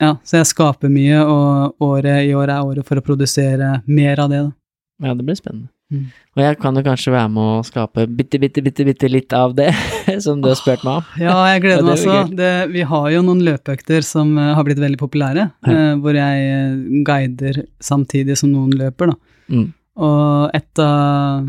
[0.00, 4.18] ja, så jeg skaper mye, og året i år er året for å produsere mer
[4.24, 5.06] av det, da.
[5.06, 5.68] ja, det blir spennende.
[5.92, 6.06] Mm.
[6.32, 9.52] Og jeg kan jo kanskje være med å skape bitte, bitte, bitte, bitte litt av
[9.54, 9.68] det,
[10.24, 11.10] som du har spurt meg om.
[11.20, 12.70] Ja, jeg gleder meg også.
[12.72, 15.74] Vi har jo noen løpeøkter som eh, har blitt veldig populære, Ja.
[15.76, 19.36] eh, hvor jeg eh, guider samtidig som noen løper, da.
[19.52, 19.68] Mm.
[20.02, 21.44] Og et av,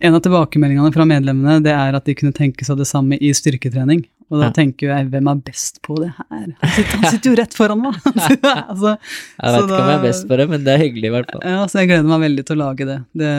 [0.00, 3.30] en av tilbakemeldingene fra medlemmene, det er at de kunne tenke seg det samme i
[3.36, 4.04] styrketrening.
[4.30, 4.52] Og da Ja.
[4.54, 6.26] tenker jeg, hvem er best på det her?
[6.60, 7.94] Han sitter, han sitter jo rett foran meg!
[8.70, 11.08] altså, Jeg vet ikke ikke om jeg er best på det, men det er hyggelig
[11.10, 11.42] i hvert fall.
[11.44, 12.98] ja, så jeg gleder meg veldig til å lage det.
[13.18, 13.32] det.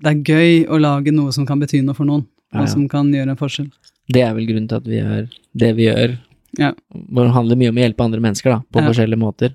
[0.00, 2.72] Det er gøy å lage noe som kan bety noe for noen, Ja, og ja.
[2.72, 3.68] som kan gjøre en forskjell.
[4.08, 5.28] Det er vel grunnen til at vi gjør
[5.62, 6.16] det vi gjør.
[6.56, 6.72] Ja.
[6.72, 8.88] Det handler mye om å hjelpe andre mennesker, da, på Ja.
[8.88, 9.54] forskjellige måter.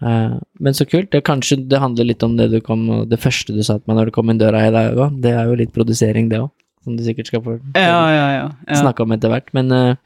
[0.00, 1.10] Eh, men så kult.
[1.12, 3.98] Det, kanskje det handler litt om det du kom Det første du sa til meg
[3.98, 5.18] når du kom inn døra i dag òg.
[5.22, 6.50] Det er jo litt produsering, det òg.
[6.84, 8.46] Som du sikkert skal få Ja, ja, ja.
[8.68, 8.78] ja.
[8.80, 9.50] snakke om etter hvert.
[9.56, 9.98] Men eh,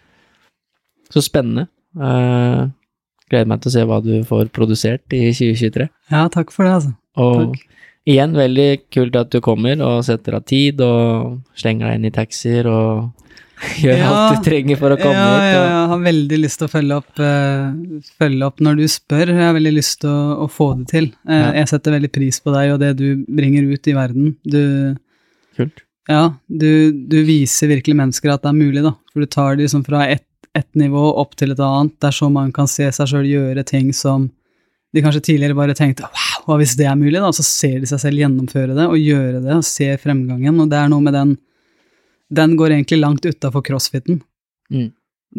[1.15, 1.69] så spennende.
[1.95, 2.65] Eh,
[3.31, 5.87] gleder meg til å se hva du får produsert i 2023.
[6.11, 6.91] ja takk for det, altså.
[7.23, 7.61] Og Takk.
[8.11, 12.15] igjen, veldig kult at du kommer og setter av tid og slenger deg inn i
[12.15, 13.12] taxier og
[13.85, 14.11] gjør Ja.
[14.15, 15.55] alt du trenger for å komme ja, hit.
[15.55, 19.32] ja, jeg har veldig lyst til å følge opp, uh, følge opp når du spør.
[19.32, 21.09] Jeg har veldig lyst til å, å få det til.
[21.28, 21.49] Uh, Ja.
[21.61, 24.36] Jeg setter veldig pris på deg og det du bringer ut i verden.
[24.45, 24.61] Du,
[25.59, 25.82] kult.
[26.11, 28.95] ja, du, du viser virkelig mennesker at det er mulig, da.
[29.12, 32.28] For du tar det liksom fra ett et nivå opp til et annet, der så
[32.31, 34.28] man kan se seg sjøl gjøre ting som
[34.95, 37.32] de kanskje tidligere bare tenkte wow, hva hvis det er mulig, da?
[37.35, 40.78] Så ser de seg selv gjennomføre det og gjøre det og ser fremgangen, og det
[40.78, 41.32] er noe med den
[42.35, 44.20] Den går egentlig langt utafor crossfiten.
[44.73, 44.90] Mm.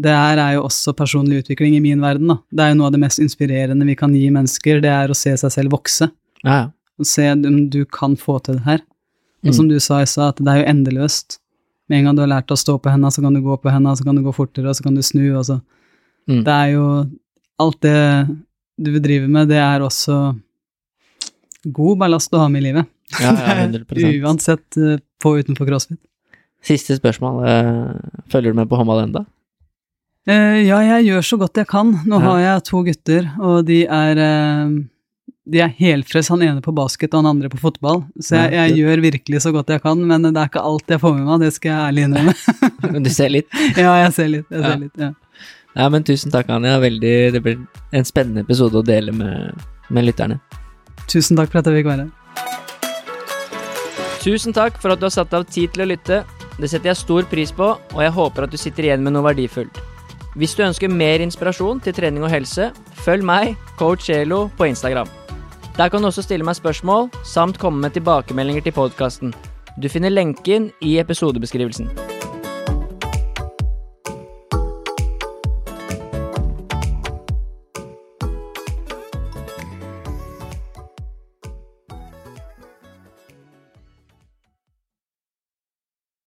[0.06, 2.38] Det her er jo også personlig utvikling i min verden, da.
[2.52, 5.16] Det er jo noe av det mest inspirerende vi kan gi mennesker, det er å
[5.16, 6.10] se seg selv vokse.
[6.44, 6.66] Ja, ja.
[7.04, 8.84] Se om du kan få til det her.
[9.46, 9.56] Og Mm.
[9.56, 11.40] som du sa i stad, at det er jo endeløst.
[11.90, 13.70] Med en gang du har lært å stå på henda, så kan du gå på
[13.72, 15.62] henda, så kan du gå fortere, og så kan du snu, og så
[16.28, 16.44] Mm.
[16.44, 17.10] Det er jo
[17.60, 18.28] Alt det
[18.82, 20.36] du vil drive med, det er også
[21.72, 22.88] god ballast å ha med i livet.
[23.22, 24.22] Ja, ja, 100%.
[24.26, 26.00] Uansett eh, på og utenfor crossfit.
[26.66, 27.44] Siste spørsmål.
[27.46, 27.94] eh,
[28.32, 29.26] Følger du med på håndball enda?
[30.28, 31.92] Eh, ja, jeg gjør så godt jeg kan.
[32.10, 34.70] Nå har jeg to gutter, og de er eh,
[35.46, 38.00] de er helfrelst, han ene på basket og han andre på fotball.
[38.18, 40.98] Så jeg, jeg gjør virkelig så godt jeg kan, men det er ikke alt jeg
[41.04, 42.34] får med meg, det skal jeg ærlig innrømme.
[42.96, 43.46] Men du ser litt.
[43.78, 44.48] ja, jeg ser litt.
[44.50, 44.82] Jeg ser Ja.
[44.82, 45.12] litt ja.
[45.76, 46.78] Ja, men tusen takk, Anja.
[46.80, 47.58] Veldig, det blir
[47.92, 49.54] en spennende episode å dele med,
[49.92, 50.38] med lytterne.
[51.12, 52.12] Tusen takk for at jeg fikk være her.
[54.24, 56.22] Tusen takk for at du har satt av tid til å lytte.
[56.60, 59.26] Det setter jeg stor pris på, og jeg håper at du sitter igjen med noe
[59.28, 59.82] verdifullt.
[60.36, 62.72] Hvis du ønsker mer inspirasjon til trening og helse,
[63.06, 65.08] følg meg, coach Elo, på Instagram.
[65.76, 69.36] Der kan du også stille meg spørsmål, samt komme med tilbakemeldinger til podkasten.
[69.76, 72.15] Du finner lenken i episodebeskrivelsen.